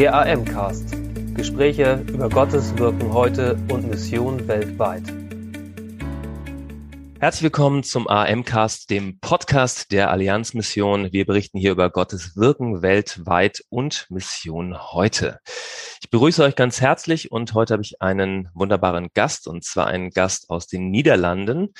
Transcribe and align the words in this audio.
Der 0.00 0.14
AM-Cast. 0.14 0.96
Gespräche 1.34 2.02
über 2.08 2.30
Gottes 2.30 2.74
Wirken 2.78 3.12
heute 3.12 3.58
und 3.68 3.86
Mission 3.90 4.48
weltweit. 4.48 5.02
Herzlich 7.22 7.42
willkommen 7.42 7.82
zum 7.82 8.08
AM-Cast, 8.08 8.88
dem 8.88 9.20
Podcast 9.20 9.92
der 9.92 10.10
Allianzmission. 10.10 11.12
Wir 11.12 11.26
berichten 11.26 11.58
hier 11.58 11.72
über 11.72 11.90
Gottes 11.90 12.34
Wirken 12.34 12.80
weltweit 12.80 13.62
und 13.68 14.06
Mission 14.08 14.78
heute. 14.94 15.38
Ich 16.00 16.08
begrüße 16.08 16.42
euch 16.42 16.56
ganz 16.56 16.80
herzlich 16.80 17.30
und 17.30 17.52
heute 17.52 17.74
habe 17.74 17.82
ich 17.82 18.00
einen 18.00 18.48
wunderbaren 18.54 19.10
Gast 19.12 19.48
und 19.48 19.64
zwar 19.64 19.88
einen 19.88 20.12
Gast 20.12 20.48
aus 20.48 20.66
den 20.66 20.90
Niederlanden. 20.90 21.74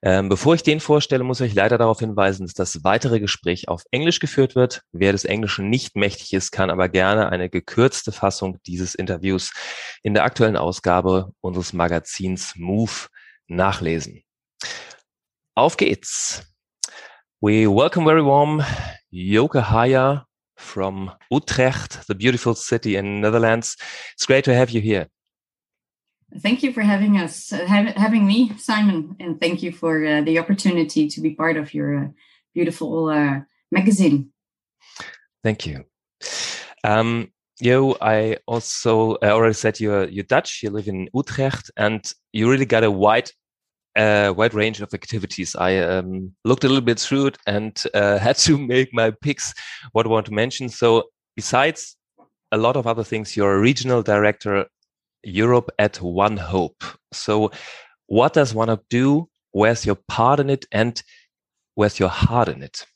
Ähm, 0.00 0.28
bevor 0.28 0.54
ich 0.54 0.62
den 0.62 0.78
vorstelle, 0.78 1.24
muss 1.24 1.40
ich 1.40 1.50
euch 1.50 1.56
leider 1.56 1.76
darauf 1.76 1.98
hinweisen, 1.98 2.46
dass 2.46 2.54
das 2.54 2.84
weitere 2.84 3.18
Gespräch 3.18 3.66
auf 3.66 3.82
Englisch 3.90 4.20
geführt 4.20 4.54
wird. 4.54 4.82
Wer 4.92 5.10
des 5.10 5.24
Englischen 5.24 5.70
nicht 5.70 5.96
mächtig 5.96 6.32
ist, 6.34 6.52
kann 6.52 6.70
aber 6.70 6.88
gerne 6.88 7.30
eine 7.30 7.50
gekürzte 7.50 8.12
Fassung 8.12 8.58
dieses 8.64 8.94
Interviews 8.94 9.52
in 10.04 10.14
der 10.14 10.22
aktuellen 10.22 10.56
Ausgabe 10.56 11.32
unseres 11.40 11.72
Magazins 11.72 12.54
Move 12.54 13.08
nachlesen. 13.48 14.22
Auf 15.56 15.76
geht's. 15.76 16.42
We 17.40 17.68
welcome 17.68 18.04
very 18.04 18.24
warm 18.24 18.60
Joke 19.12 19.54
Haaijer 19.54 20.24
from 20.56 21.12
Utrecht, 21.30 22.08
the 22.08 22.16
beautiful 22.16 22.56
city 22.56 22.96
in 22.96 23.20
Netherlands. 23.20 23.76
It's 24.14 24.26
great 24.26 24.44
to 24.46 24.54
have 24.54 24.70
you 24.70 24.80
here. 24.80 25.06
Thank 26.40 26.64
you 26.64 26.72
for 26.72 26.82
having 26.82 27.18
us, 27.18 27.52
uh, 27.52 27.64
ha- 27.68 27.92
having 27.94 28.26
me, 28.26 28.50
Simon, 28.58 29.14
and 29.20 29.40
thank 29.40 29.62
you 29.62 29.70
for 29.70 30.04
uh, 30.04 30.22
the 30.22 30.40
opportunity 30.40 31.06
to 31.06 31.20
be 31.20 31.36
part 31.36 31.56
of 31.56 31.72
your 31.72 31.96
uh, 31.96 32.08
beautiful 32.52 33.10
uh, 33.10 33.42
magazine. 33.70 34.32
Thank 35.44 35.66
you. 35.66 35.84
Um, 36.82 37.30
Yo, 37.60 37.96
I 38.00 38.38
also 38.48 39.16
I 39.22 39.28
already 39.28 39.54
said 39.54 39.78
you're 39.78 40.08
you're 40.08 40.24
Dutch. 40.24 40.64
You 40.64 40.70
live 40.70 40.88
in 40.88 41.08
Utrecht, 41.14 41.70
and 41.76 42.02
you 42.32 42.50
really 42.50 42.66
got 42.66 42.82
a 42.82 42.90
wide 42.90 43.30
a 43.96 44.30
wide 44.30 44.54
range 44.54 44.80
of 44.80 44.92
activities. 44.92 45.54
I 45.56 45.78
um, 45.78 46.32
looked 46.44 46.64
a 46.64 46.68
little 46.68 46.82
bit 46.82 46.98
through 46.98 47.26
it 47.26 47.38
and 47.46 47.82
uh, 47.94 48.18
had 48.26 48.36
to 48.38 48.58
make 48.58 48.92
my 48.92 49.10
picks 49.10 49.54
what 49.92 50.06
I 50.06 50.08
want 50.08 50.26
to 50.26 50.32
mention. 50.32 50.68
So 50.68 51.04
besides 51.36 51.96
a 52.52 52.58
lot 52.58 52.76
of 52.76 52.86
other 52.86 53.04
things, 53.04 53.36
you're 53.36 53.54
a 53.54 53.60
regional 53.60 54.02
director 54.02 54.66
Europe 55.22 55.70
at 55.78 56.00
One 56.00 56.36
Hope. 56.36 56.84
So 57.12 57.50
what 58.06 58.34
does 58.34 58.54
One 58.54 58.68
Hope 58.68 58.84
do? 58.90 59.28
Where's 59.52 59.86
your 59.86 59.98
part 60.08 60.40
in 60.40 60.50
it 60.50 60.66
and 60.72 61.00
where's 61.74 61.98
your 61.98 62.08
heart 62.08 62.48
in 62.48 62.62
it? 62.62 62.86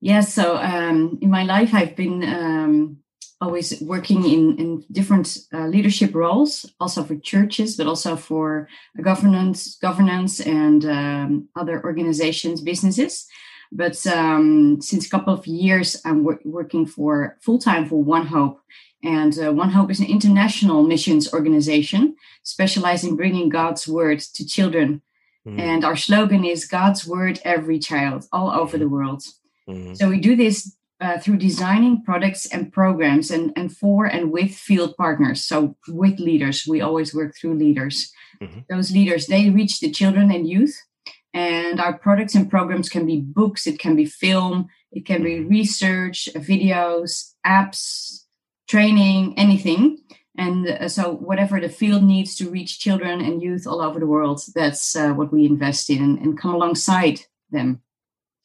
Yes, 0.00 0.36
yeah, 0.36 0.42
so 0.42 0.56
um, 0.56 1.18
in 1.22 1.30
my 1.30 1.44
life, 1.44 1.72
I've 1.72 1.94
been 1.94 2.24
um, 2.24 3.01
always 3.42 3.80
working 3.82 4.24
in, 4.24 4.56
in 4.56 4.84
different 4.92 5.38
uh, 5.52 5.66
leadership 5.66 6.14
roles, 6.14 6.64
also 6.78 7.02
for 7.02 7.16
churches, 7.16 7.76
but 7.76 7.88
also 7.88 8.14
for 8.14 8.68
governance, 9.00 9.76
governance 9.82 10.40
and 10.40 10.84
um, 10.84 11.48
other 11.56 11.82
organizations, 11.84 12.60
businesses. 12.60 13.26
But 13.72 14.06
um, 14.06 14.80
since 14.80 15.06
a 15.06 15.10
couple 15.10 15.34
of 15.34 15.46
years, 15.46 16.00
I'm 16.04 16.22
wor- 16.24 16.40
working 16.44 16.86
for 16.86 17.36
full 17.40 17.58
time 17.58 17.88
for 17.88 18.02
One 18.02 18.26
Hope. 18.26 18.60
And 19.02 19.36
uh, 19.38 19.52
One 19.52 19.70
Hope 19.70 19.90
is 19.90 19.98
an 19.98 20.06
international 20.06 20.84
missions 20.84 21.32
organization 21.32 22.14
specializing 22.44 23.10
in 23.10 23.16
bringing 23.16 23.48
God's 23.48 23.88
word 23.88 24.20
to 24.34 24.46
children. 24.46 25.02
Mm. 25.46 25.58
And 25.58 25.84
our 25.84 25.96
slogan 25.96 26.44
is 26.44 26.66
God's 26.66 27.04
word, 27.06 27.40
every 27.44 27.80
child, 27.80 28.26
all 28.30 28.50
over 28.50 28.78
the 28.78 28.88
world. 28.88 29.22
Mm. 29.68 29.96
So 29.96 30.08
we 30.08 30.20
do 30.20 30.36
this 30.36 30.76
uh, 31.02 31.18
through 31.18 31.36
designing 31.36 32.02
products 32.04 32.46
and 32.46 32.72
programs 32.72 33.30
and, 33.30 33.52
and 33.56 33.76
for 33.76 34.06
and 34.06 34.30
with 34.30 34.54
field 34.54 34.96
partners 34.96 35.42
so 35.42 35.76
with 35.88 36.20
leaders 36.20 36.64
we 36.66 36.80
always 36.80 37.12
work 37.12 37.34
through 37.34 37.54
leaders 37.54 38.12
mm-hmm. 38.40 38.60
those 38.70 38.92
leaders 38.92 39.26
they 39.26 39.50
reach 39.50 39.80
the 39.80 39.90
children 39.90 40.30
and 40.30 40.48
youth 40.48 40.80
and 41.34 41.80
our 41.80 41.98
products 41.98 42.36
and 42.36 42.48
programs 42.48 42.88
can 42.88 43.04
be 43.04 43.20
books 43.20 43.66
it 43.66 43.80
can 43.80 43.96
be 43.96 44.04
film 44.04 44.68
it 44.92 45.04
can 45.04 45.24
be 45.24 45.38
mm-hmm. 45.38 45.48
research 45.48 46.28
videos 46.36 47.32
apps 47.44 48.24
training 48.68 49.36
anything 49.36 49.98
and 50.38 50.68
uh, 50.68 50.88
so 50.88 51.12
whatever 51.12 51.60
the 51.60 51.68
field 51.68 52.04
needs 52.04 52.36
to 52.36 52.48
reach 52.48 52.78
children 52.78 53.20
and 53.20 53.42
youth 53.42 53.66
all 53.66 53.82
over 53.82 53.98
the 53.98 54.06
world 54.06 54.40
that's 54.54 54.94
uh, 54.94 55.12
what 55.12 55.32
we 55.32 55.46
invest 55.46 55.90
in 55.90 56.00
and, 56.00 56.18
and 56.20 56.38
come 56.38 56.54
alongside 56.54 57.18
them 57.50 57.82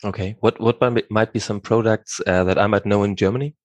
Okay. 0.03 0.35
What 0.39 0.59
what 0.59 0.79
might 1.09 1.33
be 1.33 1.39
some 1.39 1.59
products 1.59 2.21
uh, 2.25 2.43
that 2.43 2.57
I 2.57 2.67
might 2.67 2.85
know 2.85 3.03
in 3.03 3.15
Germany? 3.15 3.55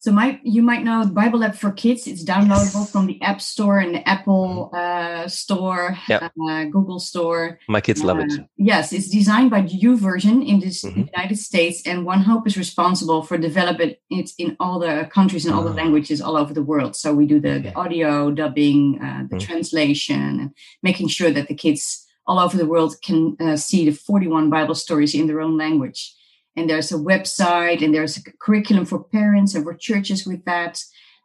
So 0.00 0.12
my 0.12 0.38
you 0.44 0.62
might 0.62 0.84
know 0.84 1.04
Bible 1.06 1.42
app 1.42 1.56
for 1.56 1.72
kids. 1.72 2.06
It's 2.06 2.24
downloadable 2.24 2.86
yes. 2.86 2.92
from 2.92 3.06
the 3.06 3.20
App 3.20 3.40
Store 3.40 3.78
and 3.80 3.96
the 3.96 4.08
Apple 4.08 4.70
mm-hmm. 4.72 5.24
uh, 5.24 5.28
Store, 5.28 5.98
yep. 6.08 6.32
uh, 6.40 6.64
Google 6.66 7.00
Store. 7.00 7.58
My 7.68 7.80
kids 7.80 8.04
love 8.04 8.20
it. 8.20 8.32
Uh, 8.32 8.44
yes, 8.56 8.92
it's 8.92 9.08
designed 9.08 9.50
by 9.50 9.62
YouVersion 9.62 10.46
in 10.46 10.60
the 10.60 10.66
mm-hmm. 10.66 11.00
United 11.00 11.36
States, 11.36 11.82
and 11.84 12.06
One 12.06 12.20
Hope 12.20 12.46
is 12.46 12.56
responsible 12.56 13.22
for 13.22 13.36
developing 13.38 13.96
it 14.08 14.30
in 14.38 14.56
all 14.60 14.78
the 14.78 15.10
countries 15.12 15.44
and 15.44 15.52
all 15.52 15.64
the 15.64 15.70
ah. 15.70 15.82
languages 15.82 16.20
all 16.20 16.36
over 16.36 16.54
the 16.54 16.62
world. 16.62 16.94
So 16.94 17.12
we 17.12 17.26
do 17.26 17.40
the, 17.40 17.54
okay. 17.54 17.62
the 17.70 17.74
audio 17.74 18.30
dubbing, 18.30 19.00
uh, 19.02 19.26
the 19.28 19.36
mm-hmm. 19.36 19.38
translation, 19.38 20.20
and 20.20 20.50
making 20.80 21.08
sure 21.08 21.32
that 21.32 21.48
the 21.48 21.56
kids 21.56 22.06
all 22.28 22.38
over 22.38 22.56
the 22.56 22.66
world 22.66 22.94
can 23.02 23.36
uh, 23.40 23.56
see 23.56 23.86
the 23.86 23.96
41 23.96 24.50
Bible 24.50 24.74
stories 24.74 25.14
in 25.14 25.26
their 25.26 25.40
own 25.40 25.56
language. 25.56 26.14
And 26.54 26.68
there's 26.68 26.92
a 26.92 26.96
website 26.96 27.82
and 27.82 27.94
there's 27.94 28.18
a 28.18 28.22
curriculum 28.38 28.84
for 28.84 29.02
parents 29.02 29.54
and 29.54 29.64
for 29.64 29.74
churches 29.74 30.26
with 30.26 30.44
that. 30.44 30.80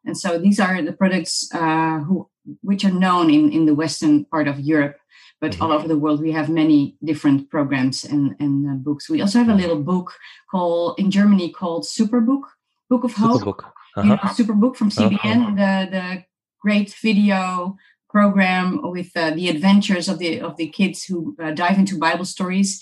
And 0.06 0.18
so 0.18 0.40
these 0.40 0.60
are 0.60 0.82
the 0.82 0.94
products 0.94 1.50
uh, 1.54 2.00
who, 2.00 2.30
which 2.62 2.86
are 2.86 2.92
known 2.92 3.30
in, 3.30 3.52
in 3.52 3.66
the 3.66 3.76
Western 3.76 4.26
part 4.26 4.48
of 4.48 4.60
Europe. 4.60 4.98
But 5.42 5.52
mm-hmm. 5.52 5.64
all 5.64 5.72
over 5.74 5.88
the 5.90 5.98
world, 5.98 6.22
we 6.22 6.32
have 6.32 6.50
many 6.50 6.96
different 7.04 7.50
programs 7.50 8.06
and, 8.06 8.36
and 8.40 8.70
uh, 8.70 8.74
books. 8.76 9.10
We 9.10 9.22
also 9.22 9.40
have 9.40 9.50
a 9.50 9.56
little 9.56 9.82
book 9.82 10.14
called 10.50 11.00
in 11.00 11.12
Germany 11.12 11.52
called 11.52 11.84
Superbook, 11.84 12.44
Book 12.90 13.04
of 13.04 13.14
Hope. 13.14 13.42
Superbook, 13.42 13.64
uh-huh. 13.66 14.02
you 14.04 14.10
know, 14.10 14.18
Superbook 14.18 14.78
from 14.78 14.90
CBN, 14.90 15.20
uh-huh. 15.42 15.56
the, 15.56 15.92
the 15.92 16.24
great 16.62 16.96
video 17.02 17.76
program 18.14 18.80
with 18.84 19.10
uh, 19.18 19.32
the 19.32 19.50
adventures 19.50 20.08
of 20.08 20.20
the 20.20 20.40
of 20.40 20.56
the 20.56 20.70
kids 20.70 21.04
who 21.04 21.36
uh, 21.44 21.52
dive 21.52 21.78
into 21.80 22.06
Bible 22.08 22.26
stories. 22.26 22.82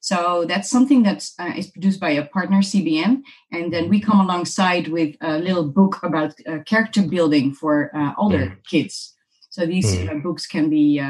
So 0.00 0.44
that's 0.48 0.68
something 0.68 1.04
that 1.04 1.20
uh, 1.38 1.52
is 1.56 1.70
produced 1.70 2.00
by 2.00 2.10
a 2.10 2.26
partner, 2.26 2.60
CBN, 2.60 3.22
and 3.52 3.72
then 3.72 3.88
we 3.88 4.00
come 4.00 4.20
alongside 4.20 4.88
with 4.88 5.14
a 5.20 5.38
little 5.38 5.68
book 5.78 6.02
about 6.02 6.34
uh, 6.40 6.58
character 6.66 7.02
building 7.02 7.54
for 7.54 7.96
uh, 7.96 8.12
older 8.18 8.46
mm. 8.46 8.56
kids. 8.68 9.14
So 9.50 9.64
these 9.64 9.94
mm. 9.94 10.20
books 10.22 10.44
can 10.46 10.68
be 10.68 11.00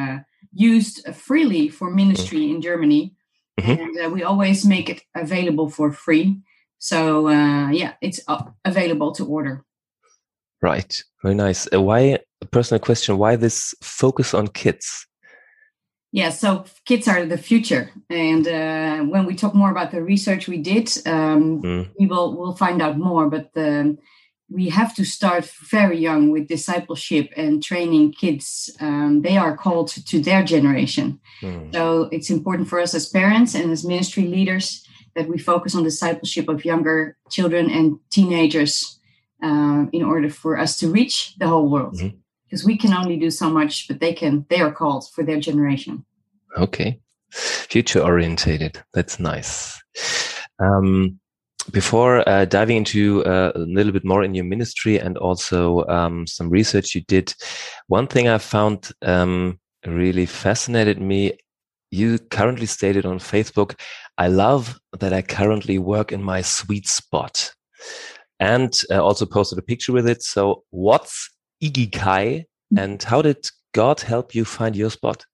used 0.53 0.97
freely 1.15 1.71
for 1.71 1.91
ministry 1.91 2.50
in 2.50 2.60
Germany, 2.60 3.15
mm-hmm. 3.59 3.81
and 3.81 4.12
we 4.12 4.22
always 4.22 4.66
make 4.66 4.91
it 4.91 5.00
available 5.15 5.71
for 5.71 5.91
free. 5.91 6.43
So 6.78 7.31
yeah, 7.81 7.93
it's 8.03 8.21
available 8.65 9.12
to 9.12 9.25
order. 9.25 9.65
Right. 10.62 11.03
Very 11.22 11.34
nice. 11.34 11.69
Uh, 11.72 11.83
why 11.83 12.19
a 12.42 12.47
personal 12.47 12.80
question? 12.80 13.19
Why 13.19 13.36
this 13.36 13.75
focus 13.80 14.34
on 14.34 14.48
kids? 14.48 15.06
Yeah, 16.14 16.28
so 16.28 16.66
kids 16.84 17.08
are 17.08 17.25
the 17.25 17.38
future, 17.38 17.91
and 18.10 18.47
uh, 18.47 18.98
when 19.04 19.25
we 19.25 19.34
talk 19.34 19.54
more 19.54 19.70
about 19.70 19.92
the 19.92 20.03
research 20.03 20.47
we 20.47 20.58
did, 20.58 20.92
um, 21.06 21.62
mm. 21.62 21.91
we 21.98 22.06
will 22.06 22.36
will 22.36 22.54
find 22.54 22.82
out 22.82 22.98
more. 22.98 23.30
But 23.30 23.50
um, 23.56 23.98
we 24.50 24.69
have 24.69 24.94
to 24.97 25.04
start 25.04 25.47
very 25.70 25.98
young 25.98 26.30
with 26.30 26.48
discipleship 26.48 27.30
and 27.34 27.62
training 27.62 28.12
kids. 28.12 28.70
Um, 28.78 29.22
they 29.22 29.38
are 29.38 29.56
called 29.56 29.88
to 29.88 30.20
their 30.20 30.44
generation, 30.44 31.19
mm. 31.41 31.72
so 31.72 32.10
it's 32.12 32.28
important 32.28 32.69
for 32.69 32.78
us 32.78 32.94
as 32.94 33.09
parents 33.09 33.54
and 33.54 33.72
as 33.72 33.82
ministry 33.82 34.24
leaders 34.24 34.86
that 35.14 35.28
we 35.28 35.38
focus 35.38 35.74
on 35.74 35.82
discipleship 35.82 36.47
of 36.48 36.64
younger 36.64 37.16
children 37.30 37.70
and 37.70 37.98
teenagers 38.10 38.98
uh, 39.42 39.86
in 39.92 40.03
order 40.03 40.28
for 40.28 40.59
us 40.59 40.78
to 40.78 40.91
reach 40.91 41.36
the 41.38 41.48
whole 41.48 41.71
world 41.71 41.97
because 42.53 42.66
we 42.66 42.77
can 42.77 42.93
only 42.93 43.16
do 43.16 43.31
so 43.31 43.49
much 43.49 43.89
but 43.89 43.99
they 43.99 44.13
can 44.13 44.45
they 44.51 44.60
are 44.60 44.71
called 44.71 45.10
for 45.15 45.25
their 45.25 45.41
generation. 45.41 46.04
Okay. 46.59 47.01
Future 47.31 48.01
orientated. 48.01 48.78
That's 48.93 49.19
nice. 49.19 49.81
Um, 50.59 51.19
before 51.71 52.28
uh, 52.28 52.45
diving 52.45 52.77
into 52.77 53.25
uh, 53.25 53.53
a 53.54 53.60
little 53.60 53.93
bit 53.93 54.04
more 54.04 54.22
in 54.22 54.34
your 54.34 54.45
ministry 54.45 54.99
and 54.99 55.16
also 55.16 55.87
um, 55.87 56.27
some 56.27 56.51
research 56.51 56.95
you 56.95 57.01
did 57.03 57.33
one 57.87 58.07
thing 58.07 58.28
i 58.28 58.37
found 58.37 58.91
um, 59.03 59.59
really 59.87 60.27
fascinated 60.27 61.01
me 61.01 61.33
you 61.91 62.19
currently 62.19 62.66
stated 62.66 63.07
on 63.07 63.19
facebook 63.19 63.78
i 64.19 64.27
love 64.27 64.78
that 64.98 65.13
i 65.13 65.22
currently 65.22 65.78
work 65.78 66.13
in 66.13 66.22
my 66.22 66.43
sweet 66.43 66.87
spot. 66.87 67.53
And 68.41 68.77
uh, 68.91 69.01
also 69.01 69.25
posted 69.25 69.57
a 69.57 69.63
picture 69.63 69.93
with 69.93 70.09
it. 70.09 70.21
So, 70.21 70.65
what's 70.71 71.31
Ikigai 71.62 72.44
and 72.76 73.03
how 73.03 73.22
did 73.22 73.47
God 73.72 74.00
help 74.00 74.34
you 74.34 74.44
find 74.44 74.74
your 74.76 74.91
spot? 74.91 75.24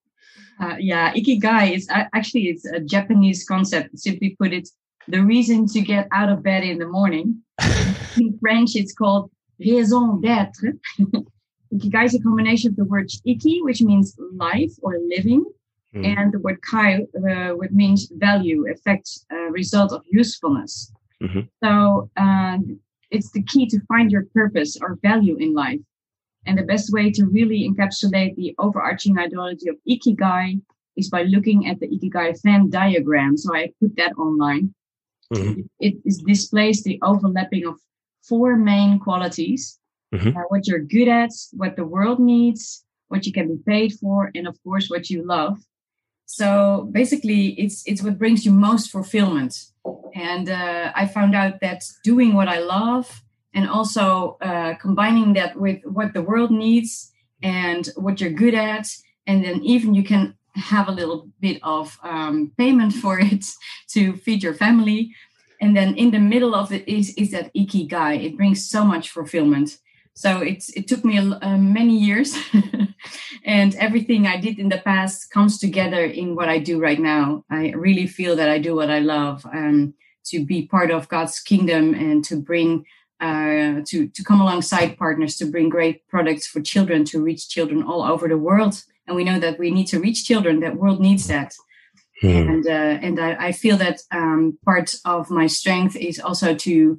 Uh, 0.61 0.77
yeah, 0.79 1.13
Ikigai 1.15 1.75
is 1.75 1.89
actually 1.91 2.49
it's 2.49 2.65
a 2.67 2.81
Japanese 2.81 3.45
concept. 3.45 3.99
Simply 3.99 4.37
put, 4.39 4.53
it's 4.53 4.73
the 5.07 5.23
reason 5.23 5.67
to 5.69 5.81
get 5.81 6.09
out 6.13 6.29
of 6.29 6.43
bed 6.43 6.65
in 6.65 6.79
the 6.79 6.89
morning. 6.89 7.43
in 8.17 8.37
French, 8.41 8.75
it's 8.75 8.93
called 8.93 9.31
raison 9.59 10.21
d'être. 10.21 10.79
Ikigai 11.73 12.05
is 12.07 12.15
a 12.15 12.21
combination 12.21 12.71
of 12.71 12.77
the 12.77 12.85
word 12.85 13.11
iki, 13.25 13.63
which 13.63 13.83
means 13.83 14.17
life 14.35 14.73
or 14.83 14.99
living, 15.07 15.45
mm. 15.95 16.05
and 16.05 16.33
the 16.33 16.39
word 16.39 16.61
kai, 16.63 17.01
uh, 17.31 17.51
which 17.51 17.71
means 17.73 18.11
value, 18.17 18.67
effect, 18.71 19.09
uh, 19.33 19.51
result 19.51 19.93
of 19.93 20.03
usefulness. 20.11 20.93
Mm-hmm. 21.23 21.41
So 21.63 22.11
um, 22.17 22.81
it's 23.11 23.31
the 23.33 23.43
key 23.43 23.67
to 23.67 23.81
find 23.87 24.11
your 24.11 24.25
purpose 24.35 24.79
or 24.81 24.99
value 25.03 25.37
in 25.37 25.55
life. 25.55 25.81
And 26.49 26.57
the 26.57 26.63
best 26.63 26.91
way 26.93 27.11
to 27.13 27.27
really 27.27 27.69
encapsulate 27.69 28.35
the 28.37 28.55
overarching 28.59 29.19
ideology 29.19 29.69
of 29.69 29.77
Ikigai 29.87 30.61
is 30.97 31.11
by 31.11 31.23
looking 31.25 31.69
at 31.69 31.79
the 31.79 31.89
Ikigai 31.89 32.41
Venn 32.43 32.71
diagram. 32.71 33.37
So 33.37 33.55
I 33.55 33.71
put 33.81 33.95
that 33.97 34.15
online. 34.17 34.75
Mm-hmm. 35.33 35.61
It, 35.79 35.97
it 36.05 36.27
displays 36.27 36.83
the 36.83 36.99
overlapping 37.03 37.67
of 37.67 37.77
four 38.23 38.57
main 38.57 38.99
qualities 38.99 39.79
mm-hmm. 40.15 40.37
uh, 40.37 40.43
what 40.49 40.67
you're 40.67 40.81
good 40.81 41.09
at, 41.09 41.31
what 41.53 41.77
the 41.77 41.85
world 41.85 42.19
needs, 42.19 42.85
what 43.09 43.27
you 43.27 43.33
can 43.33 43.49
be 43.49 43.63
paid 43.67 43.93
for, 43.95 44.31
and 44.35 44.47
of 44.47 44.57
course, 44.63 44.89
what 44.89 45.11
you 45.11 45.27
love. 45.27 45.59
So 46.27 46.89
basically, 46.93 47.49
it's 47.61 47.83
it's 47.87 48.03
what 48.03 48.19
brings 48.19 48.45
you 48.45 48.53
most 48.53 48.91
fulfillment. 48.91 49.55
And 50.15 50.49
uh, 50.49 50.93
I 50.95 51.07
found 51.07 51.35
out 51.35 51.61
that 51.61 51.83
doing 52.05 52.35
what 52.35 52.49
I 52.49 52.59
love 52.59 53.23
and 53.55 53.69
also 53.69 54.37
uh, 54.41 54.75
combining 54.75 55.33
that 55.35 55.59
with 55.59 55.81
what 55.85 56.15
the 56.15 56.23
world 56.23 56.51
needs 56.51 57.11
and 57.43 57.89
what 57.97 58.21
you're 58.21 58.31
good 58.31 58.55
at, 58.55 58.89
and 59.27 59.45
then 59.45 59.63
even 59.63 59.95
you 59.95 60.03
can 60.03 60.35
have 60.55 60.89
a 60.89 60.93
little 60.93 61.29
bit 61.41 61.59
of 61.63 61.99
um, 62.03 62.53
payment 62.59 62.93
for 62.93 63.19
it 63.33 63.45
to 63.89 64.17
feed 64.17 64.43
your 64.43 64.55
family. 64.55 65.15
And 65.61 65.77
then 65.77 65.97
in 65.97 66.11
the 66.11 66.21
middle 66.21 66.55
of 66.55 66.73
it 66.73 66.89
is, 66.89 67.15
is 67.15 67.33
that 67.33 67.53
ikigai. 67.55 68.25
It 68.25 68.37
brings 68.37 68.69
so 68.69 68.85
much 68.85 69.11
fulfillment. 69.11 69.79
So 70.15 70.41
it's 70.41 70.69
it 70.71 70.89
took 70.89 71.05
me 71.05 71.17
uh, 71.17 71.59
many 71.59 71.97
years, 71.97 72.37
and 73.45 73.73
everything 73.77 74.27
I 74.27 74.37
did 74.37 74.59
in 74.59 74.69
the 74.69 74.79
past 74.79 75.31
comes 75.31 75.61
together 75.61 76.03
in 76.05 76.35
what 76.35 76.49
I 76.49 76.59
do 76.59 76.81
right 76.81 76.99
now. 76.99 77.45
I 77.51 77.71
really 77.71 78.09
feel 78.09 78.35
that 78.35 78.51
I 78.51 78.59
do 78.59 78.75
what 78.75 78.91
I 78.91 78.99
love, 78.99 79.47
um, 79.47 79.95
to 80.25 80.45
be 80.45 80.67
part 80.67 80.91
of 80.91 81.09
God's 81.09 81.39
kingdom 81.39 81.95
and 81.95 82.25
to 82.25 82.35
bring 82.35 82.85
uh, 83.21 83.81
to 83.87 84.09
to 84.09 84.25
come 84.25 84.41
alongside 84.41 84.99
partners 84.99 85.37
to 85.37 85.47
bring 85.47 85.69
great 85.69 86.07
products 86.09 86.47
for 86.47 86.61
children 86.61 87.05
to 87.07 87.23
reach 87.23 87.49
children 87.49 87.83
all 87.83 88.03
over 88.03 88.29
the 88.29 88.39
world. 88.39 88.83
And 89.07 89.17
we 89.17 89.25
know 89.25 89.39
that 89.41 89.59
we 89.59 89.71
need 89.71 89.87
to 89.87 90.01
reach 90.01 90.25
children. 90.25 90.61
That 90.61 90.77
world 90.77 91.01
needs 91.01 91.27
that. 91.29 91.55
Hmm. 92.21 92.29
And 92.29 92.67
uh, 92.67 92.99
and 93.07 93.21
I, 93.21 93.47
I, 93.47 93.53
feel 93.53 93.77
that 93.77 94.01
um, 94.11 94.59
part 94.65 94.93
of 95.05 95.31
my 95.31 95.47
strength 95.47 95.95
is 95.95 96.19
also 96.19 96.53
to 96.53 96.99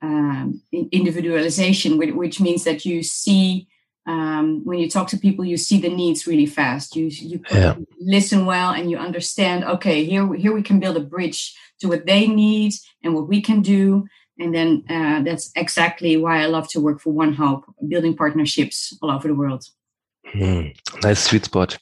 um, 0.00 0.62
individualization, 0.72 1.98
which 1.98 2.40
means 2.40 2.64
that 2.64 2.84
you 2.84 3.02
see 3.02 3.68
um, 4.06 4.64
when 4.64 4.78
you 4.78 4.88
talk 4.88 5.08
to 5.08 5.18
people, 5.18 5.44
you 5.44 5.56
see 5.56 5.80
the 5.80 5.88
needs 5.88 6.26
really 6.26 6.46
fast. 6.46 6.96
You 6.96 7.06
you 7.06 7.42
yeah. 7.50 7.74
listen 8.00 8.46
well 8.46 8.70
and 8.70 8.90
you 8.90 8.96
understand. 8.96 9.64
Okay, 9.64 10.04
here 10.04 10.32
here 10.34 10.52
we 10.52 10.62
can 10.62 10.80
build 10.80 10.96
a 10.96 11.00
bridge 11.00 11.54
to 11.80 11.88
what 11.88 12.06
they 12.06 12.26
need 12.26 12.72
and 13.02 13.14
what 13.14 13.28
we 13.28 13.40
can 13.40 13.60
do. 13.60 14.06
And 14.40 14.54
then 14.54 14.84
uh, 14.88 15.22
that's 15.22 15.52
exactly 15.54 16.16
why 16.16 16.42
I 16.42 16.46
love 16.46 16.66
to 16.70 16.80
work 16.80 17.00
for 17.00 17.12
One 17.12 17.34
Hope, 17.34 17.64
building 17.86 18.16
partnerships 18.16 18.96
all 19.02 19.10
over 19.10 19.28
the 19.28 19.34
world. 19.34 19.64
Mm, 20.34 20.74
nice 21.02 21.20
sweet 21.20 21.44
spot. 21.44 21.76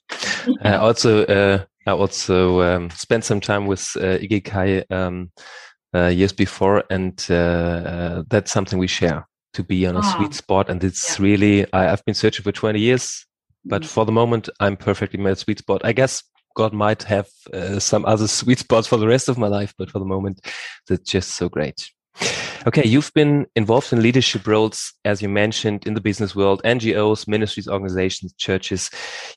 I 0.63 0.75
also 0.87 1.25
uh, 1.27 1.65
I 1.87 1.93
also 1.93 2.61
um, 2.63 2.91
spent 2.91 3.25
some 3.25 3.41
time 3.41 3.67
with 3.67 3.81
uh, 3.97 4.19
Ikigai 4.19 4.91
um, 4.91 5.31
uh, 5.95 6.07
years 6.07 6.33
before, 6.33 6.85
and 6.91 7.25
uh, 7.31 7.35
uh, 7.35 8.23
that's 8.29 8.51
something 8.51 8.79
we 8.79 8.89
share 8.89 9.27
to 9.55 9.63
be 9.63 9.87
on 9.87 9.97
a 9.97 10.01
ah. 10.01 10.17
sweet 10.17 10.35
spot. 10.35 10.69
And 10.69 10.83
it's 10.83 11.19
yeah. 11.19 11.25
really 11.25 11.73
I, 11.73 11.85
have 11.85 12.05
been 12.05 12.15
searching 12.15 12.43
for 12.43 12.53
20 12.53 12.81
years, 12.81 13.25
but 13.65 13.83
mm-hmm. 13.83 13.89
for 13.89 14.05
the 14.05 14.13
moment, 14.13 14.49
I'm 14.61 14.77
perfectly 14.77 15.19
in 15.19 15.25
my 15.25 15.35
sweet 15.35 15.59
spot. 15.59 15.81
I 15.85 15.93
guess 15.93 16.23
God 16.57 16.73
might 16.73 17.05
have 17.05 17.29
uh, 17.55 17.79
some 17.79 18.05
other 18.05 18.27
sweet 18.41 18.59
spots 18.59 18.89
for 18.89 18.97
the 18.97 19.07
rest 19.07 19.29
of 19.29 19.39
my 19.39 19.49
life, 19.49 19.75
but 19.79 19.91
for 19.91 19.99
the 19.99 20.05
moment, 20.05 20.41
that's 20.89 21.09
just 21.09 21.31
so 21.31 21.49
great. 21.49 21.89
Okay, 22.69 22.87
you've 22.87 23.15
been 23.15 23.47
involved 23.57 23.95
in 23.95 24.03
leadership 24.03 24.47
roles, 24.47 24.93
as 25.07 25.23
you 25.23 25.29
mentioned, 25.31 25.87
in 25.87 25.95
the 25.95 26.03
business 26.03 26.37
world, 26.37 26.61
NGOs, 26.67 27.27
ministries, 27.27 27.67
organizations, 27.67 28.35
churches. 28.35 28.91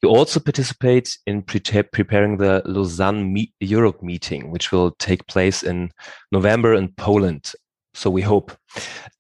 You 0.04 0.10
also 0.10 0.42
participate 0.42 1.18
in 1.26 1.42
pre 1.42 1.62
preparing 1.62 2.36
the 2.36 2.62
Lausanne 2.66 3.34
Europe 3.62 4.04
meeting, 4.04 4.52
which 4.52 4.74
will 4.74 4.92
take 5.00 5.28
place 5.28 5.64
in 5.64 5.92
November 6.34 6.74
in 6.74 6.90
Poland. 6.90 7.54
So 7.94 8.10
we 8.10 8.22
hope. 8.22 8.52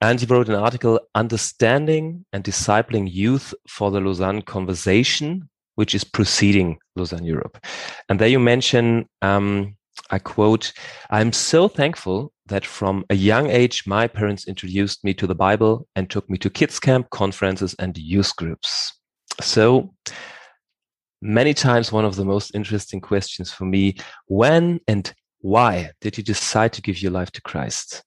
And 0.02 0.22
you 0.22 0.28
wrote 0.28 0.50
an 0.50 0.56
article, 0.56 1.00
Understanding 1.16 2.26
and 2.34 2.44
Discipling 2.44 3.10
Youth 3.10 3.54
for 3.70 3.92
the 3.92 4.02
Lausanne 4.02 4.42
Conversation, 4.42 5.48
which 5.76 5.96
is 5.96 6.04
preceding 6.04 6.80
Lausanne 6.98 7.24
Europe. 7.24 7.66
And 8.10 8.20
there 8.20 8.28
you 8.28 8.40
mention 8.40 9.08
um, 9.22 9.78
I 10.10 10.20
quote, 10.20 10.74
I'm 11.10 11.32
so 11.32 11.68
thankful 11.68 12.34
that 12.52 12.66
from 12.66 13.06
a 13.10 13.16
young 13.16 13.50
age, 13.50 13.88
my 13.88 14.08
parents 14.08 14.48
introduced 14.48 15.04
me 15.04 15.14
to 15.16 15.26
the 15.26 15.36
Bible 15.36 15.88
and 15.96 16.10
took 16.10 16.30
me 16.30 16.38
to 16.38 16.50
kids 16.50 16.80
camp, 16.80 17.10
conferences, 17.10 17.74
and 17.80 17.98
youth 17.98 18.36
groups. 18.36 18.94
So 19.42 19.94
many 21.22 21.54
times, 21.54 21.92
one 21.92 22.06
of 22.06 22.16
the 22.16 22.26
most 22.26 22.54
interesting 22.54 23.02
questions 23.02 23.52
for 23.52 23.66
me, 23.66 23.96
when 24.28 24.80
and 24.88 25.12
why 25.40 25.92
did 26.02 26.18
you 26.18 26.24
decide 26.24 26.74
to 26.74 26.82
give 26.82 27.02
your 27.02 27.12
life 27.12 27.32
to 27.32 27.42
Christ? 27.42 28.04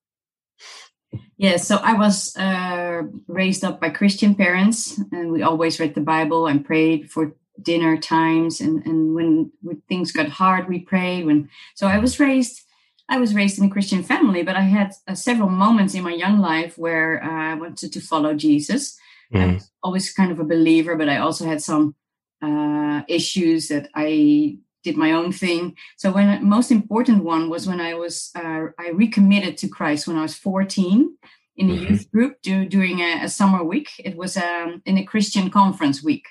Yeah, 1.37 1.57
so 1.57 1.77
I 1.77 1.95
was 1.95 2.37
uh, 2.37 3.03
raised 3.27 3.65
up 3.65 3.81
by 3.81 3.91
Christian 3.91 4.35
parents, 4.35 5.01
and 5.11 5.33
we 5.33 5.43
always 5.43 5.81
read 5.81 5.95
the 5.95 6.01
Bible 6.01 6.47
and 6.47 6.65
prayed 6.65 7.11
for 7.11 7.35
dinner 7.63 7.97
times 7.97 8.61
and 8.61 8.85
and 8.85 9.15
when, 9.15 9.53
when 9.63 9.81
things 9.89 10.11
got 10.11 10.29
hard 10.29 10.69
we 10.69 10.81
prayed 10.81 11.25
when 11.25 11.49
so 11.77 11.87
i 11.87 11.99
was 11.99 12.19
raised 12.19 12.65
i 13.09 13.19
was 13.19 13.35
raised 13.35 13.59
in 13.59 13.67
a 13.67 13.71
christian 13.71 14.03
family 14.03 14.43
but 14.43 14.57
i 14.57 14.61
had 14.61 14.93
uh, 15.09 15.15
several 15.15 15.49
moments 15.49 15.95
in 15.95 16.03
my 16.03 16.13
young 16.13 16.39
life 16.39 16.77
where 16.79 17.23
uh, 17.23 17.53
i 17.53 17.55
wanted 17.55 17.93
to 17.93 18.01
follow 18.01 18.35
jesus 18.35 18.97
mm. 19.33 19.41
i 19.41 19.55
was 19.55 19.71
always 19.83 20.13
kind 20.13 20.33
of 20.33 20.39
a 20.39 20.45
believer 20.45 20.97
but 20.97 21.09
i 21.09 21.19
also 21.19 21.45
had 21.45 21.63
some 21.63 21.95
uh, 22.43 23.03
issues 23.09 23.69
that 23.69 23.89
i 23.95 24.57
did 24.83 24.97
my 24.97 25.13
own 25.13 25.33
thing 25.33 25.75
so 25.97 26.13
when 26.13 26.45
most 26.45 26.71
important 26.71 27.25
one 27.25 27.49
was 27.49 27.67
when 27.67 27.81
i 27.81 27.95
was 27.95 28.31
uh, 28.37 28.67
i 28.79 28.89
recommitted 28.93 29.57
to 29.57 29.69
christ 29.69 30.07
when 30.07 30.17
i 30.17 30.23
was 30.23 30.35
14 30.35 31.17
in 31.57 31.71
a 31.71 31.73
mm-hmm. 31.73 31.93
youth 31.93 32.11
group 32.11 32.43
do, 32.43 32.67
during 32.67 33.01
a, 33.01 33.25
a, 33.25 33.29
summer 33.29 33.63
week 33.63 33.89
it 33.99 34.17
was 34.17 34.37
um, 34.37 34.83
in 34.85 34.99
a 34.99 35.05
christian 35.05 35.51
conference 35.51 36.03
week. 36.03 36.27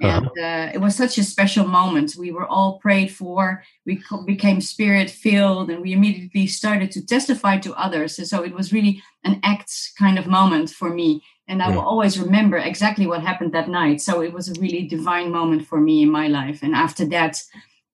And 0.00 0.26
uh, 0.26 0.70
it 0.72 0.80
was 0.80 0.96
such 0.96 1.18
a 1.18 1.24
special 1.24 1.66
moment. 1.66 2.16
We 2.16 2.32
were 2.32 2.46
all 2.46 2.78
prayed 2.78 3.12
for. 3.12 3.62
We 3.84 4.02
became 4.26 4.60
spirit 4.60 5.10
filled 5.10 5.70
and 5.70 5.82
we 5.82 5.92
immediately 5.92 6.46
started 6.46 6.90
to 6.92 7.04
testify 7.04 7.58
to 7.58 7.74
others. 7.74 8.18
And 8.18 8.26
so 8.26 8.42
it 8.42 8.54
was 8.54 8.72
really 8.72 9.02
an 9.24 9.40
act 9.42 9.72
kind 9.98 10.18
of 10.18 10.26
moment 10.26 10.70
for 10.70 10.90
me. 10.90 11.22
And 11.48 11.62
i 11.62 11.68
yeah. 11.68 11.74
will 11.74 11.82
always 11.82 12.18
remember 12.18 12.56
exactly 12.56 13.06
what 13.06 13.22
happened 13.22 13.52
that 13.52 13.68
night. 13.68 14.00
So 14.00 14.22
it 14.22 14.32
was 14.32 14.48
a 14.48 14.60
really 14.60 14.86
divine 14.86 15.30
moment 15.30 15.66
for 15.66 15.80
me 15.80 16.02
in 16.02 16.10
my 16.10 16.28
life. 16.28 16.62
And 16.62 16.74
after 16.74 17.04
that 17.06 17.42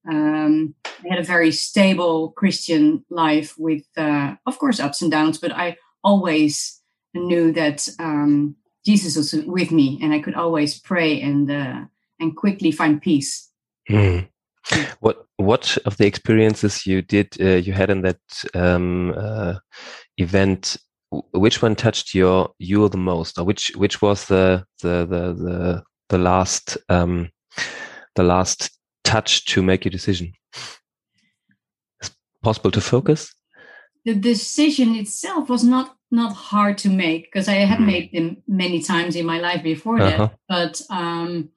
um, 0.09 0.75
i 0.85 1.09
had 1.09 1.19
a 1.19 1.25
very 1.25 1.51
stable 1.51 2.31
christian 2.33 3.05
life 3.11 3.55
with 3.59 3.83
uh, 3.97 4.35
of 4.47 4.59
course 4.59 4.81
ups 4.81 5.03
and 5.03 5.11
downs 5.11 5.39
but 5.39 5.53
i 5.53 5.77
always 6.05 6.81
knew 7.15 7.53
that 7.53 7.89
um, 7.99 8.55
jesus 8.85 9.17
was 9.17 9.33
with 9.47 9.71
me 9.71 9.99
and 10.03 10.13
i 10.13 10.21
could 10.21 10.35
always 10.35 10.79
pray 10.79 11.21
and 11.21 11.51
uh, 11.51 11.81
and 12.21 12.37
quickly 12.37 12.71
find 12.71 13.01
peace. 13.01 13.51
Mm. 13.91 14.29
What 15.01 15.27
what 15.37 15.79
of 15.87 15.97
the 15.97 16.07
experiences 16.07 16.87
you 16.87 17.03
did 17.03 17.41
uh, 17.41 17.57
you 17.57 17.73
had 17.73 17.91
in 17.91 18.03
that 18.03 18.21
um, 18.55 19.15
uh, 19.17 19.55
event? 20.17 20.77
Which 21.33 21.63
one 21.63 21.77
touched 21.77 22.15
your 22.15 22.51
you 22.59 22.89
the 22.89 22.97
most, 22.97 23.39
or 23.39 23.45
which 23.45 23.71
which 23.77 24.03
was 24.03 24.27
the 24.27 24.65
the 24.83 25.07
the 25.07 25.35
the, 25.35 25.83
the 26.09 26.19
last 26.19 26.77
um, 26.89 27.31
the 28.17 28.25
last 28.25 28.71
touch 29.05 29.45
to 29.47 29.63
make 29.63 29.85
your 29.85 29.93
decision? 29.93 30.33
Is 32.03 32.11
possible 32.43 32.73
to 32.73 32.81
focus? 32.81 33.33
The 34.05 34.15
decision 34.15 34.97
itself 34.97 35.49
was 35.49 35.63
not 35.63 35.97
not 36.11 36.33
hard 36.33 36.79
to 36.79 36.89
make 36.89 37.25
because 37.25 37.49
I 37.49 37.55
had 37.55 37.79
mm. 37.79 37.87
made 37.87 38.13
them 38.13 38.43
many 38.49 38.83
times 38.83 39.17
in 39.17 39.27
my 39.27 39.39
life 39.39 39.63
before 39.63 40.01
uh 40.01 40.09
-huh. 40.09 40.17
that. 40.19 40.39
But 40.49 40.87
um, 40.91 41.51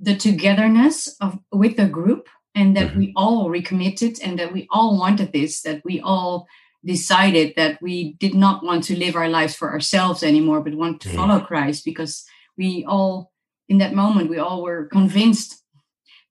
the 0.00 0.16
togetherness 0.16 1.14
of 1.20 1.38
with 1.52 1.76
the 1.76 1.86
group 1.86 2.28
and 2.54 2.76
that 2.76 2.88
mm-hmm. 2.88 2.98
we 2.98 3.12
all 3.16 3.50
recommitted 3.50 4.18
and 4.22 4.38
that 4.38 4.52
we 4.52 4.66
all 4.70 4.98
wanted 4.98 5.32
this 5.32 5.62
that 5.62 5.82
we 5.84 6.00
all 6.00 6.46
decided 6.84 7.52
that 7.56 7.80
we 7.82 8.14
did 8.14 8.34
not 8.34 8.64
want 8.64 8.82
to 8.84 8.96
live 8.96 9.14
our 9.14 9.28
lives 9.28 9.54
for 9.54 9.70
ourselves 9.70 10.22
anymore 10.22 10.60
but 10.60 10.74
want 10.74 11.00
to 11.00 11.08
mm-hmm. 11.08 11.18
follow 11.18 11.40
christ 11.40 11.84
because 11.84 12.24
we 12.56 12.84
all 12.88 13.30
in 13.68 13.78
that 13.78 13.94
moment 13.94 14.30
we 14.30 14.38
all 14.38 14.62
were 14.62 14.86
convinced 14.86 15.62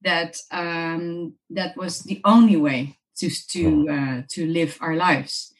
that 0.02 0.36
um, 0.50 1.34
that 1.50 1.76
was 1.76 2.00
the 2.00 2.20
only 2.24 2.56
way 2.56 2.98
to 3.16 3.30
to 3.48 3.88
uh, 3.88 4.22
to 4.28 4.46
live 4.46 4.76
our 4.80 4.96
lives 4.96 5.52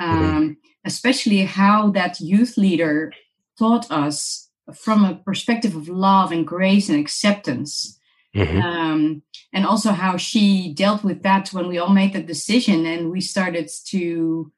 mm-hmm. 0.00 0.36
um, 0.36 0.56
especially 0.84 1.44
how 1.44 1.90
that 1.90 2.18
youth 2.20 2.56
leader 2.56 3.12
taught 3.58 3.90
us 3.90 4.47
from 4.74 5.04
a 5.04 5.14
perspective 5.14 5.74
of 5.74 5.88
love 5.88 6.32
and 6.32 6.46
grace 6.46 6.88
and 6.88 6.98
acceptance. 6.98 7.98
Mm-hmm. 8.34 8.60
Um, 8.60 9.22
and 9.52 9.64
also 9.64 9.92
how 9.92 10.16
she 10.16 10.74
dealt 10.74 11.02
with 11.02 11.22
that 11.22 11.48
when 11.48 11.68
we 11.68 11.78
all 11.78 11.88
made 11.88 12.12
the 12.12 12.22
decision 12.22 12.84
and 12.84 13.10
we 13.10 13.20
started 13.20 13.70
to 13.86 14.52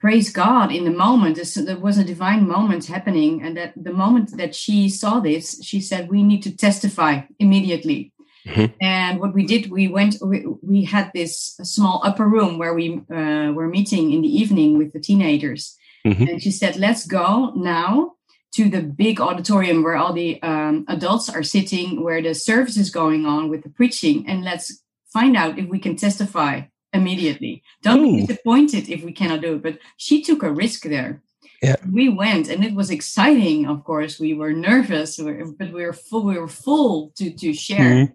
praise 0.00 0.32
God 0.32 0.72
in 0.72 0.84
the 0.84 0.90
moment. 0.90 1.38
There 1.54 1.78
was 1.78 1.98
a 1.98 2.04
divine 2.04 2.46
moment 2.46 2.86
happening, 2.86 3.42
and 3.42 3.56
that 3.56 3.72
the 3.76 3.92
moment 3.92 4.36
that 4.36 4.54
she 4.54 4.88
saw 4.88 5.20
this, 5.20 5.62
she 5.62 5.80
said, 5.80 6.08
"We 6.08 6.22
need 6.22 6.42
to 6.42 6.56
testify 6.56 7.22
immediately." 7.38 8.12
Mm-hmm. 8.46 8.74
And 8.80 9.20
what 9.20 9.34
we 9.34 9.46
did, 9.46 9.70
we 9.70 9.88
went, 9.88 10.16
we, 10.20 10.44
we 10.62 10.84
had 10.84 11.12
this 11.14 11.54
small 11.62 12.00
upper 12.04 12.28
room 12.28 12.58
where 12.58 12.74
we 12.74 13.00
uh, 13.10 13.52
were 13.52 13.68
meeting 13.68 14.12
in 14.12 14.22
the 14.22 14.36
evening 14.36 14.78
with 14.78 14.92
the 14.92 15.00
teenagers. 15.00 15.76
Mm-hmm. 16.04 16.24
And 16.24 16.42
she 16.42 16.50
said, 16.50 16.76
let's 16.76 17.06
go 17.06 17.52
now 17.54 18.14
to 18.54 18.68
the 18.68 18.82
big 18.82 19.20
auditorium 19.20 19.82
where 19.82 19.96
all 19.96 20.12
the 20.12 20.42
um, 20.42 20.84
adults 20.88 21.28
are 21.28 21.42
sitting, 21.42 22.02
where 22.02 22.22
the 22.22 22.34
service 22.34 22.76
is 22.76 22.90
going 22.90 23.26
on 23.26 23.48
with 23.48 23.62
the 23.62 23.70
preaching, 23.70 24.26
and 24.28 24.44
let's 24.44 24.82
find 25.12 25.36
out 25.36 25.58
if 25.58 25.68
we 25.68 25.78
can 25.78 25.96
testify 25.96 26.62
immediately. 26.92 27.62
Don't 27.82 28.00
Ooh. 28.00 28.16
be 28.16 28.26
disappointed 28.26 28.88
if 28.88 29.02
we 29.02 29.12
cannot 29.12 29.40
do 29.40 29.54
it. 29.54 29.62
But 29.62 29.78
she 29.96 30.22
took 30.22 30.42
a 30.42 30.52
risk 30.52 30.82
there. 30.82 31.22
Yeah. 31.62 31.76
We 31.90 32.08
went, 32.08 32.48
and 32.48 32.64
it 32.64 32.74
was 32.74 32.90
exciting. 32.90 33.66
Of 33.66 33.84
course, 33.84 34.18
we 34.18 34.34
were 34.34 34.52
nervous, 34.52 35.16
but 35.16 35.72
we 35.72 35.84
were 35.84 35.92
full. 35.92 36.24
We 36.24 36.38
were 36.38 36.48
full 36.48 37.12
to 37.16 37.30
to 37.30 37.54
share. 37.54 37.80
Mm-hmm 37.80 38.12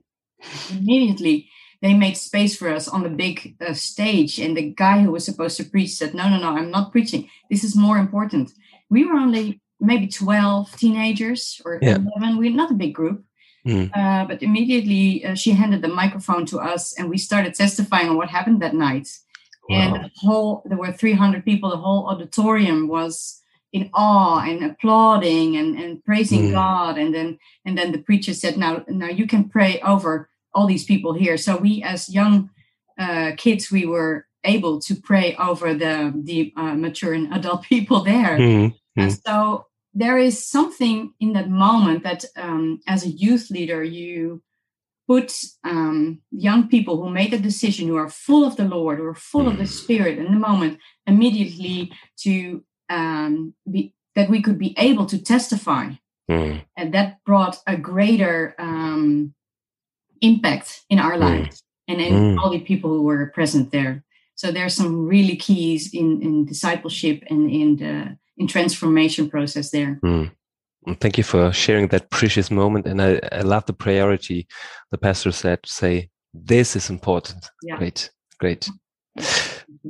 immediately 0.71 1.49
they 1.81 1.93
made 1.93 2.17
space 2.17 2.57
for 2.57 2.69
us 2.69 2.87
on 2.87 3.03
the 3.03 3.09
big 3.09 3.55
uh, 3.61 3.73
stage 3.73 4.39
and 4.39 4.57
the 4.57 4.73
guy 4.73 5.01
who 5.01 5.11
was 5.11 5.25
supposed 5.25 5.57
to 5.57 5.63
preach 5.63 5.91
said 5.91 6.13
no 6.13 6.29
no 6.29 6.37
no 6.37 6.49
i'm 6.49 6.71
not 6.71 6.91
preaching 6.91 7.29
this 7.49 7.63
is 7.63 7.75
more 7.75 7.97
important 7.97 8.51
we 8.89 9.05
were 9.05 9.15
only 9.15 9.61
maybe 9.79 10.07
12 10.07 10.75
teenagers 10.77 11.61
or 11.65 11.79
yeah. 11.81 11.97
11 12.19 12.37
we're 12.37 12.51
not 12.51 12.71
a 12.71 12.75
big 12.75 12.93
group 12.93 13.23
mm. 13.65 13.89
uh, 13.95 14.25
but 14.25 14.41
immediately 14.41 15.25
uh, 15.25 15.35
she 15.35 15.51
handed 15.51 15.81
the 15.81 15.87
microphone 15.87 16.45
to 16.45 16.57
us 16.57 16.97
and 16.97 17.09
we 17.09 17.17
started 17.17 17.53
testifying 17.53 18.09
on 18.09 18.17
what 18.17 18.29
happened 18.29 18.61
that 18.61 18.73
night 18.73 19.07
wow. 19.69 19.77
and 19.77 19.95
the 20.05 20.11
whole 20.17 20.63
there 20.65 20.77
were 20.77 20.91
300 20.91 21.45
people 21.45 21.69
the 21.69 21.77
whole 21.77 22.07
auditorium 22.07 22.87
was 22.87 23.41
in 23.73 23.89
awe 23.93 24.39
and 24.39 24.63
applauding 24.63 25.57
and, 25.57 25.77
and 25.77 26.03
praising 26.03 26.49
mm. 26.49 26.51
God. 26.51 26.97
And 26.97 27.13
then 27.13 27.37
and 27.65 27.77
then 27.77 27.91
the 27.91 27.99
preacher 27.99 28.33
said, 28.33 28.57
"Now, 28.57 28.83
now 28.87 29.07
you 29.07 29.27
can 29.27 29.49
pray 29.49 29.79
over 29.81 30.29
all 30.53 30.67
these 30.67 30.85
people 30.85 31.13
here." 31.13 31.37
So 31.37 31.57
we, 31.57 31.83
as 31.83 32.09
young 32.09 32.49
uh, 32.97 33.31
kids, 33.37 33.71
we 33.71 33.85
were 33.85 34.27
able 34.43 34.79
to 34.81 34.95
pray 34.95 35.35
over 35.35 35.73
the 35.73 36.13
the 36.15 36.53
uh, 36.55 36.75
mature 36.75 37.13
and 37.13 37.33
adult 37.33 37.63
people 37.73 38.03
there. 38.03 38.37
Mm. 38.37 38.75
Mm. 38.97 39.19
so 39.25 39.67
there 39.93 40.17
is 40.17 40.47
something 40.47 41.13
in 41.19 41.33
that 41.33 41.49
moment 41.49 42.03
that, 42.03 42.23
um, 42.35 42.79
as 42.87 43.03
a 43.03 43.09
youth 43.09 43.49
leader, 43.49 43.83
you 43.83 44.43
put 45.07 45.33
um, 45.63 46.21
young 46.31 46.67
people 46.67 47.01
who 47.01 47.09
made 47.09 47.33
a 47.33 47.39
decision, 47.39 47.87
who 47.87 47.95
are 47.95 48.09
full 48.09 48.45
of 48.45 48.57
the 48.57 48.65
Lord, 48.65 48.99
who 48.99 49.05
are 49.05 49.15
full 49.15 49.47
of 49.47 49.57
the 49.57 49.63
mm. 49.63 49.67
Spirit 49.67 50.19
in 50.19 50.25
the 50.25 50.39
moment, 50.39 50.79
immediately 51.07 51.91
to 52.17 52.63
um, 52.89 53.53
be, 53.69 53.93
that 54.15 54.29
we 54.29 54.41
could 54.41 54.59
be 54.59 54.75
able 54.77 55.05
to 55.07 55.17
testify. 55.17 55.91
Mm. 56.29 56.61
And 56.75 56.93
that 56.93 57.23
brought 57.25 57.57
a 57.65 57.77
greater 57.77 58.53
um, 58.59 59.33
impact 60.21 60.81
in 60.89 60.99
our 60.99 61.13
mm. 61.13 61.21
lives 61.21 61.63
and 61.87 62.01
in 62.01 62.13
mm. 62.13 62.37
all 62.37 62.51
the 62.51 62.59
people 62.59 62.89
who 62.89 63.03
were 63.03 63.27
present 63.27 63.71
there. 63.71 64.03
So 64.35 64.51
there's 64.51 64.75
some 64.75 65.07
really 65.07 65.37
keys 65.37 65.93
in, 65.93 66.21
in 66.21 66.45
discipleship 66.45 67.23
and 67.29 67.49
in 67.49 67.77
the 67.77 68.17
in 68.37 68.47
transformation 68.47 69.29
process 69.29 69.71
there. 69.71 69.99
Mm. 70.03 70.31
Thank 70.99 71.17
you 71.17 71.23
for 71.23 71.51
sharing 71.51 71.89
that 71.89 72.09
precious 72.09 72.49
moment. 72.49 72.87
And 72.87 73.01
I, 73.01 73.19
I 73.31 73.41
love 73.41 73.65
the 73.65 73.73
priority 73.73 74.47
the 74.91 74.97
pastor 74.97 75.31
said, 75.31 75.59
say, 75.65 76.09
this 76.33 76.75
is 76.75 76.89
important. 76.89 77.49
Yeah. 77.63 77.77
Great, 77.77 78.09
great. 78.39 78.69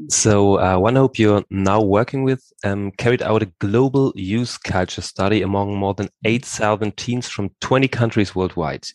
So, 0.09 0.59
uh, 0.59 0.77
One 0.79 0.95
Hope 0.95 1.19
you're 1.19 1.43
now 1.49 1.81
working 1.81 2.23
with 2.23 2.43
um, 2.63 2.91
carried 2.91 3.21
out 3.21 3.43
a 3.43 3.51
global 3.59 4.13
youth 4.15 4.57
culture 4.63 5.01
study 5.01 5.41
among 5.41 5.75
more 5.75 5.93
than 5.93 6.09
8,000 6.25 6.95
teens 6.97 7.27
from 7.27 7.49
20 7.61 7.87
countries 7.87 8.35
worldwide. 8.35 8.87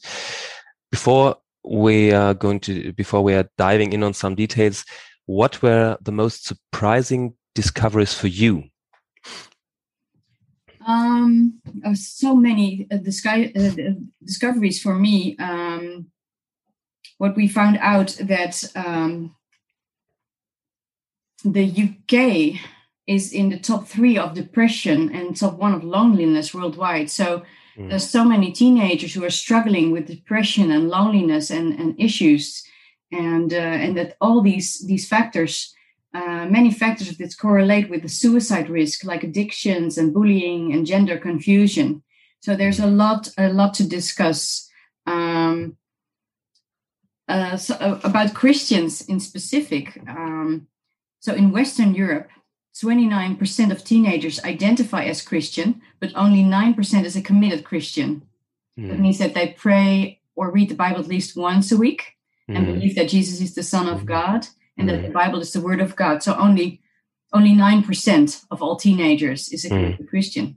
Before 0.90 1.36
we 1.64 2.12
are 2.12 2.34
going 2.34 2.60
to, 2.60 2.92
before 2.94 3.22
we 3.22 3.34
are 3.34 3.48
diving 3.58 3.92
in 3.92 4.02
on 4.02 4.14
some 4.14 4.34
details, 4.34 4.84
what 5.26 5.62
were 5.62 5.96
the 6.00 6.12
most 6.12 6.46
surprising 6.46 7.34
discoveries 7.54 8.14
for 8.14 8.28
you? 8.28 8.64
Um, 10.86 11.60
uh, 11.84 11.94
so 11.94 12.34
many 12.34 12.88
uh, 12.90 12.96
disco- 12.96 13.50
uh, 13.54 13.92
discoveries 14.24 14.82
for 14.82 14.94
me. 14.94 15.36
Um, 15.38 16.06
what 17.18 17.36
we 17.36 17.46
found 17.46 17.78
out 17.80 18.16
that 18.20 18.64
um, 18.74 19.36
the 21.44 21.64
UK 21.64 22.60
is 23.06 23.32
in 23.32 23.48
the 23.48 23.58
top 23.58 23.86
three 23.86 24.16
of 24.16 24.34
depression 24.34 25.14
and 25.14 25.36
top 25.36 25.58
one 25.58 25.74
of 25.74 25.84
loneliness 25.84 26.54
worldwide. 26.54 27.10
So 27.10 27.42
mm. 27.76 27.88
there's 27.88 28.08
so 28.08 28.24
many 28.24 28.52
teenagers 28.52 29.14
who 29.14 29.24
are 29.24 29.30
struggling 29.30 29.90
with 29.90 30.06
depression 30.06 30.70
and 30.70 30.88
loneliness 30.88 31.50
and, 31.50 31.78
and 31.78 32.00
issues, 32.00 32.64
and 33.10 33.52
uh, 33.52 33.56
and 33.56 33.96
that 33.96 34.16
all 34.20 34.40
these 34.40 34.86
these 34.86 35.06
factors, 35.06 35.74
uh, 36.14 36.46
many 36.46 36.70
factors 36.70 37.16
that 37.16 37.38
correlate 37.38 37.88
with 37.88 38.02
the 38.02 38.08
suicide 38.08 38.68
risk, 38.68 39.04
like 39.04 39.24
addictions 39.24 39.96
and 39.96 40.12
bullying 40.12 40.72
and 40.72 40.86
gender 40.86 41.18
confusion. 41.18 42.02
So 42.40 42.54
there's 42.54 42.80
a 42.80 42.86
lot 42.86 43.28
a 43.38 43.48
lot 43.48 43.74
to 43.74 43.88
discuss. 43.88 44.68
Um, 45.06 45.76
uh, 47.28 47.56
so, 47.56 47.74
uh, 47.76 47.98
about 48.04 48.34
Christians 48.34 49.00
in 49.02 49.20
specific. 49.20 49.98
Um, 50.06 50.66
so 51.20 51.32
in 51.32 51.52
Western 51.52 51.94
Europe, 51.94 52.28
29% 52.74 53.70
of 53.70 53.84
teenagers 53.84 54.42
identify 54.44 55.04
as 55.04 55.22
Christian, 55.22 55.80
but 56.00 56.12
only 56.14 56.42
9% 56.42 57.04
is 57.04 57.16
a 57.16 57.22
committed 57.22 57.64
Christian. 57.64 58.22
Mm. 58.78 58.88
That 58.88 58.98
means 58.98 59.18
that 59.18 59.34
they 59.34 59.54
pray 59.56 60.20
or 60.34 60.50
read 60.50 60.68
the 60.68 60.74
Bible 60.74 61.00
at 61.00 61.06
least 61.06 61.36
once 61.36 61.70
a 61.70 61.76
week 61.76 62.16
mm. 62.50 62.56
and 62.56 62.66
hmm. 62.66 62.72
believe 62.72 62.96
that 62.96 63.08
Jesus 63.08 63.40
is 63.40 63.54
the 63.54 63.62
Son 63.62 63.88
of 63.88 64.00
hmm. 64.00 64.06
God 64.06 64.46
and 64.76 64.88
mm. 64.88 64.92
that 64.92 65.02
the 65.02 65.08
hmm. 65.08 65.12
Bible 65.12 65.40
is 65.40 65.52
the 65.52 65.60
Word 65.60 65.80
of 65.80 65.96
God. 65.96 66.22
So 66.22 66.36
only 66.36 66.80
only 67.34 67.54
9% 67.54 68.44
of 68.50 68.60
all 68.62 68.76
teenagers 68.76 69.48
is 69.48 69.64
a 69.64 69.70
committed 69.70 70.08
Christian. 70.08 70.56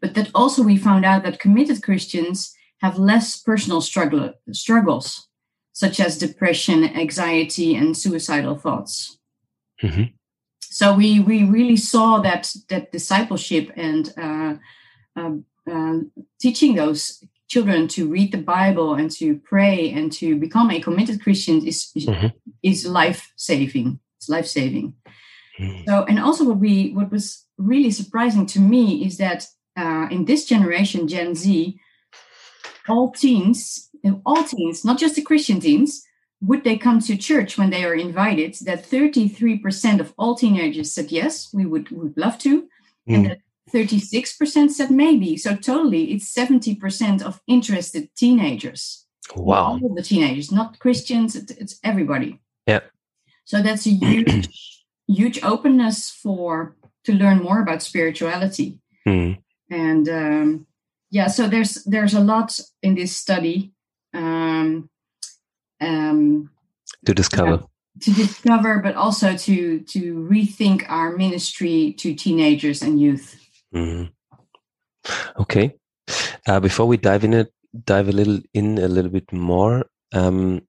But 0.00 0.14
that 0.14 0.30
also 0.34 0.62
we 0.64 0.76
found 0.76 1.04
out 1.04 1.22
that 1.22 1.38
committed 1.38 1.82
Christians 1.82 2.52
have 2.80 2.98
less 2.98 3.40
personal 3.40 3.80
struggle, 3.80 4.32
struggles, 4.50 5.28
such 5.72 6.00
as 6.00 6.18
depression, 6.18 6.84
anxiety, 6.84 7.76
and 7.76 7.96
suicidal 7.96 8.56
thoughts. 8.56 9.18
Mm-hmm. 9.82 10.14
So 10.60 10.94
we 10.96 11.20
we 11.20 11.44
really 11.44 11.76
saw 11.76 12.18
that 12.20 12.52
that 12.68 12.90
discipleship 12.90 13.70
and 13.76 14.12
uh, 14.16 14.54
um, 15.14 15.44
uh, 15.70 15.98
teaching 16.40 16.74
those 16.74 17.22
children 17.52 17.86
to 17.86 18.08
read 18.08 18.32
the 18.32 18.38
Bible 18.56 18.94
and 18.94 19.10
to 19.10 19.36
pray 19.44 19.90
and 19.92 20.10
to 20.10 20.36
become 20.36 20.70
a 20.70 20.80
committed 20.80 21.22
Christian 21.22 21.56
is 21.66 21.92
mm-hmm. 21.94 22.28
is 22.62 22.86
life 22.86 23.30
saving. 23.36 24.00
It's 24.16 24.28
life 24.28 24.46
saving. 24.46 24.94
Mm-hmm. 25.60 25.84
So 25.86 26.04
and 26.08 26.18
also 26.18 26.44
what 26.44 26.58
we 26.58 26.92
what 26.96 27.10
was 27.10 27.44
really 27.58 27.90
surprising 27.90 28.46
to 28.46 28.60
me 28.60 29.04
is 29.06 29.18
that 29.18 29.46
uh, 29.76 30.06
in 30.10 30.24
this 30.24 30.46
generation, 30.46 31.08
Gen 31.08 31.34
Z, 31.34 31.78
all 32.88 33.12
teens, 33.12 33.90
all 34.24 34.44
teens, 34.44 34.84
not 34.84 34.98
just 34.98 35.16
the 35.16 35.28
Christian 35.30 35.60
teens, 35.60 36.02
would 36.40 36.64
they 36.64 36.78
come 36.78 37.00
to 37.00 37.16
church 37.16 37.58
when 37.58 37.70
they 37.70 37.84
are 37.84 37.94
invited 37.94 38.56
that 38.64 38.84
33% 38.84 40.00
of 40.00 40.12
all 40.18 40.34
teenagers 40.34 40.92
said 40.92 41.12
yes 41.12 41.32
we 41.52 41.64
would 41.66 41.86
would 41.90 42.16
love 42.16 42.36
to 42.38 42.62
mm. 42.62 43.14
and 43.14 43.26
that 43.26 43.40
36% 43.72 44.70
said 44.70 44.90
maybe. 44.90 45.36
So 45.36 45.56
totally 45.56 46.12
it's 46.12 46.32
70% 46.32 47.22
of 47.22 47.40
interested 47.46 48.08
teenagers. 48.16 49.06
Wow. 49.34 49.78
All 49.82 49.94
the 49.94 50.02
teenagers 50.02 50.52
not 50.52 50.78
christians 50.78 51.34
it's, 51.36 51.78
everybody. 51.82 52.40
Yeah 52.66 52.80
so 53.44 53.62
that's 53.62 53.86
a 53.86 53.90
huge 53.90 54.48
huge 55.08 55.42
openness 55.42 56.10
for 56.10 56.76
to 57.04 57.12
learn 57.12 57.42
more 57.42 57.60
about 57.60 57.82
spirituality. 57.82 58.78
Mm. 59.06 59.38
and 59.68 60.08
um, 60.08 60.66
yeah 61.10 61.26
so 61.26 61.48
there's 61.48 61.82
there's 61.84 62.14
a 62.14 62.20
lot 62.20 62.58
in 62.82 62.94
this 62.94 63.16
study 63.16 63.72
um, 64.14 64.88
um, 65.80 66.50
to 67.04 67.12
discover. 67.12 67.64
to 68.00 68.12
discover 68.12 68.78
but 68.78 68.94
also 68.94 69.36
to 69.36 69.80
to 69.80 70.14
rethink 70.30 70.84
our 70.88 71.16
ministry 71.16 71.94
to 71.98 72.14
teenagers 72.14 72.80
and 72.80 73.00
youth 73.00 73.41
mm-hmm. 73.74 75.40
okay 75.40 75.74
uh, 76.46 76.60
before 76.60 76.86
we 76.86 76.96
dive 76.96 77.24
in 77.24 77.34
it 77.34 77.52
dive 77.84 78.08
a 78.08 78.12
little 78.12 78.38
in 78.54 78.78
a 78.78 78.88
little 78.88 79.10
bit 79.10 79.30
more 79.32 79.86
um, 80.12 80.60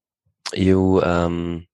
you 0.55 1.01
um, 1.03 1.65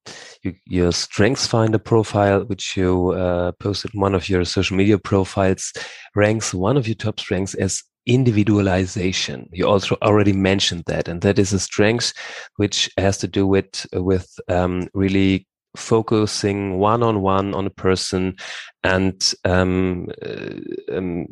you, 0.44 0.54
your 0.66 0.92
strengths 0.92 1.48
finder 1.48 1.78
profile, 1.78 2.46
which 2.46 2.78
you 2.78 3.12
uh, 3.12 3.52
posted 3.54 3.92
one 3.94 4.16
of 4.16 4.30
your 4.30 4.46
social 4.46 4.78
media 4.78 4.98
profiles, 4.98 5.74
ranks 6.16 6.54
one 6.54 6.78
of 6.78 6.88
your 6.88 6.96
top 6.96 7.20
strengths 7.20 7.54
as 7.56 7.84
individualization. 8.06 9.50
You 9.52 9.68
also 9.68 9.98
already 10.02 10.34
mentioned 10.34 10.84
that, 10.88 11.08
and 11.08 11.22
that 11.22 11.40
is 11.40 11.54
a 11.54 11.60
strength 11.60 12.14
which 12.56 12.90
has 12.98 13.18
to 13.20 13.28
do 13.28 13.46
with 13.46 13.86
with 13.94 14.34
um, 14.48 14.88
really 14.94 15.48
focusing 15.76 16.80
one 16.80 17.04
on 17.04 17.22
one 17.22 17.54
on 17.54 17.66
a 17.66 17.72
person 17.72 18.36
and 18.84 19.34
um, 19.46 20.08
uh, 20.22 20.96
um, 20.96 21.28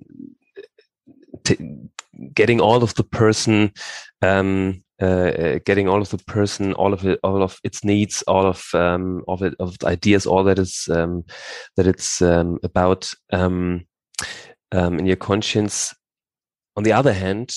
getting 2.34 2.62
all 2.62 2.84
of 2.84 2.94
the 2.96 3.04
person 3.04 3.72
um, 4.22 4.84
uh, 5.00 5.60
getting 5.66 5.88
all 5.88 6.02
of 6.02 6.10
the 6.10 6.18
person, 6.18 6.74
all 6.74 6.94
of 6.94 7.06
it, 7.06 7.20
all 7.24 7.44
of 7.44 7.60
its 7.64 7.84
needs, 7.84 8.24
all 8.24 8.48
of 8.48 8.66
um, 8.74 9.24
of 9.28 9.44
it, 9.44 9.54
of 9.60 9.76
ideas, 9.84 10.26
all 10.26 10.44
that 10.44 10.58
is 10.58 10.88
um, 10.92 11.24
that 11.76 11.86
it's 11.86 12.22
um, 12.22 12.58
about 12.64 13.12
um, 13.32 13.86
um, 14.72 15.00
in 15.00 15.06
your 15.06 15.16
conscience. 15.16 15.94
On 16.76 16.84
the 16.84 16.94
other 16.94 17.14
hand, 17.14 17.54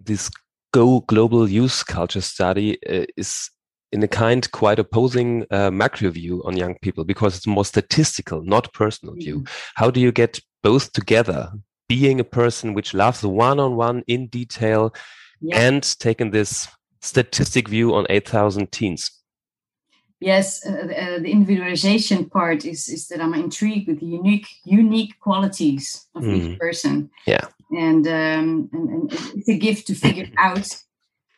this 0.00 0.30
go 0.72 1.00
global 1.00 1.48
youth 1.48 1.84
culture 1.86 2.20
study 2.20 2.78
uh, 2.86 3.06
is 3.16 3.50
in 3.92 4.02
a 4.02 4.08
kind 4.08 4.50
quite 4.52 4.78
opposing 4.78 5.44
uh, 5.50 5.70
macro 5.70 6.10
view 6.10 6.42
on 6.44 6.56
young 6.56 6.76
people 6.80 7.04
because 7.04 7.36
it's 7.36 7.46
more 7.46 7.64
statistical, 7.64 8.42
not 8.42 8.72
personal 8.72 9.14
view. 9.14 9.36
Mm 9.36 9.44
-hmm. 9.44 9.72
How 9.74 9.90
do 9.90 10.00
you 10.00 10.12
get 10.12 10.40
both 10.62 10.90
together? 10.92 11.52
Being 11.88 12.20
a 12.20 12.24
person 12.24 12.74
which 12.74 12.94
loves 12.94 13.22
one 13.22 13.62
on 13.62 13.78
one 13.78 14.02
in 14.06 14.28
detail 14.28 14.90
yeah. 15.40 15.66
and 15.66 15.98
taking 15.98 16.32
this 16.32 16.68
statistic 17.00 17.68
view 17.68 17.94
on 17.94 18.06
8,000 18.08 18.70
teens? 18.70 19.22
Yes, 20.20 20.64
uh, 20.64 20.70
uh, 20.70 21.22
the 21.22 21.30
individualization 21.30 22.30
part 22.30 22.64
is, 22.64 22.88
is 22.88 23.08
that 23.08 23.20
I'm 23.20 23.34
intrigued 23.34 23.88
with 23.88 23.98
the 23.98 24.06
unique 24.06 24.46
unique 24.64 25.14
qualities 25.18 26.08
of 26.14 26.22
mm. 26.22 26.34
each 26.34 26.58
person. 26.58 27.10
Yeah, 27.26 27.48
and, 27.70 28.06
um, 28.06 28.68
and, 28.72 28.88
and 28.90 29.12
it's 29.34 29.48
a 29.48 29.58
gift 29.58 29.86
to 29.86 29.94
figure 29.94 30.28
out 30.38 30.68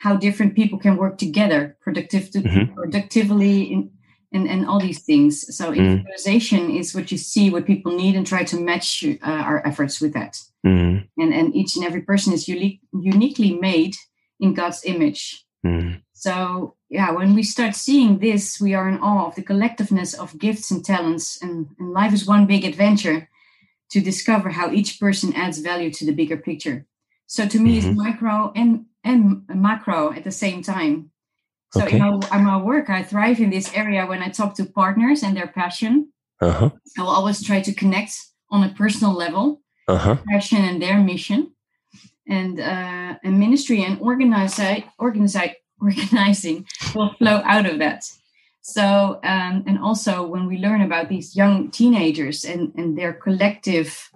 how 0.04 0.14
different 0.26 0.54
people 0.54 0.78
can 0.78 0.96
work 0.96 1.16
together 1.16 1.60
productive 1.80 2.24
mm-hmm. 2.30 2.74
productively 2.74 3.56
in, 3.72 3.90
and, 4.34 4.46
and 4.52 4.66
all 4.68 4.80
these 4.80 5.02
things. 5.10 5.32
So 5.56 5.64
mm. 5.70 5.76
individualization 5.76 6.62
mm. 6.68 6.78
is 6.80 6.94
what 6.94 7.10
you 7.12 7.18
see, 7.18 7.50
what 7.50 7.70
people 7.72 7.92
need, 7.96 8.14
and 8.16 8.26
try 8.26 8.44
to 8.44 8.60
match 8.60 9.04
uh, 9.04 9.16
our 9.48 9.66
efforts 9.66 10.00
with 10.02 10.12
that. 10.12 10.32
Mm. 10.66 11.08
And 11.16 11.32
and 11.38 11.56
each 11.56 11.76
and 11.76 11.84
every 11.84 12.02
person 12.02 12.32
is 12.34 12.48
unique, 12.48 12.80
uniquely 12.92 13.52
made 13.68 13.94
in 14.40 14.52
God's 14.52 14.84
image. 14.84 15.22
Mm. 15.64 16.02
So, 16.12 16.32
yeah, 16.90 17.10
when 17.18 17.34
we 17.34 17.42
start 17.42 17.74
seeing 17.74 18.18
this, 18.18 18.60
we 18.60 18.74
are 18.74 18.88
in 18.88 18.98
awe 18.98 19.26
of 19.26 19.34
the 19.36 19.42
collectiveness 19.50 20.12
of 20.18 20.38
gifts 20.38 20.70
and 20.70 20.84
talents. 20.84 21.26
And, 21.42 21.68
and 21.78 21.92
life 21.92 22.12
is 22.12 22.26
one 22.26 22.46
big 22.46 22.64
adventure 22.64 23.28
to 23.92 24.00
discover 24.00 24.50
how 24.50 24.66
each 24.70 25.00
person 25.00 25.32
adds 25.34 25.58
value 25.58 25.90
to 25.92 26.04
the 26.06 26.12
bigger 26.20 26.36
picture. 26.36 26.86
So, 27.26 27.46
to 27.46 27.58
me, 27.58 27.70
mm-hmm. 27.78 27.88
it's 27.90 27.98
micro 27.98 28.52
and, 28.54 28.86
and 29.04 29.42
macro 29.48 30.12
at 30.12 30.24
the 30.24 30.32
same 30.32 30.62
time. 30.62 31.10
So, 31.72 31.82
okay. 31.84 31.96
in, 31.96 32.02
my, 32.02 32.36
in 32.36 32.44
my 32.44 32.56
work, 32.56 32.88
I 32.88 33.02
thrive 33.02 33.40
in 33.40 33.50
this 33.50 33.72
area 33.74 34.06
when 34.06 34.22
I 34.22 34.28
talk 34.28 34.54
to 34.56 34.64
partners 34.64 35.22
and 35.22 35.36
their 35.36 35.48
passion. 35.48 36.12
Uh-huh. 36.40 36.70
I 36.98 37.02
will 37.02 37.10
always 37.10 37.42
try 37.42 37.60
to 37.60 37.72
connect 37.72 38.12
on 38.50 38.62
a 38.62 38.72
personal 38.74 39.12
level, 39.12 39.60
uh-huh. 39.88 40.16
passion 40.28 40.58
and 40.58 40.80
their 40.80 40.98
mission 40.98 41.54
and 42.28 42.60
uh, 42.60 43.14
and 43.22 43.38
ministry 43.38 43.82
and 43.82 44.00
organize, 44.00 44.58
organize, 44.98 45.36
organizing 45.80 46.66
will 46.94 47.12
flow 47.18 47.42
out 47.44 47.66
of 47.66 47.78
that. 47.78 48.04
So 48.62 49.20
um, 49.22 49.64
and 49.66 49.78
also 49.78 50.26
when 50.26 50.46
we 50.46 50.58
learn 50.58 50.80
about 50.80 51.08
these 51.08 51.36
young 51.36 51.70
teenagers 51.70 52.44
and 52.44 52.72
and 52.76 52.96
their 52.96 53.12
collective 53.12 54.10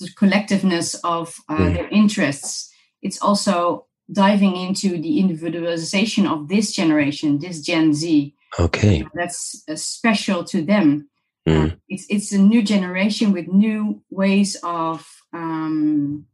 the 0.00 0.08
collectiveness 0.08 0.96
of 1.04 1.34
uh, 1.48 1.56
mm. 1.56 1.74
their 1.74 1.88
interests, 1.88 2.72
it's 3.02 3.20
also 3.22 3.85
diving 4.12 4.56
into 4.56 5.00
the 5.00 5.18
individualization 5.18 6.26
of 6.26 6.48
this 6.48 6.72
generation, 6.72 7.38
this 7.38 7.60
Gen 7.60 7.94
Z. 7.94 8.34
Okay, 8.58 9.04
that's 9.14 9.62
uh, 9.68 9.76
special 9.76 10.44
to 10.44 10.62
them. 10.62 11.08
Mm. 11.48 11.72
Uh, 11.72 11.76
it's 11.88 12.06
it's 12.08 12.32
a 12.32 12.38
new 12.38 12.62
generation 12.62 13.32
with 13.32 13.48
new 13.48 14.02
ways 14.10 14.56
of 14.62 15.06
um, 15.32 16.26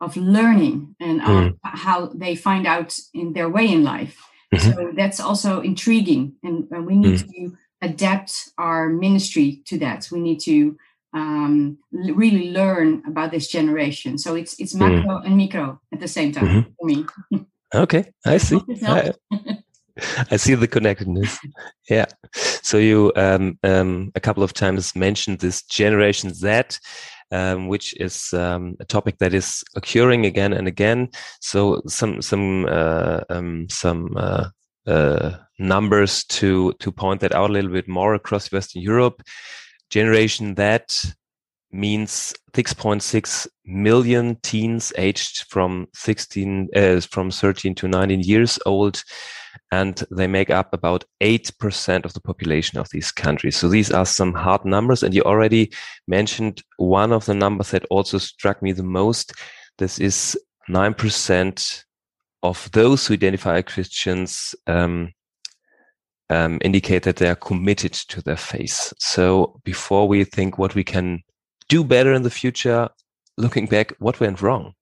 of 0.00 0.16
learning 0.16 0.96
and 1.00 1.20
mm. 1.20 1.58
how 1.62 2.06
they 2.06 2.34
find 2.34 2.66
out 2.66 2.98
in 3.12 3.32
their 3.32 3.48
way 3.48 3.70
in 3.70 3.84
life. 3.84 4.20
Mm-hmm. 4.52 4.72
So 4.72 4.92
that's 4.96 5.20
also 5.20 5.60
intriguing, 5.60 6.34
and, 6.42 6.68
and 6.70 6.86
we 6.86 6.96
need 6.96 7.20
mm. 7.20 7.30
to 7.30 7.56
adapt 7.82 8.50
our 8.56 8.88
ministry 8.88 9.62
to 9.66 9.78
that. 9.78 10.08
We 10.10 10.20
need 10.20 10.40
to 10.40 10.76
um, 11.14 11.78
really 11.92 12.50
learn 12.50 13.02
about 13.06 13.30
this 13.30 13.48
generation. 13.48 14.18
So 14.18 14.34
it's 14.34 14.58
it's 14.60 14.74
macro 14.74 15.20
mm. 15.20 15.26
and 15.26 15.36
micro 15.36 15.80
at 15.92 16.00
the 16.00 16.08
same 16.08 16.32
time 16.32 16.46
mm-hmm. 16.46 16.70
for 16.78 16.86
me. 16.86 17.06
okay, 17.74 18.12
I 18.26 18.38
see. 18.38 18.60
I, 18.86 19.12
I, 20.30 20.36
see 20.36 20.54
the 20.54 20.68
connectedness. 20.68 21.38
Yeah. 21.88 22.06
So 22.34 22.78
you 22.78 23.12
um, 23.14 23.58
um, 23.62 24.10
a 24.14 24.20
couple 24.20 24.42
of 24.42 24.52
times 24.52 24.96
mentioned 24.96 25.38
this 25.38 25.62
Generation 25.62 26.34
Z 26.34 26.62
um, 27.30 27.68
which 27.68 27.94
is 28.00 28.32
um, 28.32 28.76
a 28.80 28.84
topic 28.84 29.18
that 29.18 29.34
is 29.34 29.64
occurring 29.74 30.26
again 30.26 30.52
and 30.52 30.68
again. 30.68 31.08
So 31.40 31.82
some 31.86 32.22
some 32.22 32.66
uh, 32.66 33.20
um, 33.28 33.66
some 33.68 34.14
uh, 34.16 34.48
uh, 34.86 35.36
numbers 35.58 36.24
to 36.24 36.72
to 36.78 36.92
point 36.92 37.20
that 37.20 37.34
out 37.34 37.50
a 37.50 37.52
little 37.52 37.72
bit 37.72 37.88
more 37.88 38.14
across 38.14 38.52
Western 38.52 38.82
Europe. 38.82 39.22
Generation 39.94 40.56
that 40.56 40.92
means 41.70 42.34
6.6 42.52 43.46
million 43.64 44.36
teens 44.42 44.92
aged 44.98 45.44
from 45.48 45.86
16 45.94 46.68
uh, 46.74 47.00
from 47.00 47.30
13 47.30 47.76
to 47.76 47.86
19 47.86 48.20
years 48.20 48.58
old 48.66 49.04
and 49.70 50.02
they 50.10 50.26
make 50.26 50.50
up 50.50 50.74
about 50.74 51.04
8% 51.22 52.04
of 52.04 52.12
the 52.12 52.20
population 52.20 52.80
of 52.80 52.88
these 52.90 53.12
countries. 53.12 53.56
So 53.56 53.68
these 53.68 53.92
are 53.92 54.04
some 54.04 54.32
hard 54.32 54.64
numbers. 54.64 55.04
And 55.04 55.14
you 55.14 55.22
already 55.22 55.72
mentioned 56.08 56.60
one 56.76 57.12
of 57.12 57.26
the 57.26 57.34
numbers 57.34 57.70
that 57.70 57.84
also 57.88 58.18
struck 58.18 58.62
me 58.62 58.72
the 58.72 58.82
most. 58.82 59.32
This 59.78 60.00
is 60.00 60.36
9% 60.68 61.84
of 62.42 62.68
those 62.72 63.06
who 63.06 63.14
identify 63.14 63.58
as 63.58 63.64
Christians 63.64 64.56
um, 64.66 65.12
um, 66.30 66.58
indicate 66.62 67.02
that 67.02 67.16
they 67.16 67.28
are 67.28 67.36
committed 67.36 67.92
to 67.92 68.22
their 68.22 68.36
faith. 68.36 68.92
So 68.98 69.60
before 69.64 70.08
we 70.08 70.24
think 70.24 70.58
what 70.58 70.74
we 70.74 70.84
can 70.84 71.22
do 71.68 71.84
better 71.84 72.12
in 72.12 72.22
the 72.22 72.30
future, 72.30 72.88
looking 73.36 73.66
back, 73.66 73.92
what 73.98 74.20
went 74.20 74.42
wrong? 74.42 74.74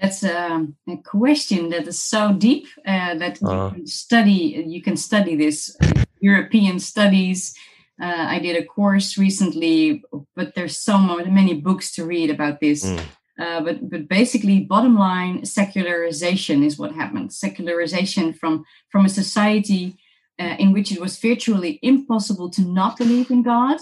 That's 0.00 0.22
a, 0.22 0.66
a, 0.88 0.96
question 0.98 1.70
that 1.70 1.88
is 1.88 2.02
so 2.02 2.32
deep 2.32 2.66
uh, 2.86 3.16
that 3.16 3.42
uh. 3.42 3.70
you 3.70 3.74
can 3.74 3.86
study. 3.86 4.64
You 4.66 4.80
can 4.80 4.96
study 4.96 5.34
this 5.34 5.76
European 6.20 6.78
studies. 6.78 7.52
Uh, 8.00 8.26
I 8.28 8.38
did 8.38 8.56
a 8.56 8.64
course 8.64 9.18
recently, 9.18 10.04
but 10.36 10.54
there's 10.54 10.78
so 10.78 10.98
many 10.98 11.54
books 11.54 11.92
to 11.96 12.04
read 12.04 12.30
about 12.30 12.60
this. 12.60 12.84
Mm. 12.84 13.00
Uh, 13.40 13.60
but 13.60 13.90
but 13.90 14.08
basically, 14.08 14.60
bottom 14.60 14.96
line, 14.96 15.44
secularization 15.44 16.62
is 16.62 16.78
what 16.78 16.92
happened. 16.92 17.32
Secularization 17.32 18.32
from 18.32 18.64
from 18.90 19.04
a 19.04 19.08
society 19.08 19.96
uh, 20.38 20.56
in 20.58 20.72
which 20.72 20.92
it 20.92 21.00
was 21.00 21.18
virtually 21.18 21.78
impossible 21.82 22.50
to 22.50 22.62
not 22.62 22.96
believe 22.96 23.30
in 23.30 23.42
God, 23.42 23.78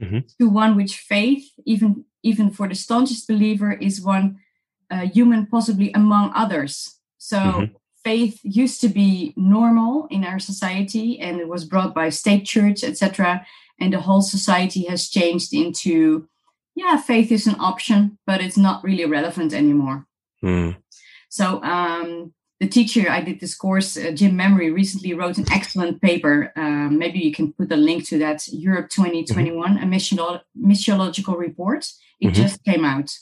mm-hmm. 0.00 0.20
to 0.40 0.48
one 0.48 0.76
which 0.76 0.96
faith, 0.96 1.50
even 1.64 2.04
even 2.22 2.50
for 2.50 2.68
the 2.68 2.74
staunchest 2.74 3.28
believer, 3.28 3.72
is 3.72 4.02
one 4.02 4.38
uh, 4.90 5.06
human 5.06 5.46
possibly 5.46 5.92
among 5.92 6.32
others. 6.34 6.98
So 7.18 7.38
mm-hmm. 7.38 7.74
faith 8.04 8.40
used 8.42 8.80
to 8.80 8.88
be 8.88 9.34
normal 9.36 10.08
in 10.10 10.24
our 10.24 10.38
society 10.38 11.20
and 11.20 11.40
it 11.40 11.48
was 11.48 11.64
brought 11.64 11.94
by 11.94 12.08
state 12.10 12.44
church, 12.44 12.82
etc. 12.82 13.46
And 13.80 13.92
the 13.92 14.00
whole 14.00 14.22
society 14.22 14.84
has 14.86 15.08
changed 15.08 15.54
into, 15.54 16.28
yeah, 16.74 16.96
faith 16.96 17.30
is 17.30 17.46
an 17.46 17.56
option, 17.60 18.18
but 18.26 18.40
it's 18.40 18.56
not 18.56 18.82
really 18.82 19.04
relevant 19.04 19.52
anymore. 19.52 20.06
Mm. 20.42 20.76
So 21.28 21.62
um, 21.62 22.32
the 22.60 22.66
teacher 22.66 23.08
I 23.08 23.20
did 23.20 23.38
this 23.38 23.54
course, 23.54 23.96
uh, 23.96 24.10
Jim 24.10 24.36
Memory, 24.36 24.70
recently 24.70 25.14
wrote 25.14 25.38
an 25.38 25.46
excellent 25.52 26.02
paper. 26.02 26.52
Um, 26.56 26.98
maybe 26.98 27.20
you 27.20 27.32
can 27.32 27.52
put 27.52 27.70
a 27.70 27.76
link 27.76 28.06
to 28.08 28.18
that. 28.18 28.48
Europe 28.48 28.90
2021, 28.90 29.78
mm-hmm. 29.78 29.82
a 29.82 30.42
missiological 30.58 31.38
report. 31.38 31.88
It 32.20 32.28
mm-hmm. 32.28 32.34
just 32.34 32.64
came 32.64 32.84
out. 32.84 33.12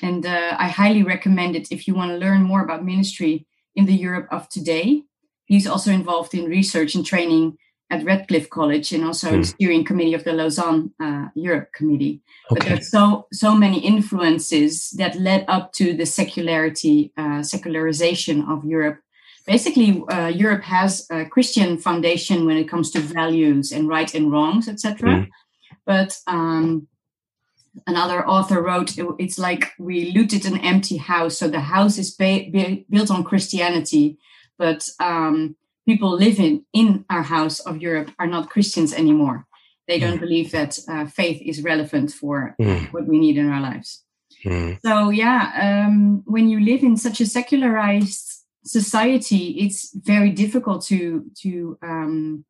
And 0.00 0.26
uh, 0.26 0.56
I 0.58 0.66
highly 0.68 1.04
recommend 1.04 1.54
it 1.54 1.70
if 1.70 1.86
you 1.86 1.94
want 1.94 2.10
to 2.10 2.16
learn 2.16 2.42
more 2.42 2.62
about 2.62 2.84
ministry 2.84 3.46
in 3.76 3.86
the 3.86 3.94
Europe 3.94 4.26
of 4.32 4.48
today. 4.48 5.02
He's 5.44 5.66
also 5.66 5.92
involved 5.92 6.34
in 6.34 6.46
research 6.46 6.94
and 6.96 7.06
training 7.06 7.58
at 7.92 8.04
Redcliffe 8.04 8.48
College 8.48 8.92
and 8.92 9.04
also 9.04 9.28
mm. 9.30 9.46
steering 9.46 9.84
committee 9.84 10.14
of 10.14 10.24
the 10.24 10.32
Lausanne 10.32 10.92
uh, 10.98 11.28
Europe 11.34 11.72
Committee. 11.72 12.22
Okay. 12.50 12.58
But 12.58 12.68
there's 12.68 12.90
so 12.90 13.26
so 13.32 13.54
many 13.54 13.78
influences 13.80 14.90
that 14.96 15.20
led 15.20 15.44
up 15.46 15.72
to 15.74 15.94
the 15.94 16.06
secularity, 16.06 17.12
uh, 17.16 17.42
secularization 17.42 18.42
of 18.48 18.64
Europe 18.64 18.98
basically, 19.46 20.02
uh, 20.08 20.28
Europe 20.28 20.62
has 20.62 21.06
a 21.10 21.24
Christian 21.24 21.76
foundation 21.78 22.46
when 22.46 22.56
it 22.56 22.68
comes 22.68 22.90
to 22.92 23.00
values 23.00 23.72
and 23.72 23.88
right 23.88 24.14
and 24.14 24.30
wrongs, 24.30 24.68
etc. 24.68 25.08
Mm. 25.08 25.28
But 25.84 26.16
um, 26.26 26.86
another 27.86 28.26
author 28.26 28.62
wrote, 28.62 28.96
"It's 29.18 29.38
like 29.38 29.72
we 29.78 30.12
looted 30.12 30.46
an 30.46 30.58
empty 30.58 30.96
house. 30.96 31.38
So 31.38 31.48
the 31.48 31.60
house 31.60 31.98
is 31.98 32.14
ba- 32.14 32.46
built 32.88 33.10
on 33.10 33.24
Christianity, 33.24 34.18
but 34.58 34.88
um, 35.00 35.56
people 35.86 36.10
living 36.16 36.64
in 36.72 37.04
our 37.10 37.22
house 37.22 37.60
of 37.60 37.82
Europe 37.82 38.10
are 38.18 38.26
not 38.26 38.50
Christians 38.50 38.92
anymore. 38.92 39.46
They 39.88 39.98
don't 39.98 40.18
mm. 40.18 40.20
believe 40.20 40.52
that 40.52 40.78
uh, 40.88 41.06
faith 41.06 41.42
is 41.42 41.62
relevant 41.62 42.12
for 42.12 42.54
mm. 42.60 42.92
what 42.92 43.06
we 43.06 43.18
need 43.18 43.36
in 43.36 43.50
our 43.50 43.60
lives." 43.60 44.04
Mm. 44.44 44.78
So 44.84 45.10
yeah, 45.10 45.84
um, 45.86 46.22
when 46.26 46.48
you 46.48 46.60
live 46.60 46.82
in 46.82 46.96
such 46.96 47.20
a 47.20 47.26
secularized 47.26 48.44
society, 48.64 49.58
it's 49.64 49.92
very 49.94 50.30
difficult 50.30 50.84
to 50.86 51.24
to 51.42 51.78
um, 51.82 52.44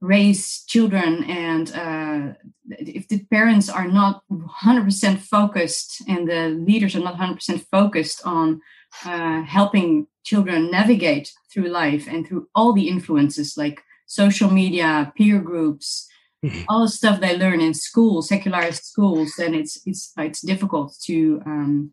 raise 0.00 0.64
children, 0.64 1.24
and 1.24 1.72
uh, 1.74 2.34
if 2.70 3.08
the 3.08 3.24
parents 3.30 3.68
are 3.68 3.88
not 3.88 4.22
100% 4.30 5.18
focused 5.18 6.02
and 6.06 6.28
the 6.28 6.48
leaders 6.50 6.94
are 6.94 7.00
not 7.00 7.18
100% 7.18 7.66
focused 7.70 8.22
on 8.24 8.60
uh, 9.04 9.42
helping 9.42 10.06
children 10.28 10.70
navigate 10.70 11.32
through 11.50 11.68
life 11.68 12.06
and 12.12 12.26
through 12.26 12.46
all 12.54 12.72
the 12.74 12.88
influences 12.88 13.56
like 13.56 13.82
social 14.06 14.50
media, 14.50 15.12
peer 15.16 15.40
groups, 15.40 16.06
Mm-hmm. 16.44 16.62
all 16.68 16.82
the 16.82 16.88
stuff 16.88 17.18
they 17.18 17.36
learn 17.36 17.60
in 17.60 17.74
school, 17.74 18.22
secularized 18.22 18.84
schools, 18.84 19.32
then 19.36 19.54
it's 19.54 19.74
it's 19.86 20.12
it's 20.16 20.40
difficult 20.40 20.94
to 21.06 21.42
um, 21.44 21.90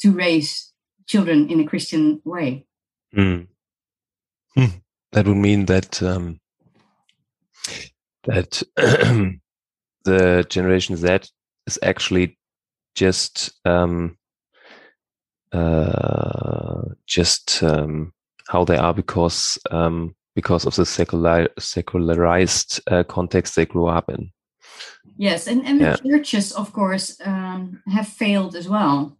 to 0.00 0.12
raise 0.12 0.72
children 1.08 1.50
in 1.50 1.58
a 1.58 1.66
Christian 1.66 2.22
way. 2.24 2.64
Mm. 3.12 3.48
That 5.10 5.26
would 5.26 5.36
mean 5.36 5.66
that 5.66 6.00
um, 6.00 6.38
that 8.22 8.62
the 10.04 10.46
Generation 10.48 10.96
Z 10.96 11.18
is 11.66 11.78
actually 11.82 12.38
just 12.94 13.50
um, 13.64 14.16
uh, 15.52 16.82
just 17.06 17.62
um, 17.62 18.12
how 18.48 18.64
they 18.64 18.76
are 18.76 18.94
because 18.94 19.58
um, 19.70 20.14
because 20.34 20.64
of 20.64 20.74
the 20.76 20.86
secular 20.86 21.48
secularized 21.58 22.80
uh, 22.90 23.02
context 23.04 23.56
they 23.56 23.66
grew 23.66 23.86
up 23.86 24.08
in. 24.08 24.30
Yes, 25.16 25.46
and, 25.46 25.64
and 25.66 25.80
yeah. 25.80 25.96
the 25.96 26.08
churches, 26.10 26.52
of 26.52 26.72
course, 26.72 27.20
um, 27.24 27.82
have 27.86 28.08
failed 28.08 28.56
as 28.56 28.68
well. 28.68 29.16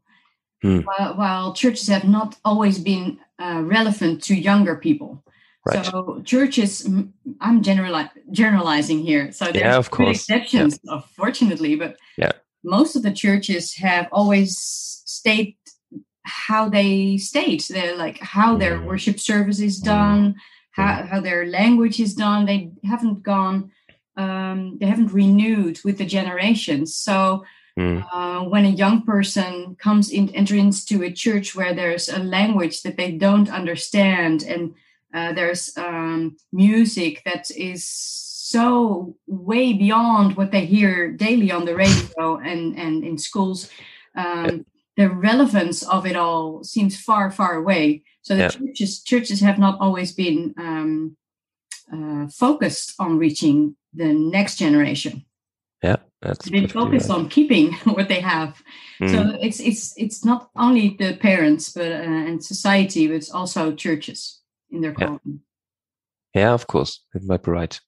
Hmm. 0.62 0.80
While, 0.80 1.16
while, 1.16 1.52
churches 1.52 1.88
have 1.88 2.04
not 2.04 2.36
always 2.44 2.78
been 2.78 3.18
uh, 3.38 3.62
relevant 3.64 4.22
to 4.24 4.34
younger 4.34 4.76
people. 4.76 5.24
Right. 5.66 5.84
So 5.84 6.22
churches, 6.24 6.88
I'm 7.40 7.62
generali- 7.62 8.10
generalizing 8.30 9.00
here. 9.00 9.32
So 9.32 9.46
there's 9.46 9.56
yeah, 9.56 9.76
of 9.76 9.90
course. 9.90 10.16
exceptions, 10.16 10.78
yeah. 10.82 11.00
fortunately, 11.16 11.76
but 11.76 11.96
yeah. 12.16 12.32
most 12.64 12.96
of 12.96 13.02
the 13.02 13.12
churches 13.12 13.74
have 13.74 14.08
always 14.12 14.56
stayed 15.04 15.56
how 16.24 16.68
they 16.68 17.16
state. 17.16 17.66
They're 17.68 17.96
like 17.96 18.18
how 18.20 18.56
their 18.56 18.78
mm. 18.78 18.84
worship 18.84 19.18
service 19.18 19.60
is 19.60 19.78
done, 19.78 20.36
how, 20.70 21.04
how 21.04 21.20
their 21.20 21.46
language 21.46 22.00
is 22.00 22.14
done. 22.14 22.46
They 22.46 22.70
haven't 22.84 23.22
gone, 23.22 23.70
um, 24.16 24.78
they 24.78 24.86
haven't 24.86 25.12
renewed 25.12 25.80
with 25.84 25.98
the 25.98 26.06
generations. 26.06 26.94
So 26.94 27.44
mm. 27.78 28.04
uh, 28.12 28.44
when 28.48 28.64
a 28.64 28.70
young 28.70 29.02
person 29.02 29.76
comes 29.76 30.10
in, 30.10 30.28
enters 30.30 30.58
into 30.58 31.04
a 31.04 31.12
church 31.12 31.54
where 31.54 31.74
there's 31.74 32.08
a 32.08 32.18
language 32.18 32.82
that 32.82 32.96
they 32.96 33.12
don't 33.12 33.50
understand 33.50 34.42
and 34.44 34.74
uh, 35.14 35.32
there's 35.32 35.76
um, 35.76 36.36
music 36.52 37.22
that 37.24 37.50
is 37.50 37.84
so 37.86 39.14
way 39.26 39.72
beyond 39.72 40.36
what 40.36 40.50
they 40.50 40.64
hear 40.64 41.10
daily 41.10 41.50
on 41.50 41.64
the 41.64 41.74
radio 41.74 42.38
and, 42.38 42.78
and 42.78 43.04
in 43.04 43.18
schools. 43.18 43.70
Um, 44.14 44.64
the 45.02 45.10
relevance 45.10 45.82
of 45.82 46.06
it 46.06 46.14
all 46.14 46.62
seems 46.62 46.96
far, 46.96 47.30
far 47.32 47.54
away. 47.56 48.02
So 48.22 48.36
the 48.36 48.42
yeah. 48.42 48.48
churches 48.48 49.02
churches 49.02 49.40
have 49.40 49.58
not 49.58 49.80
always 49.80 50.12
been 50.12 50.54
um, 50.56 51.16
uh, 51.92 52.28
focused 52.28 52.94
on 53.00 53.18
reaching 53.18 53.74
the 53.92 54.12
next 54.12 54.58
generation. 54.58 55.24
Yeah, 55.82 55.96
that's 56.20 56.48
been 56.48 56.68
focused 56.68 57.08
right. 57.08 57.18
on 57.18 57.28
keeping 57.28 57.72
what 57.96 58.08
they 58.08 58.20
have. 58.20 58.62
Mm. 59.00 59.10
So 59.10 59.38
it's 59.40 59.58
it's 59.58 59.92
it's 59.96 60.24
not 60.24 60.50
only 60.54 60.96
the 60.96 61.16
parents, 61.16 61.72
but 61.72 61.90
uh, 61.90 62.28
and 62.28 62.44
society, 62.44 63.08
but 63.08 63.16
it's 63.16 63.34
also 63.34 63.74
churches 63.74 64.40
in 64.70 64.82
their 64.82 64.92
calling. 64.92 65.40
Yeah. 66.34 66.42
yeah, 66.42 66.52
of 66.54 66.68
course, 66.68 67.04
it 67.14 67.24
might 67.24 67.42
be 67.42 67.50
right. 67.50 67.80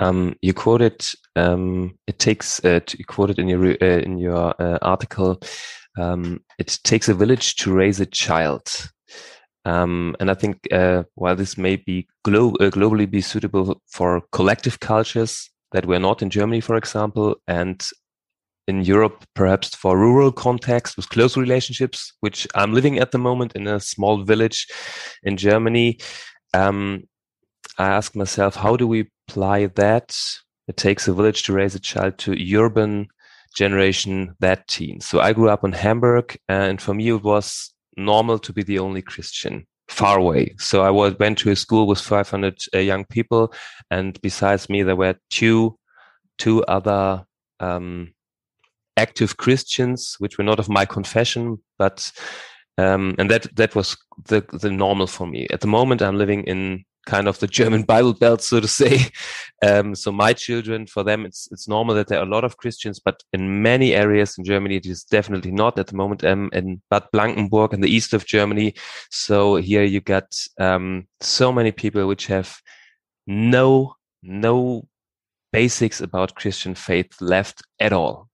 Um, 0.00 0.36
you 0.42 0.52
quoted 0.52 1.02
um, 1.36 1.98
it 2.06 2.18
takes 2.18 2.62
uh, 2.64 2.80
you 2.98 3.04
quoted 3.06 3.38
in 3.38 3.48
your 3.48 3.76
uh, 3.82 4.00
in 4.04 4.18
your 4.18 4.54
uh, 4.60 4.78
article. 4.82 5.40
Um, 5.96 6.40
it 6.58 6.78
takes 6.84 7.08
a 7.08 7.14
village 7.14 7.56
to 7.56 7.72
raise 7.72 8.00
a 8.00 8.06
child. 8.06 8.90
Um, 9.64 10.14
and 10.20 10.30
I 10.30 10.34
think 10.34 10.68
uh, 10.72 11.04
while 11.14 11.34
this 11.34 11.58
may 11.58 11.76
be 11.76 12.06
glo 12.24 12.50
uh, 12.60 12.70
globally 12.70 13.10
be 13.10 13.20
suitable 13.20 13.82
for 13.88 14.22
collective 14.30 14.78
cultures 14.78 15.50
that 15.72 15.86
were 15.86 15.98
not 15.98 16.22
in 16.22 16.30
Germany, 16.30 16.60
for 16.60 16.76
example, 16.76 17.36
and 17.48 17.84
in 18.68 18.82
Europe, 18.82 19.24
perhaps 19.34 19.74
for 19.74 19.98
rural 19.98 20.32
context 20.32 20.96
with 20.96 21.08
close 21.08 21.36
relationships, 21.36 22.12
which 22.20 22.46
I'm 22.54 22.72
living 22.72 22.98
at 22.98 23.12
the 23.12 23.18
moment 23.18 23.52
in 23.54 23.66
a 23.66 23.80
small 23.80 24.22
village 24.22 24.66
in 25.22 25.36
Germany. 25.36 25.98
Um, 26.54 27.04
I 27.78 27.88
ask 27.88 28.16
myself, 28.16 28.56
how 28.56 28.76
do 28.76 28.86
we 28.86 29.08
apply 29.28 29.66
that? 29.66 30.16
It 30.68 30.76
takes 30.76 31.06
a 31.06 31.12
village 31.12 31.44
to 31.44 31.52
raise 31.52 31.74
a 31.74 31.80
child 31.80 32.18
to 32.18 32.56
urban 32.56 33.08
generation 33.56 34.34
that 34.40 34.68
teen. 34.68 35.00
So 35.00 35.20
I 35.20 35.32
grew 35.32 35.48
up 35.48 35.64
in 35.64 35.72
Hamburg, 35.72 36.36
and 36.48 36.80
for 36.80 36.94
me, 36.94 37.08
it 37.08 37.22
was 37.22 37.72
normal 37.96 38.38
to 38.40 38.52
be 38.52 38.62
the 38.62 38.78
only 38.78 39.02
Christian 39.02 39.66
far 39.88 40.18
away. 40.18 40.54
So 40.58 40.82
I 40.82 40.90
was, 40.90 41.18
went 41.18 41.38
to 41.38 41.50
a 41.50 41.56
school 41.56 41.86
with 41.86 42.00
500 42.00 42.58
uh, 42.74 42.78
young 42.78 43.04
people, 43.06 43.52
and 43.90 44.20
besides 44.20 44.68
me, 44.68 44.82
there 44.82 44.96
were 44.96 45.16
two 45.30 45.78
two 46.38 46.62
other 46.64 47.24
um, 47.60 48.12
active 48.98 49.38
Christians, 49.38 50.16
which 50.18 50.36
were 50.36 50.44
not 50.44 50.58
of 50.58 50.68
my 50.68 50.84
confession, 50.84 51.58
but 51.78 52.12
um, 52.78 53.14
and 53.18 53.30
that 53.30 53.54
that 53.56 53.74
was 53.74 53.96
the 54.26 54.44
the 54.52 54.70
normal 54.70 55.06
for 55.06 55.26
me. 55.26 55.46
At 55.50 55.62
the 55.62 55.66
moment, 55.66 56.02
I'm 56.02 56.18
living 56.18 56.44
in 56.44 56.84
kind 57.06 57.28
of 57.28 57.38
the 57.38 57.46
German 57.46 57.82
Bible 57.94 58.12
Belt, 58.12 58.42
so 58.42 58.60
to 58.60 58.68
say. 58.68 59.06
Um, 59.64 59.94
so 59.94 60.12
my 60.12 60.32
children, 60.32 60.86
for 60.86 61.02
them, 61.02 61.24
it's 61.24 61.48
it's 61.50 61.66
normal 61.66 61.94
that 61.94 62.08
there 62.08 62.18
are 62.18 62.26
a 62.26 62.34
lot 62.34 62.44
of 62.44 62.58
Christians, 62.58 63.00
but 63.00 63.22
in 63.32 63.62
many 63.62 63.94
areas 63.94 64.36
in 64.36 64.44
Germany, 64.44 64.76
it 64.76 64.86
is 64.86 65.04
definitely 65.04 65.52
not 65.52 65.78
at 65.78 65.86
the 65.86 65.96
moment. 65.96 66.24
Um, 66.24 66.50
in 66.52 66.82
Bad 66.90 67.04
Blankenburg, 67.12 67.72
in 67.72 67.80
the 67.80 67.90
east 67.90 68.12
of 68.12 68.26
Germany, 68.26 68.74
so 69.10 69.56
here 69.56 69.84
you 69.84 70.00
got 70.00 70.36
um, 70.58 71.06
so 71.20 71.50
many 71.50 71.72
people 71.72 72.06
which 72.06 72.26
have 72.26 72.60
no 73.26 73.94
no 74.22 74.86
basics 75.52 76.00
about 76.00 76.34
Christian 76.34 76.74
faith 76.74 77.12
left 77.20 77.62
at 77.80 77.92
all. 77.92 78.28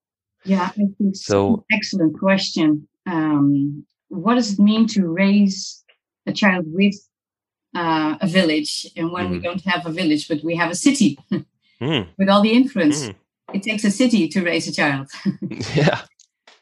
Yeah, 0.45 0.71
I 0.77 0.87
think 0.99 1.15
so. 1.15 1.65
Excellent 1.73 2.19
question. 2.19 2.89
Um, 3.07 3.87
what 4.09 4.35
does 4.35 4.55
it 4.55 4.59
mean 4.59 4.87
to 4.89 5.07
raise 5.07 5.85
a 6.27 6.33
child 6.33 6.65
with 6.69 6.95
uh, 7.75 8.17
a 8.21 8.27
village 8.27 8.87
and 8.97 9.11
when 9.13 9.29
mm. 9.29 9.31
we 9.33 9.39
don't 9.39 9.65
have 9.65 9.87
a 9.87 9.93
village 9.93 10.29
but 10.29 10.43
we 10.45 10.55
have 10.55 10.71
a 10.71 10.75
city 10.75 11.19
mm. 11.81 12.07
with 12.19 12.29
all 12.29 12.43
the 12.43 12.53
influence 12.53 13.09
mm. 13.09 13.15
it 13.55 13.63
takes 13.63 13.85
a 13.85 13.91
city 13.91 14.29
to 14.29 14.43
raise 14.43 14.69
a 14.69 14.73
child 14.73 15.09
yeah 15.75 16.03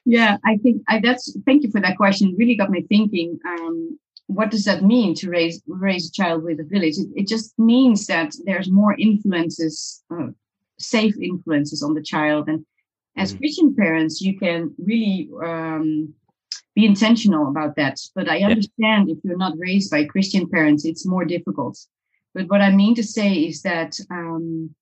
yeah 0.04 0.36
i 0.44 0.56
think 0.58 0.82
I, 0.88 1.00
that's 1.00 1.36
thank 1.44 1.62
you 1.62 1.70
for 1.70 1.80
that 1.80 1.96
question 1.96 2.28
it 2.28 2.38
really 2.38 2.54
got 2.54 2.70
me 2.70 2.82
thinking 2.82 3.38
um, 3.46 3.98
what 4.26 4.50
does 4.50 4.64
that 4.64 4.84
mean 4.84 5.14
to 5.16 5.28
raise 5.28 5.60
raise 5.66 6.08
a 6.08 6.12
child 6.12 6.44
with 6.44 6.60
a 6.60 6.64
village 6.64 6.96
it, 6.98 7.08
it 7.16 7.26
just 7.26 7.58
means 7.58 8.06
that 8.06 8.32
there's 8.44 8.70
more 8.70 8.94
influences 8.98 10.02
uh, 10.14 10.28
safe 10.78 11.16
influences 11.20 11.82
on 11.82 11.94
the 11.94 12.02
child 12.02 12.48
and 12.48 12.64
as 13.16 13.34
mm. 13.34 13.38
christian 13.38 13.74
parents 13.74 14.20
you 14.20 14.38
can 14.38 14.72
really 14.78 15.28
um, 15.44 16.14
be 16.74 16.86
intentional 16.86 17.48
about 17.48 17.76
that. 17.76 17.98
But 18.14 18.30
I 18.30 18.40
understand 18.42 19.08
yeah. 19.08 19.14
if 19.14 19.18
you're 19.24 19.36
not 19.36 19.58
raised 19.58 19.90
by 19.90 20.04
Christian 20.04 20.48
parents, 20.48 20.84
it's 20.84 21.06
more 21.06 21.24
difficult. 21.24 21.78
But 22.34 22.48
what 22.48 22.60
I 22.60 22.70
mean 22.70 22.94
to 22.94 23.02
say 23.02 23.34
is 23.34 23.62
that 23.62 23.98
um, 24.10 24.74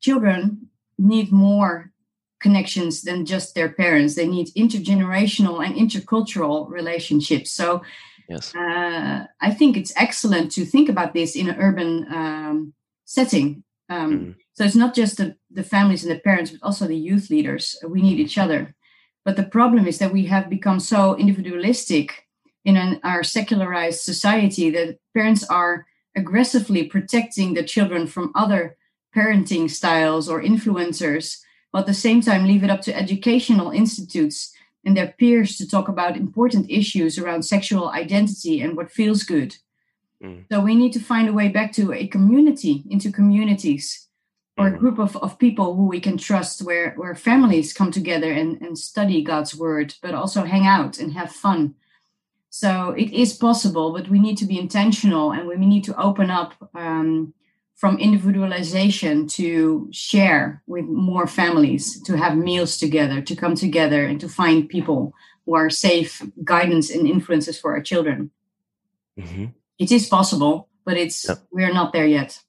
children 0.00 0.68
need 0.98 1.32
more 1.32 1.92
connections 2.40 3.02
than 3.02 3.24
just 3.24 3.54
their 3.54 3.70
parents. 3.70 4.14
They 4.14 4.28
need 4.28 4.48
intergenerational 4.54 5.64
and 5.64 5.74
intercultural 5.74 6.68
relationships. 6.68 7.50
So 7.52 7.82
yes. 8.28 8.54
Uh, 8.54 9.26
I 9.40 9.50
think 9.52 9.76
it's 9.76 9.92
excellent 9.96 10.52
to 10.52 10.64
think 10.64 10.88
about 10.88 11.14
this 11.14 11.36
in 11.36 11.48
an 11.48 11.56
urban 11.58 12.06
um, 12.12 12.74
setting. 13.04 13.64
Um, 13.88 14.10
mm. 14.18 14.34
So 14.54 14.64
it's 14.64 14.76
not 14.76 14.94
just 14.94 15.16
the, 15.16 15.36
the 15.50 15.62
families 15.62 16.04
and 16.04 16.12
the 16.12 16.20
parents, 16.20 16.50
but 16.50 16.62
also 16.62 16.86
the 16.86 16.96
youth 16.96 17.30
leaders. 17.30 17.78
We 17.88 18.02
need 18.02 18.18
each 18.18 18.38
other. 18.38 18.74
But 19.24 19.36
the 19.36 19.44
problem 19.44 19.86
is 19.86 19.98
that 19.98 20.12
we 20.12 20.26
have 20.26 20.50
become 20.50 20.80
so 20.80 21.16
individualistic 21.16 22.26
in 22.64 22.76
an, 22.76 23.00
our 23.02 23.22
secularized 23.22 24.00
society 24.00 24.70
that 24.70 24.98
parents 25.14 25.44
are 25.44 25.86
aggressively 26.16 26.84
protecting 26.84 27.54
the 27.54 27.62
children 27.62 28.06
from 28.06 28.32
other 28.34 28.76
parenting 29.14 29.70
styles 29.70 30.28
or 30.28 30.42
influencers, 30.42 31.40
but 31.72 31.80
at 31.80 31.86
the 31.86 31.94
same 31.94 32.20
time 32.20 32.46
leave 32.46 32.64
it 32.64 32.70
up 32.70 32.80
to 32.82 32.96
educational 32.96 33.70
institutes 33.70 34.52
and 34.84 34.96
their 34.96 35.14
peers 35.18 35.56
to 35.56 35.68
talk 35.68 35.88
about 35.88 36.16
important 36.16 36.70
issues 36.70 37.18
around 37.18 37.42
sexual 37.42 37.90
identity 37.90 38.60
and 38.60 38.76
what 38.76 38.90
feels 38.90 39.22
good. 39.22 39.56
Mm. 40.22 40.44
So 40.50 40.60
we 40.60 40.74
need 40.74 40.92
to 40.92 41.00
find 41.00 41.28
a 41.28 41.32
way 41.32 41.48
back 41.48 41.72
to 41.72 41.92
a 41.92 42.06
community, 42.06 42.84
into 42.90 43.10
communities, 43.10 44.08
or 44.56 44.68
a 44.68 44.72
mm. 44.72 44.78
group 44.78 44.98
of, 44.98 45.16
of 45.16 45.38
people 45.38 45.74
who 45.74 45.86
we 45.86 46.00
can 46.00 46.16
trust, 46.16 46.62
where, 46.62 46.94
where 46.94 47.14
families 47.14 47.72
come 47.72 47.90
together 47.90 48.30
and, 48.30 48.60
and 48.62 48.78
study 48.78 49.22
God's 49.22 49.54
word, 49.54 49.94
but 50.02 50.14
also 50.14 50.44
hang 50.44 50.66
out 50.66 50.98
and 50.98 51.12
have 51.12 51.32
fun. 51.32 51.74
So 52.50 52.90
it 52.90 53.12
is 53.12 53.32
possible, 53.32 53.92
but 53.92 54.08
we 54.08 54.20
need 54.20 54.38
to 54.38 54.46
be 54.46 54.58
intentional 54.58 55.32
and 55.32 55.48
we 55.48 55.56
need 55.56 55.84
to 55.84 56.00
open 56.00 56.30
up 56.30 56.54
um, 56.74 57.34
from 57.74 57.98
individualization 57.98 59.26
to 59.26 59.88
share 59.90 60.62
with 60.68 60.84
more 60.84 61.26
families, 61.26 62.00
to 62.02 62.16
have 62.16 62.36
meals 62.36 62.76
together, 62.76 63.20
to 63.22 63.34
come 63.34 63.56
together 63.56 64.06
and 64.06 64.20
to 64.20 64.28
find 64.28 64.68
people 64.68 65.12
who 65.44 65.56
are 65.56 65.68
safe 65.68 66.22
guidance 66.44 66.90
and 66.90 67.08
influences 67.08 67.58
for 67.58 67.72
our 67.72 67.82
children. 67.82 68.30
Mm-hmm. 69.18 69.46
It 69.78 69.90
is 69.90 70.08
possible, 70.08 70.68
but 70.84 70.96
it's 70.96 71.28
yeah. 71.28 71.34
we 71.50 71.64
are 71.64 71.72
not 71.72 71.92
there 71.92 72.06
yet. 72.06 72.40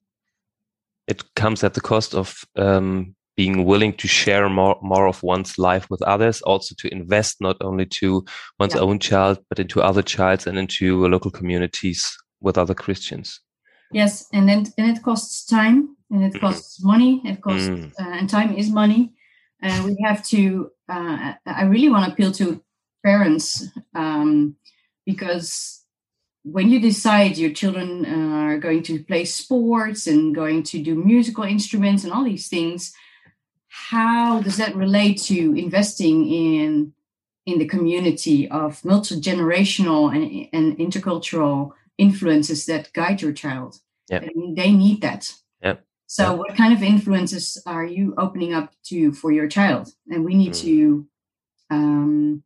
It 1.08 1.24
comes 1.36 1.64
at 1.64 1.74
the 1.74 1.82
cost 1.82 2.16
of 2.16 2.44
um, 2.56 3.16
being 3.36 3.66
willing 3.66 3.94
to 3.94 4.08
share 4.08 4.50
more 4.50 4.78
more 4.82 5.08
of 5.08 5.24
one's 5.24 5.58
life 5.58 5.90
with 5.90 6.02
others, 6.04 6.42
also 6.42 6.76
to 6.80 6.92
invest 6.92 7.42
not 7.42 7.58
only 7.62 7.86
to 7.86 8.26
one's 8.60 8.76
yeah. 8.76 8.82
own 8.82 9.00
child, 9.00 9.40
but 9.50 9.60
into 9.60 9.82
other 9.82 10.02
childs 10.02 10.48
and 10.48 10.58
into 10.58 11.08
local 11.08 11.32
communities 11.32 12.18
with 12.42 12.58
other 12.58 12.74
Christians. 12.74 13.42
Yes, 13.92 14.28
and 14.34 14.48
then 14.50 14.66
and 14.78 14.98
it 14.98 15.04
costs 15.04 15.46
time 15.46 15.96
and 16.10 16.24
it 16.24 16.40
costs 16.40 16.84
money. 16.84 17.22
It 17.26 17.42
costs 17.42 17.68
mm. 17.68 17.92
uh, 18.00 18.18
and 18.18 18.30
time 18.30 18.56
is 18.56 18.72
money. 18.72 19.14
And 19.62 19.84
uh, 19.84 19.88
we 19.88 19.98
have 20.04 20.24
to. 20.28 20.72
Uh, 20.90 21.34
I 21.46 21.64
really 21.64 21.90
want 21.90 22.06
to 22.06 22.12
appeal 22.12 22.32
to 22.34 22.62
parents 23.04 23.64
um, 23.94 24.56
because 25.06 25.85
when 26.46 26.70
you 26.70 26.80
decide 26.80 27.38
your 27.38 27.52
children 27.52 28.06
uh, 28.06 28.36
are 28.36 28.58
going 28.60 28.84
to 28.84 29.04
play 29.04 29.26
sports 29.26 30.06
and 30.06 30.36
going 30.36 30.62
to 30.64 30.82
do 30.82 30.96
musical 30.96 31.44
instruments 31.44 32.04
and 32.04 32.14
all 32.14 32.24
these 32.24 32.48
things, 32.48 32.94
how 33.68 34.42
does 34.42 34.58
that 34.58 34.76
relate 34.76 35.20
to 35.24 35.58
investing 35.58 36.28
in 36.28 36.94
in 37.46 37.60
the 37.60 37.66
community 37.66 38.50
of 38.50 38.84
multi 38.84 39.20
generational 39.20 40.14
and, 40.14 40.50
and 40.54 40.78
intercultural 40.78 41.72
influences 41.98 42.66
that 42.66 42.92
guide 42.94 43.22
your 43.22 43.34
child. 43.34 43.80
Yeah. 44.10 44.20
they 44.56 44.72
need 44.72 45.02
that. 45.02 45.32
Yeah. 45.62 45.76
So, 46.08 46.32
yep. 46.32 46.40
what 46.40 46.56
kind 46.56 46.74
of 46.74 46.84
influences 46.84 47.62
are 47.66 47.86
you 47.86 48.14
opening 48.18 48.54
up 48.54 48.74
to 48.86 49.12
for 49.14 49.32
your 49.32 49.48
child? 49.48 49.90
And 50.10 50.24
we 50.24 50.36
need 50.36 50.54
mm. 50.54 50.62
to, 50.62 51.08
um, 51.72 52.44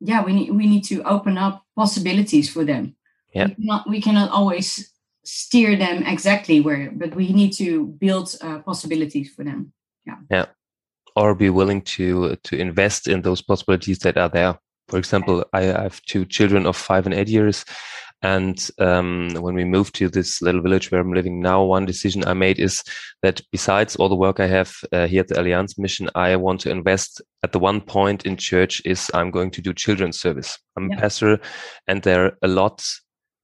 yeah, 0.00 0.22
we 0.22 0.32
need 0.34 0.50
we 0.50 0.66
need 0.66 0.84
to 0.84 1.02
open 1.02 1.38
up 1.38 1.64
possibilities 1.76 2.50
for 2.50 2.64
them. 2.64 2.94
Yeah. 3.32 3.48
We 3.48 3.54
cannot, 3.54 3.88
we 3.88 4.00
cannot 4.00 4.30
always 4.30 4.92
steer 5.24 5.76
them 5.76 6.04
exactly 6.06 6.60
where, 6.60 6.90
but 6.90 7.14
we 7.14 7.32
need 7.32 7.52
to 7.52 7.86
build 7.86 8.34
uh, 8.40 8.60
possibilities 8.60 9.30
for 9.34 9.44
them. 9.44 9.72
Yeah. 10.06 10.16
Yeah. 10.30 10.46
Or 11.16 11.34
be 11.34 11.50
willing 11.50 11.82
to 11.82 12.36
to 12.44 12.56
invest 12.56 13.08
in 13.08 13.22
those 13.22 13.42
possibilities 13.42 13.98
that 14.00 14.16
are 14.16 14.28
there. 14.28 14.58
For 14.86 14.98
example, 14.98 15.44
I 15.52 15.62
have 15.62 16.00
two 16.02 16.24
children 16.24 16.64
of 16.64 16.76
five 16.76 17.06
and 17.06 17.14
eight 17.14 17.28
years, 17.28 17.64
and 18.22 18.70
um, 18.78 19.30
when 19.34 19.54
we 19.54 19.64
moved 19.64 19.94
to 19.96 20.08
this 20.08 20.40
little 20.40 20.62
village 20.62 20.90
where 20.90 21.00
I'm 21.00 21.12
living 21.12 21.40
now, 21.40 21.62
one 21.64 21.86
decision 21.86 22.24
I 22.24 22.34
made 22.34 22.58
is 22.58 22.82
that 23.22 23.40
besides 23.52 23.96
all 23.96 24.08
the 24.08 24.16
work 24.16 24.40
I 24.40 24.46
have 24.46 24.76
uh, 24.92 25.06
here 25.06 25.20
at 25.20 25.28
the 25.28 25.34
Allianz 25.34 25.78
Mission, 25.78 26.08
I 26.14 26.36
want 26.36 26.60
to 26.60 26.70
invest 26.70 27.20
at 27.42 27.52
the 27.52 27.58
one 27.58 27.80
point 27.80 28.24
in 28.24 28.36
church 28.36 28.80
is 28.84 29.10
I'm 29.12 29.30
going 29.30 29.50
to 29.52 29.60
do 29.60 29.74
children's 29.74 30.18
service. 30.20 30.58
I'm 30.76 30.88
yeah. 30.88 30.98
a 30.98 31.00
pastor, 31.00 31.40
and 31.86 32.02
there 32.02 32.26
are 32.26 32.38
a 32.42 32.48
lot 32.48 32.82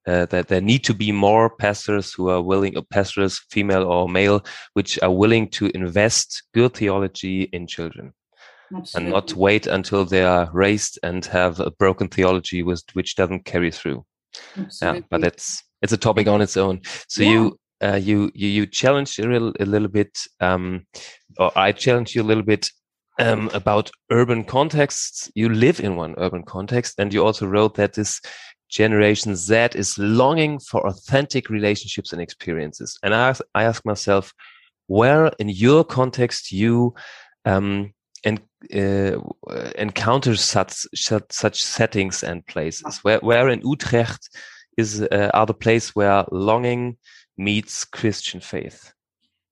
uh, 0.06 0.26
that 0.26 0.48
there 0.48 0.60
need 0.60 0.84
to 0.84 0.94
be 0.94 1.12
more 1.12 1.50
pastors 1.50 2.12
who 2.12 2.28
are 2.28 2.42
willing, 2.42 2.76
uh, 2.76 2.82
pastors, 2.90 3.40
female 3.50 3.84
or 3.84 4.08
male, 4.08 4.44
which 4.74 4.98
are 5.02 5.12
willing 5.12 5.48
to 5.48 5.70
invest 5.74 6.42
good 6.54 6.74
theology 6.74 7.42
in 7.52 7.66
children. 7.66 8.12
Absolutely. 8.74 9.06
And 9.06 9.12
not 9.12 9.34
wait 9.34 9.66
until 9.66 10.04
they 10.04 10.24
are 10.24 10.50
raised 10.52 10.98
and 11.02 11.24
have 11.26 11.60
a 11.60 11.70
broken 11.70 12.08
theology 12.08 12.62
with, 12.62 12.82
which 12.94 13.14
doesn't 13.14 13.44
carry 13.44 13.70
through. 13.70 14.04
Absolutely. 14.56 15.00
Yeah, 15.00 15.06
but 15.10 15.24
it's 15.24 15.62
it's 15.82 15.92
a 15.92 15.98
topic 15.98 16.26
on 16.26 16.40
its 16.40 16.56
own. 16.56 16.80
So 17.08 17.22
yeah. 17.22 17.30
you 17.30 17.58
uh, 17.82 17.96
you 17.96 18.30
you 18.34 18.48
you 18.48 18.66
challenged 18.66 19.18
a 19.20 19.28
little, 19.28 19.52
a 19.60 19.64
little 19.64 19.88
bit, 19.88 20.18
um, 20.40 20.86
or 21.38 21.52
I 21.56 21.72
challenged 21.72 22.14
you 22.14 22.22
a 22.22 22.24
little 22.24 22.42
bit 22.42 22.70
um, 23.18 23.50
about 23.52 23.90
urban 24.10 24.44
contexts. 24.44 25.30
You 25.34 25.48
live 25.50 25.80
in 25.80 25.96
one 25.96 26.14
urban 26.18 26.42
context, 26.42 26.94
and 26.98 27.12
you 27.12 27.24
also 27.24 27.46
wrote 27.46 27.74
that 27.74 27.94
this 27.94 28.20
generation 28.74 29.36
Z 29.36 29.68
is 29.76 29.96
longing 29.98 30.58
for 30.58 30.84
authentic 30.86 31.48
relationships 31.48 32.12
and 32.12 32.20
experiences. 32.20 32.98
And 33.02 33.14
I 33.14 33.28
ask, 33.28 33.42
I 33.54 33.62
ask 33.62 33.84
myself, 33.84 34.34
where 34.88 35.28
in 35.38 35.48
your 35.48 35.84
context 35.84 36.50
you 36.50 36.94
um, 37.44 37.94
and 38.24 38.40
uh, 38.74 39.18
encounter 39.78 40.34
such, 40.34 40.86
such, 40.94 41.30
such 41.30 41.62
settings 41.62 42.24
and 42.24 42.44
places? 42.46 42.98
Where 43.02 43.20
where 43.20 43.48
in 43.48 43.60
Utrecht 43.60 44.28
is 44.76 45.02
uh, 45.02 45.30
are 45.32 45.46
the 45.46 45.54
place 45.54 45.94
where 45.94 46.24
longing 46.32 46.96
meets 47.36 47.84
Christian 47.84 48.40
faith? 48.40 48.92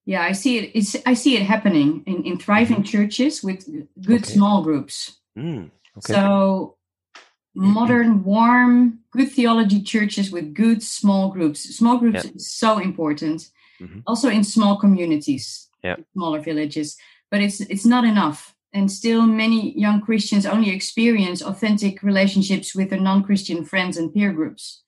Yeah, 0.05 0.23
I 0.23 0.33
see 0.33 0.59
it. 0.59 0.73
It's, 0.75 0.97
I 1.07 1.15
see 1.15 1.37
it 1.37 1.43
happening 1.43 2.03
in, 2.07 2.25
in 2.25 2.39
thriving 2.39 2.79
mm 2.79 2.83
-hmm. 2.83 2.91
churches 2.91 3.43
with 3.43 3.65
good 3.95 4.25
okay. 4.25 4.33
small 4.33 4.63
groups. 4.63 5.23
Mm, 5.35 5.71
okay. 5.97 6.15
So 6.15 6.77
modern, 7.55 8.25
warm, 8.25 9.01
good 9.11 9.31
theology 9.31 9.83
churches 9.83 10.31
with 10.31 10.55
good 10.55 10.83
small 10.83 11.31
groups. 11.31 11.63
Small 11.77 11.99
groups 11.99 12.25
yeah. 12.25 12.31
is 12.35 12.51
so 12.51 12.79
important. 12.79 13.51
Mm 13.81 13.89
-hmm. 13.89 14.01
Also 14.05 14.29
in 14.29 14.45
small 14.45 14.77
communities, 14.77 15.69
yeah. 15.83 15.99
smaller 16.13 16.43
villages. 16.43 16.97
But 17.31 17.41
it's 17.41 17.61
it's 17.61 17.85
not 17.85 18.05
enough 18.05 18.53
and 18.73 18.91
still 18.91 19.27
many 19.27 19.79
young 19.79 20.01
Christians 20.01 20.47
only 20.47 20.71
experience 20.71 21.43
authentic 21.43 22.03
relationships 22.03 22.75
with 22.75 22.91
their 22.91 23.01
non-Christian 23.01 23.65
friends 23.65 23.97
and 23.97 24.13
peer 24.13 24.33
groups. 24.33 24.83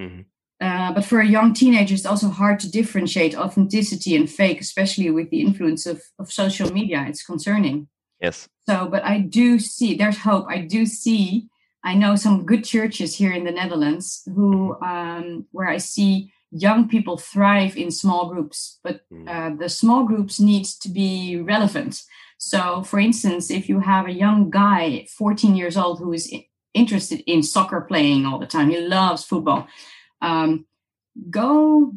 Mm-hmm. 0.00 0.22
Uh, 0.60 0.92
but 0.92 1.04
for 1.04 1.20
a 1.20 1.26
young 1.26 1.54
teenager, 1.54 1.94
it's 1.94 2.04
also 2.04 2.28
hard 2.28 2.58
to 2.60 2.70
differentiate 2.70 3.36
authenticity 3.36 4.16
and 4.16 4.28
fake, 4.28 4.60
especially 4.60 5.08
with 5.10 5.30
the 5.30 5.40
influence 5.40 5.86
of, 5.86 6.02
of 6.18 6.32
social 6.32 6.72
media. 6.72 7.04
It's 7.08 7.22
concerning. 7.22 7.86
Yes. 8.20 8.48
So, 8.68 8.88
but 8.88 9.04
I 9.04 9.20
do 9.20 9.60
see 9.60 9.94
there's 9.94 10.18
hope. 10.18 10.46
I 10.48 10.58
do 10.58 10.84
see. 10.84 11.48
I 11.84 11.94
know 11.94 12.16
some 12.16 12.44
good 12.44 12.64
churches 12.64 13.16
here 13.16 13.32
in 13.32 13.44
the 13.44 13.52
Netherlands 13.52 14.22
who, 14.34 14.76
um, 14.80 15.46
where 15.52 15.68
I 15.68 15.78
see 15.78 16.32
young 16.50 16.88
people 16.88 17.16
thrive 17.16 17.76
in 17.76 17.90
small 17.90 18.28
groups, 18.28 18.78
but 18.82 19.02
mm. 19.12 19.28
uh, 19.28 19.56
the 19.56 19.68
small 19.68 20.04
groups 20.04 20.40
need 20.40 20.64
to 20.64 20.88
be 20.88 21.36
relevant. 21.40 22.02
So, 22.38 22.82
for 22.82 22.98
instance, 22.98 23.50
if 23.50 23.68
you 23.68 23.80
have 23.80 24.06
a 24.06 24.12
young 24.12 24.50
guy, 24.50 25.06
14 25.16 25.56
years 25.56 25.76
old, 25.76 25.98
who 25.98 26.12
is 26.12 26.32
interested 26.74 27.22
in 27.26 27.42
soccer 27.42 27.80
playing 27.80 28.26
all 28.26 28.38
the 28.38 28.46
time, 28.46 28.70
he 28.70 28.80
loves 28.80 29.24
football, 29.24 29.66
um, 30.22 30.66
go 31.30 31.94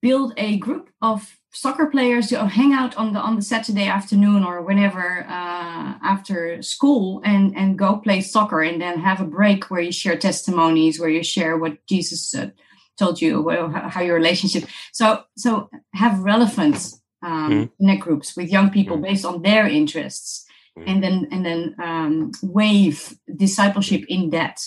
build 0.00 0.32
a 0.36 0.58
group 0.58 0.90
of 1.00 1.37
soccer 1.60 1.86
players 1.86 2.28
to 2.28 2.46
hang 2.46 2.72
out 2.72 2.96
on 2.96 3.12
the 3.12 3.20
on 3.20 3.34
the 3.36 3.42
Saturday 3.42 3.88
afternoon 3.88 4.44
or 4.44 4.62
whenever 4.62 5.24
uh, 5.28 5.94
after 6.02 6.62
school 6.62 7.20
and 7.24 7.56
and 7.56 7.78
go 7.78 7.96
play 7.96 8.20
soccer 8.20 8.60
and 8.62 8.80
then 8.80 9.00
have 9.00 9.20
a 9.20 9.24
break 9.24 9.70
where 9.70 9.80
you 9.80 9.92
share 9.92 10.16
testimonies 10.16 11.00
where 11.00 11.08
you 11.08 11.24
share 11.24 11.56
what 11.56 11.74
Jesus 11.86 12.34
uh, 12.34 12.50
told 12.96 13.20
you 13.20 13.48
how 13.92 14.00
your 14.00 14.14
relationship 14.14 14.64
so 14.92 15.24
so 15.36 15.68
have 15.94 16.20
relevance 16.20 17.00
um, 17.22 17.50
mm. 17.50 17.70
connect 17.78 18.02
groups 18.02 18.36
with 18.36 18.50
young 18.50 18.70
people 18.70 18.96
mm. 18.96 19.02
based 19.02 19.24
on 19.24 19.42
their 19.42 19.66
interests 19.66 20.46
mm. 20.78 20.84
and 20.86 21.02
then 21.02 21.26
and 21.32 21.44
then 21.44 21.74
um, 21.82 22.30
wave 22.42 23.18
discipleship 23.36 24.04
in 24.08 24.30
that 24.30 24.60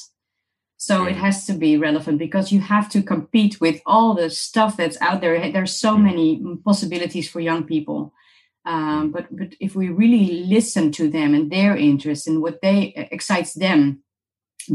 so 0.82 1.06
it 1.06 1.16
has 1.16 1.46
to 1.46 1.54
be 1.54 1.78
relevant 1.78 2.18
because 2.18 2.52
you 2.52 2.60
have 2.60 2.90
to 2.90 3.04
compete 3.04 3.62
with 3.62 3.80
all 3.86 4.16
the 4.16 4.32
stuff 4.32 4.76
that's 4.76 5.00
out 5.00 5.22
there 5.22 5.52
there's 5.52 5.76
so 5.76 5.96
many 5.96 6.42
possibilities 6.66 7.30
for 7.30 7.40
young 7.40 7.64
people 7.64 8.12
um, 8.66 9.12
but 9.12 9.26
but 9.30 9.54
if 9.60 9.76
we 9.76 9.90
really 9.90 10.44
listen 10.46 10.92
to 10.92 11.08
them 11.08 11.36
and 11.36 11.52
their 11.52 11.78
interests 11.78 12.26
and 12.26 12.42
what 12.42 12.62
they 12.62 12.94
uh, 12.98 13.06
excites 13.12 13.54
them 13.54 14.02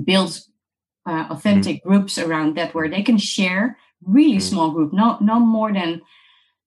build 0.05 0.40
uh, 1.07 1.27
authentic 1.31 1.83
groups 1.83 2.19
around 2.19 2.57
that 2.57 2.73
where 2.73 2.88
they 2.88 3.03
can 3.03 3.19
share 3.19 3.77
really 4.03 4.38
small 4.38 4.71
group 4.71 4.92
no 4.92 5.19
no 5.21 5.40
more 5.40 5.73
than 5.73 6.03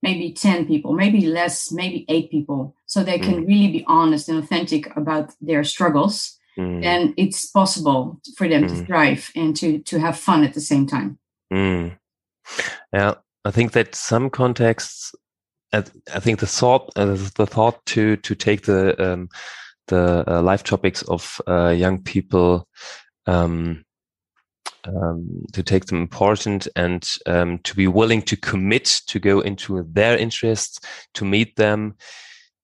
maybe 0.01 0.31
10 0.31 0.65
people, 0.65 0.93
maybe 0.93 1.25
less, 1.25 1.73
maybe 1.73 2.05
eight 2.07 2.31
people. 2.31 2.73
So 2.85 3.03
they 3.03 3.19
can 3.19 3.43
mm. 3.43 3.47
really 3.47 3.67
be 3.67 3.85
honest 3.85 4.29
and 4.29 4.41
authentic 4.41 4.95
about 4.95 5.33
their 5.41 5.63
struggles. 5.65 6.38
Mm. 6.59 6.81
then 6.81 7.13
it's 7.17 7.45
possible 7.45 8.19
for 8.37 8.47
them 8.47 8.63
mm. 8.63 8.69
to 8.69 8.85
thrive 8.85 9.31
and 9.35 9.55
to 9.55 9.79
to 9.79 9.99
have 9.99 10.17
fun 10.17 10.43
at 10.43 10.53
the 10.53 10.61
same 10.61 10.85
time. 10.85 11.17
Mm. 11.51 11.97
Yeah, 12.93 13.15
I 13.45 13.51
think 13.51 13.71
that 13.73 13.95
some 13.95 14.29
contexts, 14.29 15.13
I, 15.73 15.83
I 16.13 16.19
think 16.19 16.39
the 16.39 16.47
thought, 16.47 16.91
uh, 16.95 17.17
the 17.35 17.47
thought 17.47 17.85
to 17.87 18.17
to 18.17 18.35
take 18.35 18.63
the 18.63 19.13
um, 19.13 19.29
the 19.87 20.23
uh, 20.27 20.41
life 20.41 20.63
topics 20.63 21.01
of 21.03 21.41
uh, 21.47 21.69
young 21.69 22.01
people 22.01 22.67
um, 23.25 23.83
um, 24.85 25.45
to 25.53 25.63
take 25.63 25.85
them 25.85 26.01
important 26.01 26.67
and 26.75 27.07
um, 27.25 27.59
to 27.59 27.75
be 27.75 27.87
willing 27.87 28.21
to 28.23 28.37
commit 28.37 29.01
to 29.07 29.19
go 29.19 29.39
into 29.41 29.83
their 29.91 30.17
interests, 30.17 30.79
to 31.13 31.25
meet 31.25 31.55
them 31.55 31.95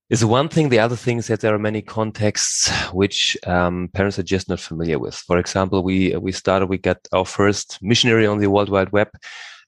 is 0.10 0.24
one 0.24 0.50
thing. 0.50 0.70
The 0.70 0.80
other 0.80 0.96
thing 0.96 1.18
is 1.18 1.28
that 1.28 1.42
there 1.42 1.56
are 1.56 1.60
many 1.60 1.82
contexts 1.82 2.70
which 2.92 3.38
um, 3.48 3.90
parents 3.94 4.20
are 4.20 4.24
just 4.24 4.50
not 4.50 4.60
familiar 4.60 5.00
with. 5.00 5.16
For 5.16 5.38
example, 5.40 5.84
we 5.84 6.16
we 6.18 6.32
started, 6.32 6.68
we 6.68 6.78
got 6.78 7.00
our 7.12 7.26
first 7.26 7.80
missionary 7.82 8.28
on 8.28 8.40
the 8.40 8.48
World 8.48 8.70
Wide 8.70 8.92
Web 8.92 9.10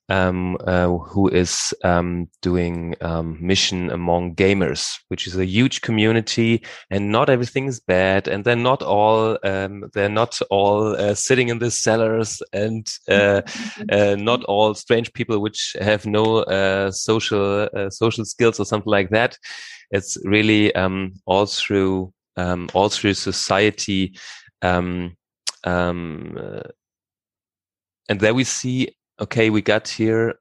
um, 0.09 0.57
uh, 0.65 0.87
who 0.87 1.27
is 1.27 1.73
um, 1.83 2.29
doing 2.41 2.95
um, 3.01 3.37
mission 3.41 3.89
among 3.91 4.35
gamers, 4.35 4.97
which 5.09 5.27
is 5.27 5.35
a 5.35 5.45
huge 5.45 5.81
community, 5.81 6.63
and 6.89 7.11
not 7.11 7.29
everything 7.29 7.65
is 7.65 7.79
bad, 7.79 8.27
and 8.27 8.43
they're 8.43 8.55
not 8.55 8.81
all 8.81 9.37
um, 9.43 9.89
they're 9.93 10.09
not 10.09 10.39
all 10.49 10.95
uh, 10.95 11.13
sitting 11.13 11.49
in 11.49 11.59
the 11.59 11.71
cellars, 11.71 12.41
and 12.53 12.87
uh, 13.09 13.41
uh 13.91 14.15
not 14.17 14.43
all 14.45 14.73
strange 14.73 15.11
people 15.13 15.39
which 15.39 15.75
have 15.81 16.05
no 16.05 16.43
uh, 16.43 16.91
social 16.91 17.67
uh, 17.75 17.89
social 17.89 18.23
skills 18.25 18.59
or 18.59 18.65
something 18.65 18.91
like 18.91 19.09
that. 19.09 19.37
It's 19.91 20.17
really 20.23 20.73
um, 20.75 21.13
all 21.25 21.45
through 21.45 22.13
um, 22.37 22.69
all 22.73 22.89
through 22.89 23.15
society. 23.15 24.17
Um, 24.61 25.15
and 28.09 28.21
there 28.21 28.33
we 28.33 28.45
see 28.45 28.96
okay, 29.19 29.49
we 29.49 29.61
got 29.61 29.87
here 29.87 30.35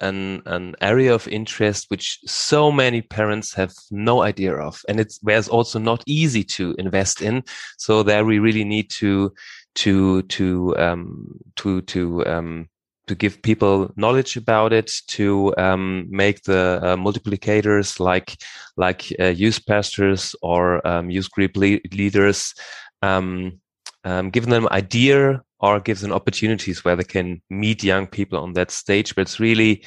an 0.00 0.42
an 0.46 0.74
area 0.80 1.14
of 1.14 1.28
interest 1.28 1.86
which 1.90 2.18
so 2.24 2.72
many 2.72 3.02
parents 3.02 3.54
have 3.54 3.72
no 3.90 4.22
idea 4.22 4.54
of, 4.54 4.82
and 4.88 4.98
it's 4.98 5.18
where 5.22 5.38
it's 5.38 5.48
also 5.48 5.78
not 5.78 6.02
easy 6.06 6.42
to 6.42 6.74
invest 6.78 7.22
in. 7.22 7.44
So 7.78 8.02
there 8.02 8.24
we 8.24 8.38
really 8.38 8.64
need 8.64 8.90
to 8.90 9.32
to 9.76 10.22
to 10.22 10.76
um, 10.78 11.38
to 11.56 11.82
to 11.82 12.26
um, 12.26 12.68
to 13.06 13.14
give 13.14 13.42
people 13.42 13.90
knowledge 13.96 14.36
about 14.36 14.72
it, 14.72 14.92
to 15.08 15.54
um, 15.58 16.06
make 16.10 16.42
the 16.44 16.80
uh, 16.82 16.96
multiplicators 16.96 18.00
like 18.00 18.36
like 18.76 19.12
uh, 19.20 19.26
youth 19.26 19.66
pastors 19.66 20.34
or 20.42 20.86
um, 20.86 21.10
youth 21.10 21.30
group 21.30 21.56
le 21.56 21.78
leaders, 21.92 22.54
um, 23.02 23.60
um, 24.04 24.30
giving 24.30 24.50
them 24.50 24.68
idea 24.70 25.42
or 25.60 25.80
gives 25.80 26.00
them 26.00 26.12
opportunities 26.12 26.84
where 26.84 26.96
they 26.96 27.04
can 27.04 27.40
meet 27.50 27.84
young 27.84 28.06
people 28.06 28.38
on 28.38 28.54
that 28.54 28.70
stage. 28.70 29.14
But 29.14 29.22
it's 29.22 29.40
really, 29.40 29.84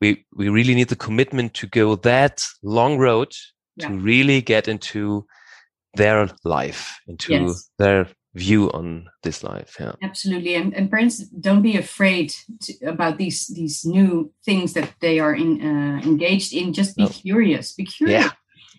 we, 0.00 0.24
we 0.34 0.48
really 0.48 0.74
need 0.74 0.88
the 0.88 0.96
commitment 0.96 1.54
to 1.54 1.66
go 1.66 1.96
that 1.96 2.42
long 2.62 2.98
road 2.98 3.32
yeah. 3.76 3.88
to 3.88 3.94
really 3.94 4.40
get 4.40 4.68
into 4.68 5.26
their 5.94 6.28
life, 6.44 6.98
into 7.08 7.32
yes. 7.32 7.70
their 7.78 8.08
view 8.34 8.70
on 8.72 9.06
this 9.22 9.42
life. 9.42 9.76
Yeah, 9.80 9.92
absolutely. 10.02 10.54
And, 10.54 10.74
and 10.74 10.90
parents, 10.90 11.18
don't 11.18 11.62
be 11.62 11.76
afraid 11.76 12.34
to, 12.62 12.86
about 12.86 13.16
these 13.16 13.46
these 13.48 13.84
new 13.86 14.32
things 14.44 14.74
that 14.74 14.92
they 15.00 15.18
are 15.18 15.34
in, 15.34 15.62
uh, 15.62 16.00
engaged 16.04 16.52
in. 16.52 16.74
Just 16.74 16.96
be 16.96 17.04
no. 17.04 17.08
curious. 17.08 17.72
Be 17.72 17.84
curious. 17.84 18.24
Yeah. 18.24 18.30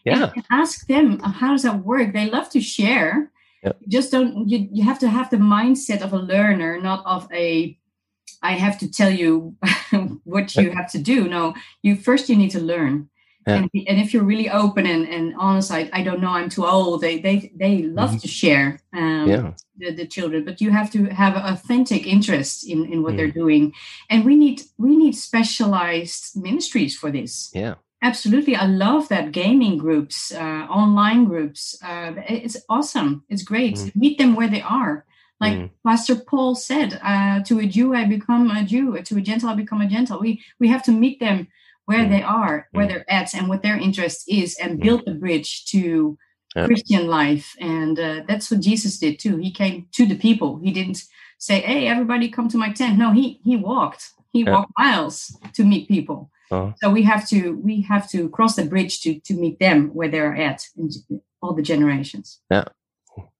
Yeah. 0.05 0.31
ask 0.49 0.87
them 0.87 1.19
how 1.19 1.51
does 1.51 1.63
that 1.63 1.83
work. 1.83 2.13
They 2.13 2.29
love 2.29 2.49
to 2.51 2.61
share 2.61 3.29
you 3.63 3.73
just 3.87 4.11
don't 4.11 4.47
you, 4.47 4.67
you 4.71 4.83
have 4.83 4.99
to 4.99 5.09
have 5.09 5.29
the 5.29 5.37
mindset 5.37 6.01
of 6.01 6.13
a 6.13 6.17
learner 6.17 6.79
not 6.81 7.05
of 7.05 7.27
a 7.33 7.77
i 8.43 8.53
have 8.53 8.77
to 8.77 8.89
tell 8.89 9.09
you 9.09 9.55
what 10.23 10.55
you 10.55 10.71
have 10.71 10.91
to 10.91 10.99
do 10.99 11.27
no 11.27 11.53
you 11.81 11.95
first 11.95 12.29
you 12.29 12.35
need 12.35 12.51
to 12.51 12.59
learn 12.59 13.09
yeah. 13.47 13.55
and, 13.55 13.69
and 13.87 13.99
if 13.99 14.13
you're 14.13 14.23
really 14.23 14.49
open 14.49 14.85
and, 14.85 15.07
and 15.07 15.33
honest 15.37 15.71
I, 15.71 15.89
I 15.93 16.03
don't 16.03 16.21
know 16.21 16.29
i'm 16.29 16.49
too 16.49 16.65
old 16.65 17.01
they 17.01 17.19
they, 17.19 17.51
they 17.55 17.83
love 17.83 18.11
mm-hmm. 18.11 18.19
to 18.19 18.27
share 18.27 18.79
um, 18.93 19.27
yeah. 19.27 19.53
the, 19.77 19.91
the 19.91 20.05
children 20.05 20.43
but 20.45 20.61
you 20.61 20.71
have 20.71 20.91
to 20.91 21.05
have 21.05 21.35
authentic 21.35 22.05
interest 22.05 22.67
in, 22.67 22.85
in 22.91 23.03
what 23.03 23.13
mm. 23.13 23.17
they're 23.17 23.31
doing 23.31 23.73
and 24.09 24.25
we 24.25 24.35
need 24.35 24.61
we 24.77 24.95
need 24.95 25.13
specialized 25.13 26.35
ministries 26.35 26.95
for 26.95 27.09
this 27.11 27.49
yeah 27.53 27.75
Absolutely. 28.01 28.55
I 28.55 28.65
love 28.65 29.09
that 29.09 29.31
gaming 29.31 29.77
groups, 29.77 30.31
uh, 30.31 30.67
online 30.69 31.25
groups. 31.25 31.77
Uh, 31.83 32.13
it's 32.29 32.57
awesome. 32.69 33.23
It's 33.27 33.43
great. 33.43 33.75
Mm. 33.75 33.95
Meet 33.95 34.17
them 34.17 34.35
where 34.35 34.47
they 34.47 34.61
are. 34.61 35.05
Like 35.39 35.53
mm. 35.53 35.69
Pastor 35.85 36.15
Paul 36.15 36.55
said, 36.55 36.99
uh, 37.03 37.41
to 37.43 37.59
a 37.59 37.65
Jew, 37.65 37.95
I 37.95 38.05
become 38.05 38.51
a 38.51 38.63
Jew. 38.63 39.01
To 39.01 39.17
a 39.17 39.21
Gentile, 39.21 39.51
I 39.51 39.55
become 39.55 39.81
a 39.81 39.87
Gentile. 39.87 40.19
We, 40.19 40.41
we 40.59 40.67
have 40.67 40.83
to 40.83 40.91
meet 40.91 41.19
them 41.19 41.47
where 41.85 42.05
mm. 42.05 42.09
they 42.09 42.21
are, 42.21 42.67
where 42.71 42.87
they're 42.87 43.11
at, 43.11 43.33
and 43.33 43.47
what 43.49 43.63
their 43.63 43.77
interest 43.77 44.25
is, 44.27 44.57
and 44.61 44.79
build 44.79 45.03
the 45.05 45.13
bridge 45.13 45.65
to 45.65 46.17
Christian 46.65 47.07
life. 47.07 47.55
And 47.59 47.99
uh, 47.99 48.23
that's 48.27 48.49
what 48.51 48.61
Jesus 48.61 48.99
did 48.99 49.19
too. 49.19 49.37
He 49.37 49.51
came 49.51 49.87
to 49.93 50.05
the 50.05 50.17
people. 50.17 50.57
He 50.57 50.71
didn't 50.71 51.03
say, 51.37 51.61
hey, 51.61 51.87
everybody 51.87 52.29
come 52.29 52.49
to 52.49 52.57
my 52.57 52.71
tent. 52.71 52.97
No, 52.97 53.11
he, 53.11 53.39
he 53.43 53.55
walked. 53.55 54.09
He 54.33 54.43
walked 54.43 54.71
miles 54.77 55.37
to 55.53 55.63
meet 55.63 55.87
people. 55.87 56.31
Uh-huh. 56.51 56.73
So 56.77 56.89
we 56.89 57.03
have 57.03 57.27
to 57.29 57.57
we 57.63 57.81
have 57.81 58.09
to 58.11 58.29
cross 58.29 58.55
the 58.55 58.65
bridge 58.65 59.01
to 59.01 59.19
to 59.21 59.33
meet 59.33 59.59
them 59.59 59.89
where 59.93 60.09
they're 60.09 60.35
at 60.35 60.63
in 60.77 60.89
all 61.41 61.53
the 61.53 61.61
generations. 61.61 62.39
Yeah, 62.49 62.65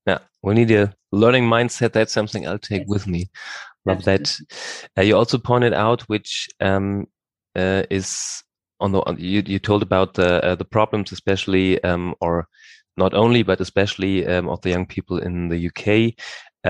yeah. 0.06 0.18
We 0.42 0.54
need 0.54 0.70
a 0.70 0.94
learning 1.12 1.44
mindset. 1.44 1.92
That's 1.92 2.12
something 2.12 2.46
I'll 2.46 2.58
take 2.58 2.82
yes. 2.82 2.88
with 2.88 3.06
me. 3.06 3.30
Love 3.86 3.98
Absolutely. 3.98 4.24
that. 4.24 4.98
Uh, 4.98 5.02
you 5.02 5.16
also 5.16 5.38
pointed 5.38 5.72
out, 5.72 6.02
which 6.02 6.48
um, 6.60 7.06
uh, 7.56 7.84
is 7.90 8.42
on 8.80 8.92
the 8.92 9.02
you 9.16 9.42
you 9.46 9.58
told 9.58 9.82
about 9.82 10.14
the 10.14 10.44
uh, 10.44 10.54
the 10.54 10.64
problems, 10.64 11.12
especially 11.12 11.82
um, 11.84 12.14
or 12.20 12.46
not 12.96 13.14
only 13.14 13.42
but 13.42 13.60
especially 13.60 14.26
um, 14.26 14.48
of 14.48 14.60
the 14.62 14.70
young 14.70 14.86
people 14.86 15.18
in 15.18 15.48
the 15.48 15.68
UK. 15.68 16.14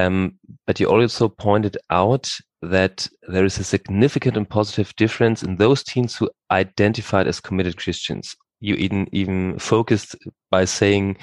Um, 0.06 0.38
but 0.66 0.80
you 0.80 0.86
also 0.86 1.28
pointed 1.28 1.76
out 1.90 2.30
that 2.62 3.08
there 3.28 3.44
is 3.44 3.58
a 3.58 3.64
significant 3.64 4.36
and 4.36 4.48
positive 4.48 4.94
difference 4.96 5.42
in 5.42 5.56
those 5.56 5.82
teens 5.82 6.16
who 6.16 6.30
identified 6.50 7.26
as 7.26 7.40
committed 7.40 7.76
Christians. 7.76 8.36
You 8.60 8.74
even 8.74 9.08
even 9.12 9.58
focused 9.58 10.16
by 10.50 10.64
saying 10.64 11.16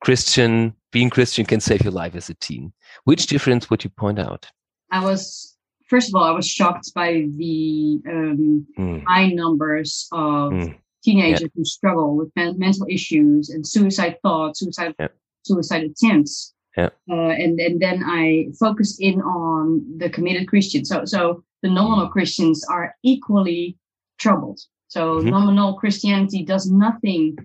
Christian, 0.00 0.74
being 0.92 1.10
Christian 1.10 1.44
can 1.44 1.60
save 1.60 1.82
your 1.82 1.92
life 1.92 2.14
as 2.14 2.30
a 2.30 2.34
teen. 2.34 2.72
Which 3.04 3.26
difference 3.26 3.68
would 3.68 3.82
you 3.82 3.90
point 3.90 4.18
out? 4.18 4.46
I 4.92 5.04
was 5.04 5.56
first 5.88 6.08
of 6.08 6.14
all, 6.14 6.24
I 6.24 6.30
was 6.30 6.46
shocked 6.46 6.92
by 6.94 7.26
the 7.36 8.00
um, 8.08 8.66
mm. 8.78 9.04
high 9.06 9.28
numbers 9.28 10.06
of 10.12 10.52
mm. 10.52 10.76
teenagers 11.02 11.42
yeah. 11.42 11.48
who 11.54 11.64
struggle 11.64 12.16
with 12.16 12.30
mental 12.36 12.86
issues 12.88 13.50
and 13.50 13.66
suicide 13.66 14.16
thoughts, 14.22 14.60
suicide 14.60 14.94
yeah. 15.00 15.08
suicide 15.44 15.84
attempts. 15.84 16.54
Yeah. 16.78 16.90
Uh, 17.10 17.34
and 17.42 17.58
and 17.66 17.80
then 17.80 18.04
I 18.06 18.48
focused 18.58 19.00
in 19.00 19.20
on 19.20 19.82
the 19.98 20.08
committed 20.08 20.46
Christians. 20.46 20.88
So 20.88 21.04
so 21.04 21.42
the 21.62 21.70
nominal 21.70 22.04
mm-hmm. 22.04 22.12
Christians 22.12 22.64
are 22.70 22.94
equally 23.02 23.76
troubled. 24.18 24.60
So 24.88 25.16
mm-hmm. 25.16 25.30
nominal 25.30 25.74
Christianity 25.74 26.44
does 26.44 26.70
nothing, 26.70 27.36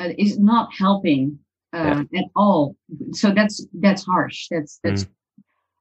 uh, 0.00 0.10
is 0.16 0.38
not 0.38 0.66
helping 0.72 1.38
uh, 1.74 2.04
yeah. 2.10 2.20
at 2.20 2.28
all. 2.36 2.76
So 3.12 3.32
that's 3.32 3.66
that's 3.74 4.04
harsh. 4.04 4.46
That's 4.50 4.78
that's. 4.82 5.04
Mm. 5.04 5.10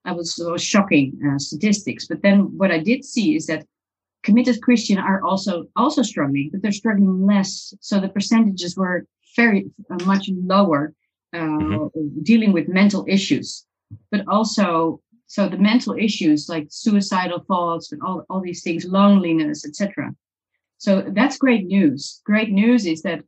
I 0.08 0.12
was, 0.12 0.36
was 0.38 0.63
shocking 0.63 1.20
uh, 1.28 1.39
statistics. 1.39 2.06
But 2.08 2.22
then 2.22 2.56
what 2.60 2.70
I 2.70 2.78
did 2.78 3.04
see 3.04 3.36
is 3.36 3.48
that 3.48 3.65
committed 4.22 4.62
Christian 4.62 5.00
are 5.00 5.20
also 5.24 5.65
also 5.76 6.04
struggling, 6.04 6.50
but 6.52 6.62
they're 6.62 6.72
struggling 6.72 7.26
less. 7.26 7.74
So 7.82 8.00
the 8.00 8.10
percentages 8.10 8.78
were 8.78 9.08
very 9.36 9.65
uh, 9.89 10.04
much 10.06 10.30
lower 10.30 10.94
mm-hmm. 11.38 11.84
Uh, 11.86 12.21
dealing 12.24 12.52
with 12.54 12.67
mental 12.67 13.06
issues, 13.08 13.65
but 14.12 14.28
also 14.28 15.02
so 15.28 15.50
the 15.50 15.58
mental 15.58 15.95
issues 15.98 16.48
like 16.50 16.67
suicidal 16.69 17.39
thoughts 17.48 17.91
and 17.91 18.02
all, 18.02 18.26
all 18.30 18.41
these 18.41 18.63
things, 18.63 18.86
loneliness, 18.86 19.65
etc. 19.65 20.13
So 20.78 21.02
that's 21.02 21.38
great 21.38 21.65
news. 21.65 22.21
Great 22.26 22.52
news 22.52 22.86
is 22.86 23.02
that 23.02 23.21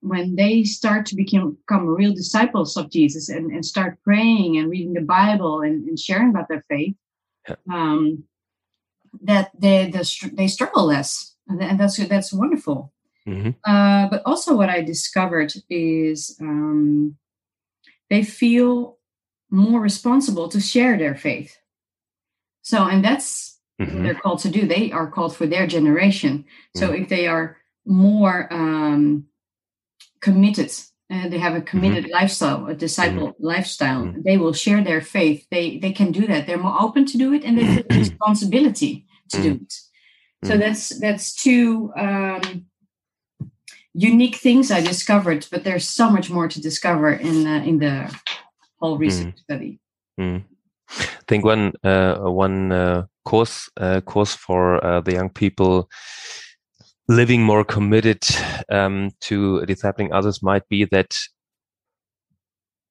when 0.00 0.36
they 0.36 0.64
start 0.64 1.06
to 1.06 1.16
become, 1.16 1.56
become 1.66 1.86
real 1.86 2.12
disciples 2.12 2.76
of 2.76 2.90
Jesus 2.90 3.28
and, 3.28 3.50
and 3.50 3.64
start 3.64 3.98
praying 4.04 4.58
and 4.58 4.68
reading 4.68 4.92
the 4.92 5.00
Bible 5.00 5.62
and, 5.62 5.88
and 5.88 5.98
sharing 5.98 6.30
about 6.30 6.48
their 6.48 6.64
faith, 6.68 6.94
yeah. 7.48 7.56
um, 7.72 8.24
that 9.22 9.50
they, 9.58 9.90
they 9.90 10.02
they 10.32 10.48
struggle 10.48 10.86
less, 10.86 11.36
and 11.48 11.78
that's 11.78 11.96
that's 12.08 12.32
wonderful. 12.32 12.92
Mm-hmm. 13.26 13.50
Uh, 13.64 14.08
but 14.08 14.22
also, 14.26 14.54
what 14.54 14.68
I 14.68 14.82
discovered 14.82 15.52
is 15.70 16.36
um, 16.40 17.16
they 18.10 18.22
feel 18.22 18.98
more 19.50 19.80
responsible 19.80 20.48
to 20.48 20.60
share 20.60 20.98
their 20.98 21.14
faith. 21.14 21.56
So, 22.62 22.86
and 22.86 23.04
that's 23.04 23.58
mm-hmm. 23.80 23.94
what 23.94 24.02
they're 24.02 24.14
called 24.14 24.38
to 24.40 24.48
do. 24.48 24.66
They 24.66 24.90
are 24.92 25.10
called 25.10 25.36
for 25.36 25.46
their 25.46 25.66
generation. 25.66 26.44
So, 26.76 26.88
mm-hmm. 26.88 27.02
if 27.02 27.08
they 27.08 27.26
are 27.26 27.58
more 27.84 28.52
um, 28.52 29.26
committed 30.20 30.70
uh, 31.10 31.28
they 31.28 31.38
have 31.38 31.54
a 31.54 31.60
committed 31.60 32.04
mm-hmm. 32.04 32.14
lifestyle, 32.14 32.66
a 32.66 32.74
disciple 32.74 33.28
mm-hmm. 33.28 33.46
lifestyle. 33.46 34.04
Mm-hmm. 34.04 34.22
They 34.24 34.38
will 34.38 34.54
share 34.54 34.82
their 34.82 35.02
faith. 35.02 35.46
They 35.50 35.78
they 35.78 35.92
can 35.92 36.12
do 36.12 36.26
that. 36.26 36.46
They're 36.46 36.58
more 36.58 36.80
open 36.80 37.04
to 37.06 37.18
do 37.18 37.34
it, 37.34 37.44
and 37.44 37.58
they 37.58 37.76
feel 37.76 37.84
responsibility 37.90 39.06
to 39.28 39.42
do 39.42 39.52
it. 39.62 39.74
So 40.44 40.56
that's 40.56 40.98
that's 40.98 41.34
two 41.34 41.92
um, 41.96 42.66
unique 43.94 44.36
things 44.36 44.70
I 44.70 44.80
discovered. 44.80 45.46
But 45.50 45.64
there's 45.64 45.88
so 45.88 46.10
much 46.10 46.30
more 46.30 46.48
to 46.48 46.60
discover 46.60 47.12
in 47.12 47.46
uh, 47.46 47.62
in 47.64 47.78
the 47.78 48.14
whole 48.80 48.98
research 48.98 49.38
study. 49.38 49.78
I 50.90 51.24
think 51.28 51.44
one 51.44 51.72
uh, 51.82 52.16
one 52.16 52.72
uh, 52.72 53.06
course 53.24 53.70
uh, 53.76 54.00
course 54.02 54.34
for 54.34 54.84
uh, 54.84 55.00
the 55.00 55.12
young 55.12 55.30
people 55.30 55.88
living 57.08 57.42
more 57.42 57.64
committed 57.64 58.22
um, 58.70 59.10
to 59.20 59.60
discipling 59.66 60.10
others 60.12 60.42
might 60.42 60.68
be 60.68 60.84
that 60.86 61.14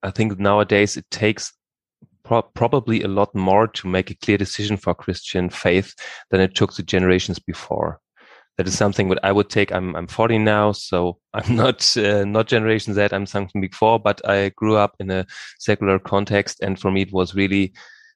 I 0.03 0.11
think 0.11 0.39
nowadays 0.39 0.97
it 0.97 1.09
takes 1.09 1.53
pro 2.23 2.41
probably 2.41 3.01
a 3.03 3.07
lot 3.07 3.33
more 3.35 3.67
to 3.67 3.87
make 3.87 4.11
a 4.11 4.15
clear 4.15 4.37
decision 4.37 4.77
for 4.77 4.93
Christian 4.93 5.49
faith 5.49 5.93
than 6.29 6.41
it 6.41 6.55
took 6.55 6.73
the 6.73 6.83
generations 6.83 7.39
before. 7.39 7.99
That 8.57 8.67
is 8.67 8.77
something 8.77 9.09
that 9.09 9.19
I 9.23 9.31
would 9.31 9.49
take. 9.49 9.71
I'm 9.71 9.95
I'm 9.95 10.07
40 10.07 10.37
now, 10.37 10.73
so 10.73 11.17
I'm 11.33 11.55
not 11.55 11.97
uh, 11.97 12.23
not 12.25 12.47
Generation 12.47 12.93
Z. 12.93 13.07
I'm 13.11 13.25
something 13.25 13.61
before, 13.61 13.99
but 13.99 14.27
I 14.29 14.49
grew 14.49 14.75
up 14.75 14.95
in 14.99 15.09
a 15.11 15.25
secular 15.59 15.99
context, 15.99 16.59
and 16.61 16.79
for 16.79 16.91
me 16.91 17.01
it 17.01 17.13
was 17.13 17.35
really 17.35 17.73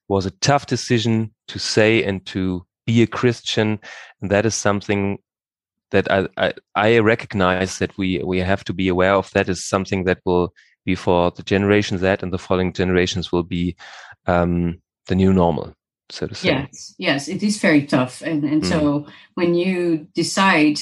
was 0.08 0.26
a 0.26 0.30
tough 0.30 0.66
decision 0.66 1.32
to 1.48 1.58
say 1.58 2.02
and 2.02 2.24
to 2.26 2.66
be 2.86 3.02
a 3.02 3.06
Christian. 3.06 3.78
And 4.20 4.30
that 4.30 4.46
is 4.46 4.54
something 4.54 5.18
that 5.90 6.10
I, 6.10 6.28
I, 6.36 6.52
I 6.74 6.98
recognize 6.98 7.78
that 7.78 7.96
we, 7.98 8.22
we 8.24 8.38
have 8.38 8.64
to 8.64 8.72
be 8.72 8.88
aware 8.88 9.14
of. 9.14 9.30
That 9.32 9.48
is 9.48 9.64
something 9.64 10.04
that 10.04 10.20
will 10.24 10.52
be 10.84 10.94
for 10.94 11.30
the 11.30 11.42
generation 11.42 11.98
Z 11.98 12.16
and 12.22 12.32
the 12.32 12.38
following 12.38 12.72
generations 12.72 13.30
will 13.30 13.42
be 13.42 13.76
um, 14.26 14.80
the 15.06 15.14
new 15.14 15.32
normal, 15.32 15.74
so 16.10 16.26
to 16.26 16.34
say. 16.34 16.48
Yes, 16.48 16.94
yes, 16.98 17.28
it 17.28 17.42
is 17.42 17.58
very 17.58 17.86
tough. 17.86 18.22
And, 18.22 18.44
and 18.44 18.62
mm. 18.62 18.68
so 18.68 19.06
when 19.34 19.54
you 19.54 20.08
decide, 20.14 20.76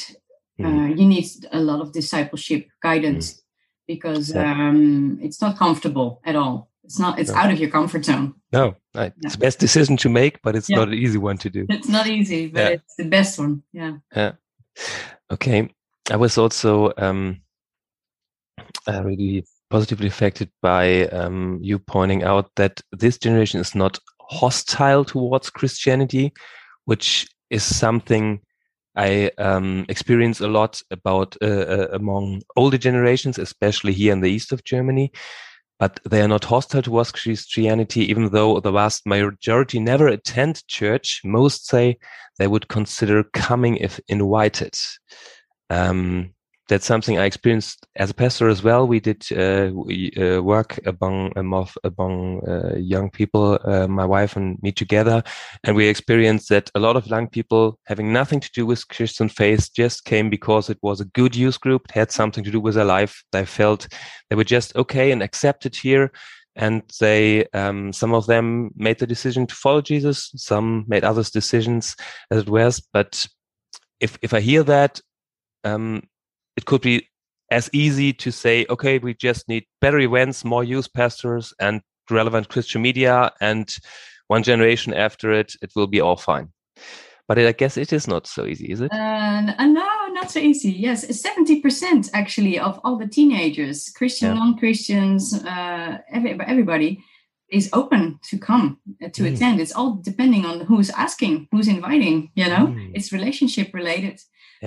mm. 0.59 0.64
uh, 0.64 0.95
you 0.95 1.07
need 1.07 1.27
a 1.53 1.61
lot 1.61 1.81
of 1.81 1.93
discipleship 1.93 2.68
guidance 2.83 3.35
mm. 3.35 3.41
because 3.87 4.35
um, 4.35 5.18
it's 5.20 5.41
not 5.41 5.59
comfortable 5.59 6.20
at 6.24 6.37
all. 6.37 6.70
It's 6.85 7.01
not. 7.01 7.18
It's 7.18 7.31
no. 7.31 7.37
out 7.37 7.53
of 7.53 7.59
your 7.59 7.70
comfort 7.70 8.05
zone. 8.05 8.35
No, 8.53 8.77
it's 8.95 9.35
the 9.35 9.39
best 9.39 9.59
decision 9.59 9.97
to 9.99 10.09
make, 10.09 10.41
but 10.43 10.55
it's 10.55 10.70
yeah. 10.70 10.77
not 10.77 10.89
an 10.89 10.95
easy 10.95 11.18
one 11.18 11.37
to 11.39 11.51
do. 11.51 11.66
It's 11.68 11.89
not 11.89 12.07
easy, 12.07 12.47
but 12.47 12.61
yeah. 12.61 12.68
it's 12.68 12.95
the 12.97 13.09
best 13.09 13.39
one. 13.41 13.64
Yeah. 13.72 13.97
Yeah. 14.14 14.33
Okay. 15.33 15.68
I 16.11 16.16
was 16.16 16.39
also 16.39 16.93
um, 16.97 17.41
uh, 18.87 19.03
really 19.03 19.45
positively 19.68 20.07
affected 20.07 20.49
by 20.62 21.07
um, 21.09 21.59
you 21.61 21.81
pointing 21.81 22.22
out 22.22 22.51
that 22.55 22.81
this 22.93 23.18
generation 23.18 23.61
is 23.61 23.74
not 23.74 23.99
hostile 24.29 25.05
towards 25.05 25.51
Christianity, 25.51 26.33
which 26.85 27.29
is 27.51 27.62
something 27.62 28.41
I 28.97 29.31
um, 29.37 29.85
experience 29.89 30.41
a 30.41 30.49
lot 30.49 30.81
about 30.91 31.37
uh, 31.43 31.47
uh, 31.47 31.89
among 31.93 32.43
older 32.57 32.79
generations, 32.79 33.39
especially 33.39 33.93
here 33.93 34.12
in 34.12 34.20
the 34.20 34.31
east 34.31 34.53
of 34.53 34.64
Germany. 34.64 35.12
But 35.79 36.01
they 36.09 36.22
are 36.22 36.29
not 36.29 36.45
hostile 36.45 36.81
towards 36.81 37.12
Christianity, 37.12 38.09
even 38.11 38.31
though 38.31 38.61
the 38.61 38.72
vast 38.72 39.07
majority 39.07 39.79
never 39.79 40.09
attend 40.09 40.66
church. 40.68 41.20
Most 41.22 41.66
say 41.66 41.99
they 42.39 42.47
would 42.47 42.68
consider 42.68 43.24
coming 43.24 43.77
if 43.77 44.01
invited. 44.09 44.74
Um, 45.68 46.33
that's 46.69 46.87
something 46.87 47.19
I 47.19 47.27
experienced 47.27 47.87
as 47.97 48.11
a 48.11 48.14
pastor 48.14 48.49
as 48.49 48.62
well. 48.62 48.87
We 48.87 48.99
did 48.99 49.25
uh, 49.33 49.71
we, 49.73 50.12
uh, 50.17 50.43
work 50.43 50.79
among 50.85 51.33
among, 51.37 51.69
among 51.85 52.41
uh, 52.47 52.77
young 52.77 53.11
people, 53.11 53.59
uh, 53.64 53.87
my 53.87 54.05
wife 54.05 54.37
and 54.37 54.61
me 54.62 54.73
together, 54.73 55.23
and 55.64 55.77
we 55.77 55.87
experienced 55.87 56.49
that 56.49 56.71
a 56.75 56.81
lot 56.81 56.97
of 56.97 57.07
young 57.07 57.29
people 57.29 57.79
having 57.87 58.12
nothing 58.12 58.41
to 58.41 58.51
do 58.53 58.67
with 58.67 58.89
Christian 58.89 59.29
faith 59.29 59.73
just 59.75 60.05
came 60.05 60.29
because 60.29 60.69
it 60.69 60.79
was 60.83 61.01
a 61.01 61.07
good 61.07 61.37
youth 61.37 61.61
group, 61.61 61.87
it 61.89 61.93
had 61.93 62.11
something 62.11 62.43
to 62.43 62.51
do 62.51 62.61
with 62.61 62.75
their 62.75 62.85
life. 62.85 63.23
They 63.33 63.45
felt 63.45 63.87
they 64.31 64.37
were 64.37 64.45
just 64.45 64.75
okay 64.77 65.12
and 65.12 65.23
accepted 65.23 65.77
here, 65.77 66.11
and 66.57 66.83
they 67.01 67.47
um, 67.53 67.93
some 67.93 68.12
of 68.12 68.27
them 68.27 68.73
made 68.75 68.99
the 68.99 69.07
decision 69.07 69.47
to 69.47 69.55
follow 69.55 69.83
Jesus, 69.83 70.33
some 70.35 70.85
made 70.89 71.05
others 71.05 71.31
decisions 71.31 71.95
as 72.33 72.43
it 72.43 72.49
was, 72.49 72.81
but 72.93 73.27
if 74.01 74.19
if 74.21 74.35
I 74.35 74.41
hear 74.41 74.62
that 74.64 75.01
um, 75.64 76.03
it 76.57 76.65
could 76.65 76.81
be 76.81 77.09
as 77.51 77.71
easy 77.73 78.13
to 78.13 78.31
say, 78.33 78.67
okay, 78.69 78.99
we 78.99 79.15
just 79.15 79.49
need 79.49 79.65
better 79.81 79.99
events, 79.99 80.45
more 80.45 80.65
youth 80.65 80.93
pastors, 80.93 81.55
and 81.61 81.81
relevant 82.11 82.49
Christian 82.49 82.83
media, 82.83 83.33
and 83.41 83.77
one 84.29 84.43
generation 84.43 84.93
after 84.93 85.33
it, 85.33 85.53
it 85.63 85.71
will 85.77 85.87
be 85.87 86.01
all 86.01 86.17
fine. 86.17 86.49
But 87.29 87.39
I 87.39 87.53
guess 87.53 87.77
it 87.77 87.93
is 87.93 88.07
not 88.07 88.27
so 88.27 88.47
easy, 88.47 88.71
is 88.71 88.81
it? 88.81 88.93
Uh, 88.93 89.41
no, 89.41 89.89
not 90.11 90.31
so 90.31 90.39
easy. 90.39 90.71
Yes, 90.71 91.21
seventy 91.21 91.61
percent 91.61 92.09
actually 92.15 92.59
of 92.59 92.81
all 92.85 92.97
the 92.97 93.09
teenagers, 93.09 93.91
Christian, 93.91 94.29
yeah. 94.29 94.35
non-Christians, 94.35 95.45
uh, 95.45 95.99
every, 96.13 96.39
everybody 96.41 97.03
is 97.49 97.70
open 97.72 98.18
to 98.30 98.38
come 98.38 98.78
uh, 99.03 99.09
to 99.09 99.22
mm. 99.22 99.34
attend. 99.34 99.61
It's 99.61 99.72
all 99.72 99.94
depending 99.94 100.44
on 100.44 100.61
who's 100.61 100.90
asking, 100.90 101.49
who's 101.53 101.68
inviting. 101.68 102.30
You 102.34 102.49
know, 102.49 102.66
mm. 102.68 102.90
it's 102.94 103.12
relationship 103.12 103.72
related. 103.74 104.20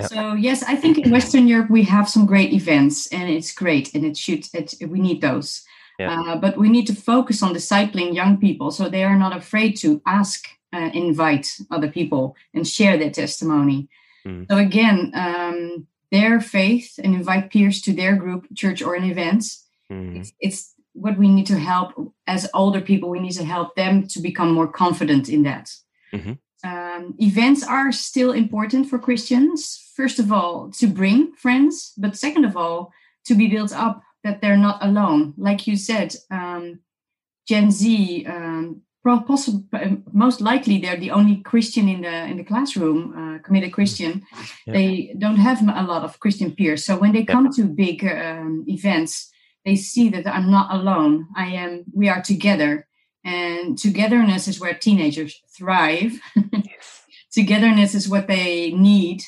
So 0.08 0.34
yes, 0.34 0.64
I 0.64 0.76
think 0.76 0.98
in 0.98 1.12
Western 1.12 1.48
Europe 1.48 1.70
we 1.70 1.84
have 1.84 2.08
some 2.08 2.26
great 2.26 2.54
events, 2.54 3.08
and 3.08 3.30
it's 3.30 3.52
great, 3.52 3.94
and 3.94 4.06
it 4.06 4.16
should. 4.18 4.46
It, 4.54 4.76
we 4.88 5.00
need 5.00 5.20
those, 5.20 5.64
yeah. 5.98 6.14
uh, 6.14 6.36
but 6.38 6.58
we 6.58 6.70
need 6.70 6.88
to 6.88 6.96
focus 6.96 7.44
on 7.44 7.54
discipling 7.54 8.14
young 8.14 8.38
people 8.38 8.72
so 8.72 8.88
they 8.88 9.04
are 9.04 9.18
not 9.18 9.36
afraid 9.36 9.76
to 9.78 10.02
ask, 10.06 10.48
uh, 10.74 10.90
invite 10.94 11.58
other 11.72 11.90
people, 11.90 12.36
and 12.54 12.68
share 12.68 12.98
their 12.98 13.10
testimony. 13.10 13.90
Mm. 14.26 14.46
So 14.50 14.58
again, 14.58 15.12
um, 15.16 15.88
their 16.12 16.40
faith 16.40 17.00
and 17.04 17.14
invite 17.14 17.52
peers 17.52 17.82
to 17.82 17.94
their 17.94 18.16
group, 18.16 18.48
church, 18.56 18.82
or 18.82 18.96
an 18.96 19.04
event. 19.04 19.44
Mm. 19.92 20.20
It's, 20.20 20.34
it's 20.40 20.76
what 21.00 21.18
we 21.18 21.28
need 21.28 21.48
to 21.48 21.58
help 21.58 21.94
as 22.28 22.50
older 22.54 22.82
people. 22.82 23.10
We 23.10 23.20
need 23.20 23.34
to 23.34 23.46
help 23.46 23.76
them 23.76 24.08
to 24.08 24.20
become 24.20 24.52
more 24.52 24.68
confident 24.68 25.30
in 25.30 25.44
that. 25.44 25.72
Mm-hmm 26.14 26.34
um, 26.64 27.16
events 27.20 27.66
are 27.66 27.92
still 27.92 28.32
important 28.32 28.90
for 28.90 29.00
Christians. 29.00 29.92
First 29.96 30.20
of 30.20 30.32
all, 30.32 30.72
to 30.72 30.88
bring 30.88 31.34
friends, 31.34 31.94
but 31.98 32.18
second 32.18 32.46
of 32.46 32.58
all, 32.58 32.92
to 33.26 33.36
be 33.36 33.48
built 33.48 33.74
up 33.74 34.02
that 34.24 34.42
they're 34.42 34.58
not 34.58 34.84
alone. 34.84 35.34
Like 35.38 35.68
you 35.68 35.78
said, 35.78 36.16
um, 36.32 36.80
Gen 37.48 37.72
Z, 37.72 38.26
um, 38.26 38.82
possible, 39.04 39.64
most 40.12 40.40
likely 40.42 40.78
they're 40.78 40.98
the 40.98 41.12
only 41.12 41.38
Christian 41.38 41.90
in 41.90 42.02
the 42.02 42.26
in 42.26 42.38
the 42.38 42.44
classroom, 42.44 43.14
uh, 43.18 43.40
committed 43.40 43.74
Christian. 43.74 44.24
Yeah. 44.68 44.74
They 44.74 45.16
don't 45.18 45.38
have 45.38 45.62
a 45.62 45.84
lot 45.84 46.04
of 46.04 46.20
Christian 46.20 46.52
peers, 46.52 46.86
so 46.86 46.98
when 46.98 47.14
they 47.14 47.24
come 47.24 47.46
yeah. 47.46 47.64
to 47.64 47.64
big 47.64 48.06
um, 48.06 48.66
events, 48.68 49.32
they 49.70 49.76
see 49.76 50.10
that 50.10 50.26
I'm 50.26 50.50
not 50.50 50.74
alone. 50.74 51.28
I 51.36 51.46
am. 51.46 51.86
We 51.94 52.10
are 52.10 52.24
together 52.24 52.88
and 53.24 53.78
togetherness 53.78 54.48
is 54.48 54.60
where 54.60 54.74
teenagers 54.74 55.40
thrive. 55.56 56.20
togetherness 57.32 57.94
is 57.94 58.10
what 58.10 58.28
they 58.28 58.72
need. 58.72 59.22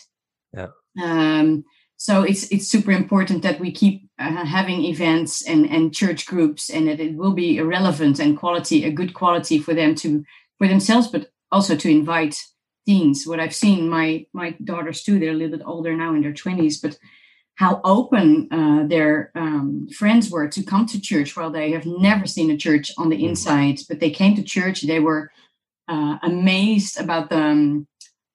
Yeah. 0.51 0.69
Um, 1.01 1.63
so 1.97 2.23
it's 2.23 2.51
it's 2.51 2.67
super 2.67 2.91
important 2.91 3.43
that 3.43 3.59
we 3.59 3.71
keep 3.71 4.09
uh, 4.17 4.43
having 4.45 4.83
events 4.85 5.47
and 5.47 5.69
and 5.69 5.93
church 5.93 6.25
groups, 6.25 6.71
and 6.71 6.87
that 6.87 6.99
it 6.99 7.15
will 7.15 7.33
be 7.33 7.61
relevant 7.61 8.19
and 8.19 8.39
quality, 8.39 8.83
a 8.83 8.91
good 8.91 9.13
quality 9.13 9.59
for 9.59 9.75
them 9.75 9.93
to 9.95 10.23
for 10.57 10.67
themselves, 10.67 11.07
but 11.07 11.29
also 11.51 11.75
to 11.75 11.89
invite 11.89 12.35
teens. 12.87 13.27
What 13.27 13.39
I've 13.39 13.53
seen, 13.53 13.87
my 13.87 14.25
my 14.33 14.55
daughters 14.63 15.03
too, 15.03 15.19
they're 15.19 15.29
a 15.29 15.39
little 15.39 15.55
bit 15.57 15.67
older 15.67 15.95
now 15.95 16.15
in 16.15 16.21
their 16.21 16.33
twenties, 16.33 16.81
but 16.81 16.97
how 17.62 17.80
open 17.84 18.47
uh, 18.51 18.88
their 18.88 19.32
um, 19.36 19.88
friends 19.99 20.32
were 20.32 20.47
to 20.47 20.64
come 20.64 20.88
to 20.88 20.99
church 20.99 21.38
while 21.38 21.51
they 21.51 21.70
have 21.72 21.86
never 21.86 22.26
seen 22.26 22.49
a 22.49 22.57
church 22.57 22.91
on 22.97 23.07
the 23.09 23.22
mm. 23.22 23.30
inside 23.30 23.78
but 23.88 23.99
they 23.99 24.09
came 24.09 24.34
to 24.36 24.51
church 24.55 24.82
they 24.82 24.99
were 24.99 25.32
uh, 25.88 26.18
amazed 26.24 26.99
about 26.99 27.30
the 27.30 27.43
um, 27.53 27.88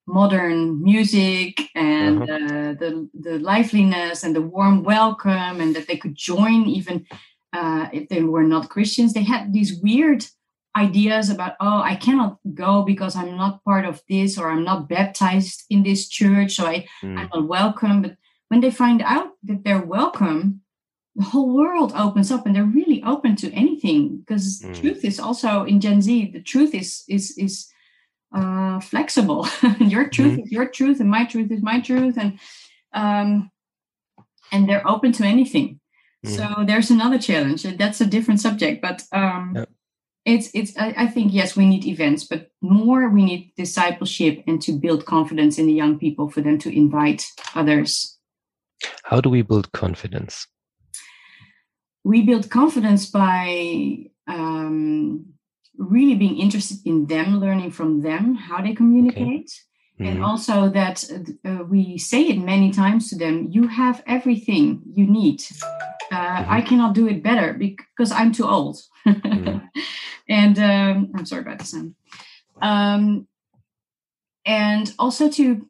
modern 0.07 0.81
music 0.81 1.53
and 1.75 2.23
uh-huh. 2.23 2.45
uh, 2.45 2.73
the, 2.81 2.91
the 3.27 3.37
liveliness 3.41 4.23
and 4.23 4.37
the 4.37 4.47
warm 4.55 4.85
welcome 4.85 5.61
and 5.61 5.75
that 5.75 5.89
they 5.89 5.97
could 5.97 6.15
join 6.15 6.61
even 6.79 7.05
uh, 7.53 7.89
if 7.93 8.09
they 8.09 8.23
were 8.23 8.49
not 8.55 8.71
christians 8.75 9.13
they 9.13 9.25
had 9.25 9.53
these 9.53 9.73
weird 9.83 10.25
ideas 10.77 11.31
about 11.31 11.55
oh 11.59 11.81
i 11.93 11.97
cannot 11.97 12.39
go 12.55 12.83
because 12.83 13.17
i'm 13.17 13.37
not 13.37 13.65
part 13.65 13.85
of 13.85 14.01
this 14.09 14.39
or 14.39 14.45
i'm 14.53 14.63
not 14.63 14.89
baptized 14.89 15.65
in 15.69 15.83
this 15.83 16.09
church 16.09 16.55
so 16.55 16.65
I, 16.67 16.87
mm. 17.03 17.19
i'm 17.19 17.29
not 17.35 17.49
welcome 17.49 18.03
but 18.03 18.15
when 18.49 18.61
they 18.61 18.71
find 18.71 19.03
out 19.03 19.31
that 19.45 19.65
they're 19.65 19.85
welcome, 19.85 20.63
the 21.15 21.25
whole 21.25 21.55
world 21.55 21.93
opens 21.97 22.31
up 22.31 22.47
and 22.47 22.55
they're 22.55 22.65
really 22.65 23.03
open 23.03 23.37
to 23.37 23.53
anything 23.53 24.19
because 24.19 24.61
mm. 24.61 24.79
truth 24.81 25.05
is 25.05 25.19
also 25.19 25.65
in 25.65 25.81
Gen 25.81 26.03
Z, 26.03 26.31
the 26.33 26.43
truth 26.43 26.75
is 26.75 27.05
is 27.09 27.37
is 27.39 27.69
uh, 28.35 28.81
flexible. 28.81 29.49
your 29.81 30.09
truth 30.09 30.39
mm. 30.39 30.45
is 30.45 30.53
your 30.53 30.69
truth 30.69 31.01
and 31.01 31.11
my 31.11 31.25
truth 31.25 31.51
is 31.51 31.63
my 31.63 31.81
truth 31.81 32.19
and 32.19 32.39
um, 32.93 33.51
and 34.53 34.69
they're 34.69 34.87
open 34.87 35.13
to 35.13 35.25
anything. 35.25 35.81
So 36.27 36.65
there's 36.67 36.91
another 36.91 37.19
challenge. 37.19 37.63
That's 37.63 38.01
a 38.01 38.07
different 38.07 38.41
subject, 38.41 38.83
but 38.83 39.03
um, 39.13 39.53
yeah. 39.55 39.65
it's 40.25 40.51
it's. 40.55 40.77
I, 40.77 40.95
I, 40.97 41.07
think 41.07 41.33
yes, 41.33 41.57
we 41.57 41.67
need 41.67 41.85
events, 41.85 42.25
but 42.25 42.51
more 42.61 43.09
we 43.09 43.25
need 43.25 43.53
discipleship 43.57 44.43
and 44.47 44.61
to 44.63 44.73
build 44.73 45.07
confidence 45.07 45.59
in 45.59 45.67
the 45.67 45.73
young 45.73 45.99
people 45.99 46.29
for 46.29 46.41
them 46.41 46.59
to 46.59 46.77
invite 46.77 47.27
others. 47.55 48.16
How 49.05 49.21
do 49.21 49.31
we 49.31 49.43
build 49.43 49.73
confidence? 49.73 50.47
We 52.05 52.23
build 52.23 52.51
confidence 52.51 53.07
by 53.11 54.11
um, 54.29 55.27
really 55.77 56.15
being 56.15 56.39
interested 56.39 56.79
in 56.85 57.07
them, 57.07 57.41
learning 57.41 57.73
from 57.73 58.03
them 58.03 58.35
how 58.35 58.63
they 58.63 58.75
communicate. 58.75 59.51
Okay. 59.51 59.63
Mm-hmm. 59.99 60.07
And 60.07 60.25
also 60.25 60.69
that 60.69 61.05
uh, 61.45 61.65
we 61.65 61.97
say 61.97 62.23
it 62.23 62.39
many 62.39 62.71
times 62.71 63.09
to 63.11 63.17
them 63.17 63.49
you 63.51 63.67
have 63.67 64.03
everything 64.07 64.83
you 64.93 65.07
need. 65.07 65.43
Uh, 66.13 66.17
mm-hmm. 66.17 66.53
I 66.53 66.61
cannot 66.61 66.95
do 66.95 67.09
it 67.09 67.23
better 67.23 67.55
because 67.55 68.13
I'm 68.13 68.33
too 68.33 68.47
old. 68.47 68.79
mm-hmm. 69.07 69.59
And 70.29 70.59
um, 70.59 71.13
I'm 71.15 71.25
sorry 71.25 71.43
about 71.43 71.61
the 71.61 71.65
sound. 71.65 71.95
Um, 72.61 73.29
and 74.45 74.93
also 74.99 75.31
to 75.31 75.69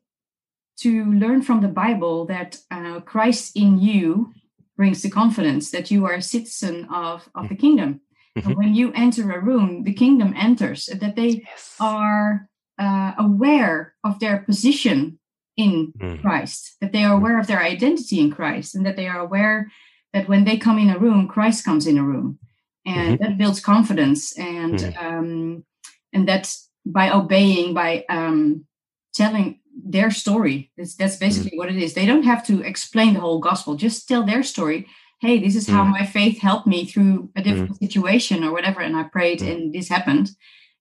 to 0.81 1.05
learn 1.13 1.43
from 1.43 1.61
the 1.61 1.69
Bible 1.69 2.27
that 2.27 2.59
uh, 2.71 3.01
Christ 3.01 3.57
in 3.57 3.79
you 3.79 4.33
brings 4.77 5.03
the 5.03 5.11
confidence 5.11 5.71
that 5.71 5.91
you 5.91 6.05
are 6.05 6.15
a 6.15 6.23
citizen 6.23 6.87
of, 6.93 7.29
of 7.35 7.49
the 7.49 7.55
mm-hmm. 7.55 7.61
kingdom. 7.61 8.01
Mm-hmm. 8.37 8.53
when 8.53 8.75
you 8.75 8.93
enter 8.95 9.33
a 9.33 9.41
room, 9.41 9.85
the 9.85 9.95
kingdom 9.95 10.35
enters, 10.37 10.87
that 10.87 11.17
they 11.17 11.43
yes. 11.47 11.75
are 11.81 12.51
uh, 12.79 13.13
aware 13.19 13.95
of 14.05 14.21
their 14.21 14.39
position 14.41 15.19
in 15.57 15.95
mm. 15.99 16.21
Christ, 16.21 16.77
that 16.83 16.93
they 16.93 17.03
are 17.03 17.15
mm. 17.15 17.17
aware 17.17 17.41
of 17.41 17.47
their 17.47 17.63
identity 17.63 18.21
in 18.21 18.31
Christ, 18.31 18.75
and 18.75 18.85
that 18.85 18.97
they 18.97 19.07
are 19.07 19.21
aware 19.21 19.71
that 20.13 20.29
when 20.29 20.45
they 20.45 20.59
come 20.59 20.79
in 20.79 20.91
a 20.91 20.99
room, 20.99 21.29
Christ 21.29 21.65
comes 21.65 21.87
in 21.87 21.97
a 21.97 22.03
room, 22.03 22.39
and 22.85 23.19
mm-hmm. 23.19 23.25
that 23.25 23.39
builds 23.39 23.61
confidence, 23.61 24.39
and 24.39 24.81
mm. 24.81 25.03
um, 25.03 25.65
and 26.13 26.29
that 26.29 26.55
by 26.85 27.11
obeying, 27.11 27.73
by 27.73 28.05
um, 28.11 28.67
telling 29.15 29.61
their 29.85 30.11
story, 30.11 30.71
that's, 30.77 30.95
that's 30.95 31.17
basically 31.17 31.53
mm. 31.53 31.59
what 31.59 31.71
it 31.71 31.77
is. 31.77 31.95
They 31.95 32.07
don't 32.07 32.23
have 32.23 32.47
to 32.47 32.63
explain 32.63 33.15
the 33.15 33.21
whole 33.21 33.39
gospel; 33.39 33.75
just 33.77 34.09
tell 34.09 34.23
their 34.23 34.43
story. 34.43 34.87
Hey, 35.21 35.39
this 35.39 35.57
is 35.57 35.67
how 35.67 35.85
mm. 35.85 35.93
my 35.93 36.05
faith 36.05 36.41
helped 36.41 36.67
me 36.67 36.85
through 36.85 37.31
a 37.37 37.43
different 37.43 37.73
mm. 37.73 37.79
situation 37.79 38.45
or 38.45 38.53
whatever, 38.53 38.81
and 38.81 38.97
I 38.97 39.05
prayed, 39.05 39.41
mm. 39.41 39.51
and 39.51 39.73
this 39.73 39.89
happened 39.89 40.31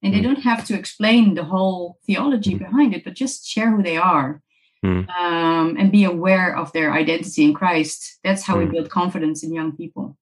and 0.05 0.13
they 0.13 0.19
mm. 0.19 0.23
don't 0.23 0.43
have 0.43 0.65
to 0.65 0.75
explain 0.75 1.33
the 1.33 1.43
whole 1.43 1.97
theology 2.05 2.55
mm. 2.55 2.59
behind 2.59 2.93
it 2.93 3.03
but 3.03 3.13
just 3.13 3.47
share 3.47 3.71
who 3.71 3.81
they 3.81 3.97
are 3.97 4.41
mm. 4.85 5.09
um, 5.09 5.75
and 5.77 5.91
be 5.91 6.03
aware 6.03 6.55
of 6.55 6.71
their 6.73 6.93
identity 6.93 7.43
in 7.43 7.53
christ 7.53 8.19
that's 8.23 8.43
how 8.43 8.57
we 8.57 8.65
build 8.65 8.89
confidence 8.89 9.43
in 9.43 9.53
young 9.53 9.75
people 9.75 10.17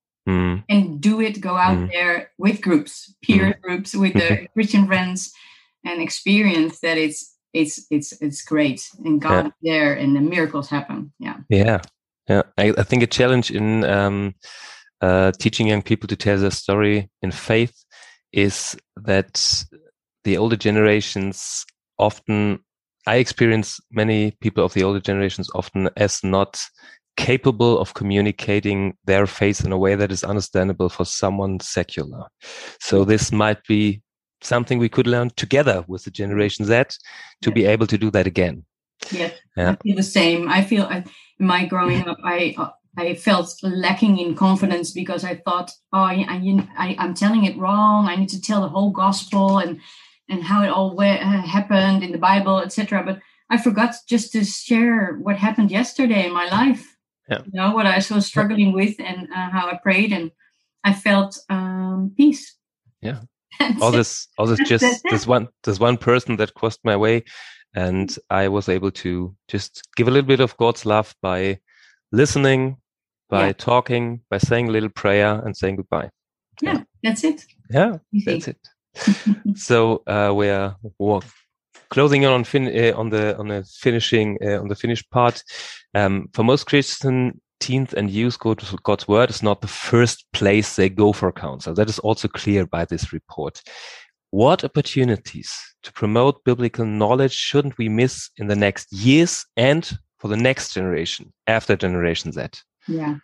and 0.69 1.01
do 1.01 1.19
it 1.19 1.41
go 1.41 1.57
out 1.57 1.89
there 1.89 2.31
with 2.37 2.61
groups 2.61 3.13
peer 3.21 3.59
groups 3.61 3.93
with 3.93 4.13
the 4.13 4.47
christian 4.53 4.87
friends 4.87 5.33
and 5.85 6.01
experience 6.01 6.79
that 6.79 6.97
it's 6.97 7.32
it's 7.53 7.85
it's 7.89 8.13
it's 8.21 8.43
great. 8.43 8.87
And 9.05 9.21
god 9.21 9.51
yeah. 9.61 9.73
there 9.73 9.93
and 9.93 10.15
the 10.15 10.21
miracles 10.21 10.69
happen. 10.69 11.13
Yeah. 11.19 11.37
Yeah. 11.49 11.81
Yeah. 12.27 12.43
I, 12.57 12.73
I 12.77 12.83
think 12.83 13.03
a 13.03 13.07
challenge 13.07 13.51
in 13.51 13.83
um, 13.83 14.35
uh, 15.01 15.31
teaching 15.39 15.67
young 15.67 15.81
people 15.81 16.07
to 16.07 16.15
tell 16.15 16.37
their 16.37 16.51
story 16.51 17.09
in 17.21 17.31
faith 17.31 17.83
is 18.31 18.75
that 18.95 19.65
the 20.23 20.37
older 20.37 20.55
generations 20.55 21.65
often, 21.99 22.59
I 23.05 23.17
experience 23.17 23.79
many 23.91 24.31
people 24.39 24.63
of 24.63 24.73
the 24.73 24.83
older 24.83 25.01
generations 25.01 25.49
often 25.53 25.89
as 25.97 26.23
not 26.23 26.59
capable 27.17 27.79
of 27.79 27.93
communicating 27.93 28.95
their 29.05 29.27
faith 29.27 29.65
in 29.65 29.71
a 29.71 29.77
way 29.77 29.95
that 29.95 30.11
is 30.11 30.23
understandable 30.23 30.89
for 30.89 31.05
someone 31.05 31.59
secular. 31.59 32.25
So 32.79 33.03
this 33.03 33.31
might 33.31 33.63
be 33.67 34.01
something 34.45 34.79
we 34.79 34.89
could 34.89 35.07
learn 35.07 35.31
together 35.35 35.83
with 35.87 36.03
the 36.03 36.11
Generation 36.11 36.65
Z 36.65 36.73
to 37.41 37.49
yes. 37.49 37.53
be 37.53 37.65
able 37.65 37.87
to 37.87 37.97
do 37.97 38.11
that 38.11 38.27
again. 38.27 38.65
Yes, 39.11 39.33
yeah. 39.57 39.71
I 39.71 39.75
feel 39.83 39.95
the 39.95 40.03
same. 40.03 40.49
I 40.49 40.63
feel 40.63 40.83
I, 40.83 41.03
in 41.39 41.47
my 41.47 41.65
growing 41.65 42.07
up, 42.07 42.17
I 42.23 42.55
uh, 42.57 42.69
I 42.97 43.15
felt 43.15 43.55
lacking 43.63 44.19
in 44.19 44.35
confidence 44.35 44.91
because 44.91 45.23
I 45.23 45.35
thought, 45.35 45.71
oh, 45.93 45.99
I, 45.99 46.25
I, 46.77 46.95
I'm 46.99 47.15
telling 47.15 47.45
it 47.45 47.57
wrong. 47.57 48.07
I 48.07 48.15
need 48.15 48.29
to 48.29 48.41
tell 48.41 48.61
the 48.61 48.69
whole 48.69 48.91
gospel 48.91 49.57
and 49.57 49.79
and 50.29 50.43
how 50.43 50.63
it 50.63 50.69
all 50.69 50.99
uh, 50.99 51.41
happened 51.41 52.03
in 52.03 52.11
the 52.11 52.17
Bible, 52.17 52.59
etc. 52.59 53.03
But 53.03 53.19
I 53.49 53.57
forgot 53.57 53.95
just 54.07 54.31
to 54.33 54.45
share 54.45 55.15
what 55.21 55.37
happened 55.37 55.71
yesterday 55.71 56.25
in 56.25 56.33
my 56.33 56.47
life. 56.49 56.95
Yeah. 57.29 57.41
You 57.45 57.51
know 57.53 57.71
what 57.73 57.85
I 57.85 57.97
was 57.97 58.25
struggling 58.25 58.73
with 58.73 58.99
and 58.99 59.27
uh, 59.31 59.49
how 59.49 59.67
I 59.69 59.77
prayed, 59.81 60.13
and 60.13 60.31
I 60.83 60.93
felt 60.93 61.37
um, 61.49 62.13
peace. 62.15 62.55
Yeah. 63.01 63.21
All 63.81 63.91
this, 63.99 64.27
all 64.37 64.45
this, 64.45 64.59
just 64.67 65.03
this 65.09 65.27
one, 65.27 65.47
this 65.63 65.79
one 65.79 65.97
person 65.97 66.37
that 66.37 66.53
crossed 66.53 66.79
my 66.83 66.95
way, 66.95 67.23
and 67.75 68.15
I 68.29 68.47
was 68.47 68.69
able 68.69 68.91
to 68.91 69.35
just 69.47 69.87
give 69.95 70.07
a 70.07 70.11
little 70.11 70.27
bit 70.27 70.39
of 70.39 70.57
God's 70.57 70.85
love 70.85 71.15
by 71.21 71.59
listening, 72.11 72.77
by 73.29 73.47
yeah. 73.47 73.53
talking, 73.53 74.21
by 74.29 74.37
saying 74.37 74.69
a 74.69 74.71
little 74.71 74.89
prayer 74.89 75.41
and 75.43 75.55
saying 75.55 75.77
goodbye. 75.77 76.09
Yeah, 76.61 76.73
yeah. 76.73 76.83
that's 77.03 77.23
it. 77.23 77.45
Yeah, 77.69 77.97
that's 78.25 78.47
it. 78.47 78.57
so 79.57 80.03
uh, 80.05 80.31
we're, 80.35 80.75
we're 80.99 81.21
closing 81.89 82.25
on 82.25 82.43
fin- 82.43 82.75
uh, 82.75 82.97
on 82.97 83.09
the 83.09 83.37
on 83.37 83.47
the 83.47 83.63
finishing 83.63 84.37
uh, 84.43 84.59
on 84.59 84.67
the 84.67 84.75
finished 84.75 85.09
part. 85.11 85.43
Um, 85.93 86.29
for 86.33 86.43
most 86.43 86.65
Christian 86.65 87.39
teens 87.63 87.93
and 87.93 88.11
youth, 88.11 88.39
go 88.39 88.53
to 88.53 88.77
God's 88.83 89.07
word 89.07 89.29
is 89.29 89.41
not 89.41 89.61
the 89.61 89.67
first 89.67 90.25
place 90.33 90.75
they 90.75 90.89
go 90.89 91.13
for 91.13 91.31
counsel. 91.31 91.73
That 91.73 91.89
is 91.89 91.99
also 91.99 92.27
clear 92.27 92.65
by 92.65 92.85
this 92.85 93.13
report. 93.13 93.61
What 94.31 94.63
opportunities 94.63 95.53
to 95.83 95.93
promote 95.93 96.43
biblical 96.43 96.85
knowledge 96.85 97.33
shouldn't 97.33 97.77
we 97.77 97.87
miss 97.87 98.29
in 98.37 98.47
the 98.47 98.55
next 98.55 98.91
years 98.91 99.45
and 99.55 99.89
for 100.17 100.27
the 100.27 100.37
next 100.37 100.73
generation 100.73 101.31
after 101.47 101.75
Generation 101.75 102.31
Z? 102.31 102.41
Yeah. 102.87 103.15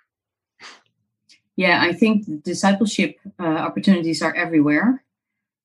Yeah, 1.56 1.82
I 1.82 1.92
think 1.92 2.44
discipleship 2.44 3.18
uh, 3.38 3.44
opportunities 3.68 4.22
are 4.22 4.34
everywhere. 4.34 5.04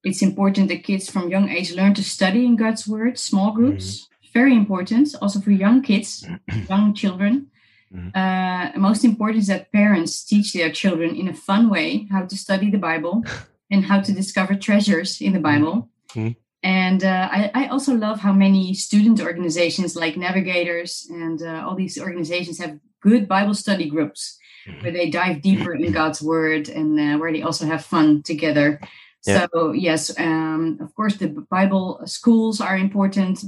It's 0.02 0.22
important 0.22 0.68
that 0.68 0.82
kids 0.82 1.08
from 1.08 1.30
young 1.30 1.48
age 1.48 1.72
learn 1.72 1.94
to 1.94 2.02
study 2.02 2.44
in 2.44 2.56
God's 2.56 2.88
word, 2.88 3.18
small 3.18 3.52
groups. 3.52 3.86
Mm-hmm. 3.86 4.32
Very 4.32 4.56
important, 4.56 5.14
also 5.22 5.40
for 5.40 5.52
young 5.52 5.80
kids, 5.82 6.26
young 6.68 6.94
children. 6.94 7.50
Mm-hmm. 7.94 8.18
Uh, 8.18 8.78
most 8.78 9.04
important 9.04 9.42
is 9.42 9.46
that 9.46 9.70
parents 9.72 10.24
teach 10.24 10.52
their 10.52 10.70
children 10.70 11.14
in 11.14 11.28
a 11.28 11.34
fun 11.34 11.70
way 11.70 12.08
how 12.10 12.24
to 12.26 12.36
study 12.36 12.70
the 12.70 12.78
Bible 12.78 13.22
and 13.70 13.84
how 13.84 14.00
to 14.00 14.12
discover 14.12 14.54
treasures 14.54 15.20
in 15.20 15.32
the 15.32 15.40
Bible. 15.40 15.88
Mm-hmm. 16.10 16.32
And 16.62 17.04
uh, 17.04 17.28
I, 17.30 17.50
I, 17.54 17.66
also 17.66 17.94
love 17.94 18.20
how 18.20 18.32
many 18.32 18.72
student 18.72 19.20
organizations 19.20 19.94
like 19.96 20.16
Navigators 20.16 21.06
and 21.10 21.42
uh, 21.42 21.62
all 21.66 21.74
these 21.74 22.00
organizations 22.00 22.58
have 22.58 22.80
good 23.02 23.28
Bible 23.28 23.52
study 23.52 23.90
groups 23.90 24.38
mm-hmm. 24.66 24.82
where 24.82 24.92
they 24.92 25.10
dive 25.10 25.42
deeper 25.42 25.74
in 25.74 25.92
God's 25.92 26.22
word 26.22 26.70
and 26.70 26.98
uh, 26.98 27.18
where 27.18 27.30
they 27.30 27.42
also 27.42 27.66
have 27.66 27.84
fun 27.84 28.22
together. 28.22 28.80
Yeah. 29.26 29.46
So 29.52 29.72
yes, 29.72 30.18
um, 30.18 30.78
of 30.80 30.94
course, 30.94 31.16
the 31.16 31.28
Bible 31.28 32.00
schools 32.04 32.60
are 32.60 32.76
important. 32.76 33.42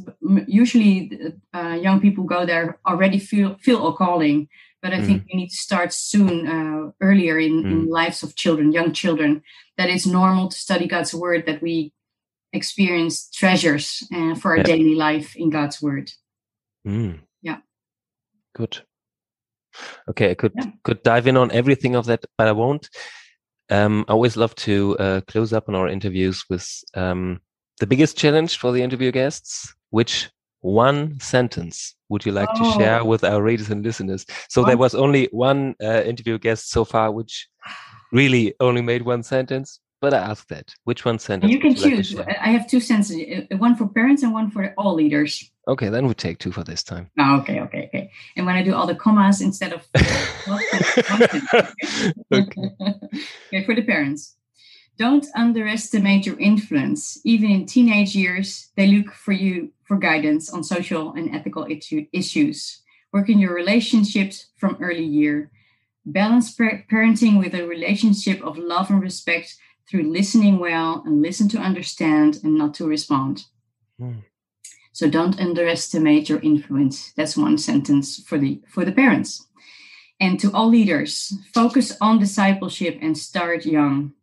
Usually, 0.47 1.13
uh, 1.53 1.79
young 1.81 2.01
people 2.01 2.25
go 2.25 2.47
there 2.47 2.79
already 2.87 3.19
feel 3.19 3.57
feel 3.61 3.87
a 3.87 3.93
calling, 3.93 4.49
but 4.83 4.95
I 4.95 4.99
mm. 4.99 5.07
think 5.07 5.25
we 5.27 5.39
need 5.39 5.51
to 5.51 5.57
start 5.57 5.93
soon, 5.93 6.47
uh, 6.47 6.93
earlier 7.01 7.39
in, 7.39 7.63
mm. 7.63 7.71
in 7.71 7.87
lives 7.91 8.23
of 8.23 8.37
children, 8.37 8.73
young 8.73 8.93
children. 8.93 9.43
That 9.77 9.91
it's 9.91 10.07
normal 10.07 10.49
to 10.49 10.57
study 10.57 10.87
God's 10.87 11.15
word. 11.15 11.45
That 11.45 11.61
we 11.61 11.93
experience 12.55 13.29
treasures 13.31 14.03
uh, 14.15 14.35
for 14.35 14.53
our 14.53 14.59
yeah. 14.59 14.63
daily 14.63 14.95
life 14.95 15.37
in 15.37 15.51
God's 15.51 15.83
word. 15.83 16.11
Mm. 16.87 17.21
Yeah. 17.43 17.59
Good. 18.55 18.81
Okay, 20.09 20.31
I 20.31 20.35
could 20.35 20.53
yeah. 20.57 20.71
could 20.85 21.03
dive 21.03 21.27
in 21.27 21.37
on 21.37 21.51
everything 21.53 21.97
of 21.97 22.07
that, 22.07 22.25
but 22.39 22.49
I 22.49 22.53
won't. 22.53 22.89
Um, 23.71 24.05
I 24.09 24.13
always 24.13 24.37
love 24.37 24.55
to 24.57 24.97
uh, 24.99 25.21
close 25.23 25.53
up 25.53 25.69
on 25.69 25.75
our 25.75 25.89
interviews 25.89 26.45
with 26.49 26.69
um, 26.95 27.41
the 27.81 27.87
biggest 27.87 28.17
challenge 28.17 28.59
for 28.59 28.73
the 28.73 28.83
interview 28.83 29.11
guests. 29.11 29.75
Which 29.91 30.31
one 30.61 31.19
sentence 31.21 31.95
would 32.09 32.25
you 32.25 32.33
like 32.33 32.49
oh. 32.55 32.73
to 32.73 32.79
share 32.79 33.05
with 33.05 33.25
our 33.25 33.43
readers 33.43 33.71
and 33.71 33.85
listeners? 33.85 34.27
So 34.49 34.65
there 34.65 34.77
was 34.77 34.95
only 34.95 35.29
one 35.33 35.75
uh, 35.83 36.03
interview 36.03 36.39
guest 36.39 36.71
so 36.71 36.85
far, 36.85 37.11
which 37.11 37.49
really 38.13 38.55
only 38.61 38.83
made 38.83 39.03
one 39.03 39.23
sentence. 39.23 39.81
But 40.01 40.13
I 40.13 40.19
ask 40.19 40.47
that. 40.49 40.75
Which 40.85 41.05
one 41.05 41.19
sentence? 41.19 41.53
You 41.53 41.59
can 41.59 41.75
choose. 41.75 42.15
Like 42.15 42.29
I 42.29 42.51
have 42.51 42.69
two 42.69 42.81
sentences, 42.81 43.47
uh, 43.51 43.57
one 43.57 43.77
for 43.77 43.87
parents 43.89 44.23
and 44.23 44.33
one 44.33 44.51
for 44.51 44.75
all 44.77 44.95
leaders. 44.95 45.51
Okay, 45.69 45.89
then 45.89 46.07
we 46.07 46.15
take 46.15 46.39
two 46.39 46.53
for 46.53 46.63
this 46.63 46.83
time. 46.83 47.11
Oh, 47.19 47.41
okay, 47.41 47.61
okay, 47.61 47.87
okay. 47.87 48.11
And 48.37 48.47
when 48.47 48.57
I 48.57 48.63
do 48.63 48.75
all 48.75 48.87
the 48.87 48.95
commas 48.95 49.41
instead 49.41 49.73
of 49.73 49.87
okay. 52.33 52.71
okay, 53.53 53.65
for 53.65 53.75
the 53.75 53.83
parents. 53.83 54.37
Don't 54.99 55.27
underestimate 55.35 56.25
your 56.25 56.39
influence. 56.39 57.21
Even 57.25 57.51
in 57.51 57.67
teenage 57.67 58.17
years, 58.17 58.71
they 58.77 58.87
look 58.87 59.13
for 59.13 59.33
you 59.33 59.71
for 59.85 59.99
guidance 59.99 60.49
on 60.49 60.65
social 60.65 61.13
and 61.13 61.35
ethical 61.35 61.67
issues. 62.13 62.81
Work 63.13 63.29
in 63.29 63.39
your 63.39 63.55
relationships 63.55 64.47
from 64.57 64.79
early 64.81 65.05
year 65.05 65.51
balance 66.07 66.55
parenting 66.57 67.39
with 67.39 67.53
a 67.55 67.67
relationship 67.67 68.41
of 68.43 68.57
love 68.57 68.91
and 68.91 69.03
respect 69.03 69.57
through 69.89 70.13
listening 70.13 70.59
well 70.59 71.03
and 71.07 71.23
listen 71.23 71.49
to 71.51 71.59
understand 71.59 72.41
and 72.43 72.57
not 72.57 72.75
to 72.75 72.87
respond. 72.87 73.45
Mm. 74.01 74.25
So 74.93 75.09
don't 75.09 75.41
underestimate 75.41 76.29
your 76.29 76.41
influence. 76.41 77.13
That's 77.13 77.37
one 77.37 77.59
sentence 77.59 78.23
for 78.23 78.39
the 78.39 78.63
for 78.67 78.85
the 78.85 78.93
parents. 78.93 79.47
And 80.19 80.41
to 80.41 80.51
all 80.53 80.69
leaders, 80.69 81.35
focus 81.53 81.97
on 82.01 82.19
discipleship 82.19 82.99
and 83.03 83.17
start 83.17 83.67
young. 83.67 84.15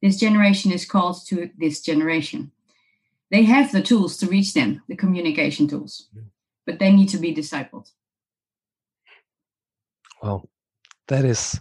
This 0.00 0.18
generation 0.18 0.72
is 0.72 0.86
called 0.86 1.26
to 1.26 1.50
this 1.58 1.82
generation. 1.82 2.52
They 3.30 3.42
have 3.42 3.72
the 3.72 3.82
tools 3.82 4.16
to 4.18 4.26
reach 4.26 4.54
them, 4.54 4.80
the 4.88 4.96
communication 4.96 5.68
tools, 5.68 6.08
but 6.64 6.78
they 6.78 6.90
need 6.90 7.10
to 7.10 7.18
be 7.18 7.34
discipled. 7.34 7.90
Well, 10.22 10.48
that 11.08 11.24
is 11.24 11.60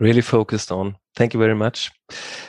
really 0.00 0.22
focused 0.22 0.72
on. 0.72 0.96
Thank 1.16 1.34
you 1.34 1.40
very 1.40 1.54
much. 1.54 1.90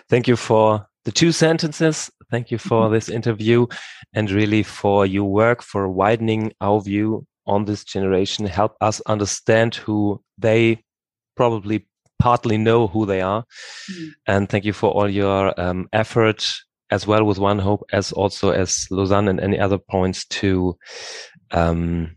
Thank 0.09 0.27
you 0.27 0.35
for 0.35 0.87
the 1.03 1.11
two 1.11 1.31
sentences. 1.31 2.09
Thank 2.31 2.51
you 2.51 2.57
for 2.57 2.85
mm-hmm. 2.85 2.93
this 2.93 3.09
interview 3.09 3.67
and 4.13 4.31
really 4.31 4.63
for 4.63 5.05
your 5.05 5.29
work 5.29 5.61
for 5.61 5.87
widening 5.89 6.53
our 6.61 6.81
view 6.81 7.27
on 7.47 7.65
this 7.65 7.83
generation, 7.83 8.45
help 8.45 8.75
us 8.81 9.01
understand 9.01 9.75
who 9.75 10.21
they 10.37 10.83
probably 11.35 11.87
partly 12.19 12.57
know 12.57 12.87
who 12.87 13.05
they 13.05 13.21
are. 13.21 13.45
Mm. 13.91 14.09
And 14.27 14.49
thank 14.49 14.65
you 14.65 14.73
for 14.73 14.89
all 14.91 15.09
your 15.09 15.59
um, 15.59 15.87
effort 15.93 16.51
as 16.91 17.05
well 17.05 17.23
with 17.23 17.37
OneHope, 17.37 17.83
as 17.91 18.11
also 18.11 18.51
as 18.51 18.87
Lausanne 18.89 19.27
and 19.27 19.39
any 19.39 19.59
other 19.59 19.77
points 19.77 20.25
to 20.25 20.77
um, 21.51 22.15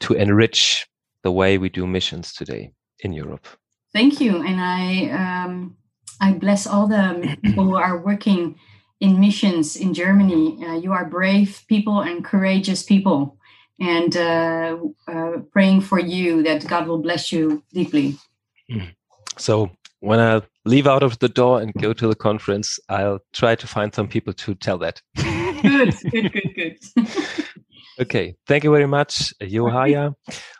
to 0.00 0.14
enrich 0.14 0.86
the 1.22 1.32
way 1.32 1.58
we 1.58 1.68
do 1.68 1.86
missions 1.86 2.32
today 2.32 2.72
in 3.00 3.12
Europe. 3.12 3.46
Thank 3.96 4.20
you, 4.20 4.42
and 4.42 4.60
I 4.60 5.08
um, 5.08 5.74
I 6.20 6.34
bless 6.34 6.66
all 6.66 6.86
the 6.86 7.38
people 7.42 7.64
who 7.64 7.76
are 7.76 7.96
working 7.96 8.60
in 9.00 9.18
missions 9.18 9.74
in 9.74 9.94
Germany. 9.94 10.62
Uh, 10.62 10.74
you 10.74 10.92
are 10.92 11.06
brave 11.06 11.64
people 11.66 12.02
and 12.02 12.22
courageous 12.22 12.82
people, 12.82 13.38
and 13.80 14.14
uh, 14.14 14.76
uh, 15.08 15.38
praying 15.50 15.80
for 15.80 15.98
you 15.98 16.42
that 16.42 16.68
God 16.68 16.86
will 16.86 16.98
bless 16.98 17.32
you 17.32 17.62
deeply. 17.72 18.18
Mm. 18.70 18.94
So 19.38 19.70
when 20.00 20.20
I 20.20 20.42
leave 20.66 20.86
out 20.86 21.02
of 21.02 21.18
the 21.20 21.30
door 21.30 21.62
and 21.62 21.72
go 21.72 21.94
to 21.94 22.06
the 22.06 22.14
conference, 22.14 22.78
I'll 22.90 23.20
try 23.32 23.54
to 23.54 23.66
find 23.66 23.94
some 23.94 24.08
people 24.08 24.34
to 24.34 24.54
tell 24.56 24.76
that. 24.76 25.00
good, 25.16 25.94
good, 26.10 26.32
good, 26.34 26.54
good. 26.54 26.78
okay, 28.00 28.36
thank 28.46 28.62
you 28.62 28.70
very 28.70 28.88
much, 28.88 29.32
Jo 29.40 29.64
Haaijer. 29.72 30.14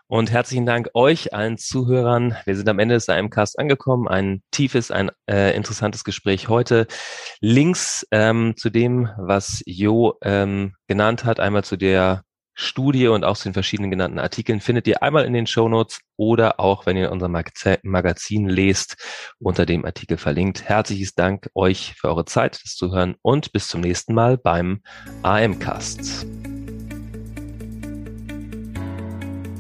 Und 0.09 0.31
herzlichen 0.31 0.67
Dank 0.67 0.91
euch, 0.95 1.35
allen 1.35 1.59
Zuhörern. 1.59 2.37
Wir 2.45 2.55
sind 2.55 2.69
am 2.69 2.79
Ende 2.79 2.95
des 2.95 3.09
AMcast 3.09 3.59
angekommen. 3.59 4.07
Ein 4.07 4.43
tiefes, 4.53 4.93
ein 4.93 5.11
äh, 5.29 5.57
interessantes 5.57 6.05
Gespräch 6.05 6.49
heute. 6.49 6.87
Links 7.41 8.07
ähm, 8.13 8.55
zu 8.57 8.71
dem, 8.71 9.09
was 9.19 9.63
Jo 9.67 10.15
ähm, 10.23 10.75
genannt 10.87 11.25
hat, 11.25 11.41
einmal 11.41 11.65
zu 11.65 11.77
der 11.77 12.23
Studie 12.55 13.09
und 13.09 13.25
auch 13.25 13.37
zu 13.37 13.49
den 13.49 13.53
verschiedenen 13.53 13.91
genannten 13.91 14.21
Artikeln 14.21 14.61
findet 14.61 14.87
ihr 14.87 15.03
einmal 15.03 15.25
in 15.27 15.35
den 15.35 15.47
Show 15.47 15.69
Notes 15.69 16.01
oder 16.17 16.61
auch, 16.61 16.87
wenn 16.87 16.97
ihr 16.97 17.11
unser 17.11 17.29
Magazin 17.29 18.49
lest, 18.49 18.97
unter 19.41 19.67
dem 19.67 19.85
Artikel 19.85 20.17
verlinkt. 20.17 20.63
Herzliches 20.63 21.15
Dank 21.15 21.51
euch 21.55 21.95
für 21.99 22.09
eure 22.09 22.25
Zeit, 22.25 22.61
das 22.63 22.77
Zuhören 22.77 23.17
und 23.23 23.53
bis 23.53 23.69
zum 23.69 23.83
nächsten 23.83 24.15
Mal 24.15 24.39
beim 24.39 24.83
AMcast. 25.23 26.27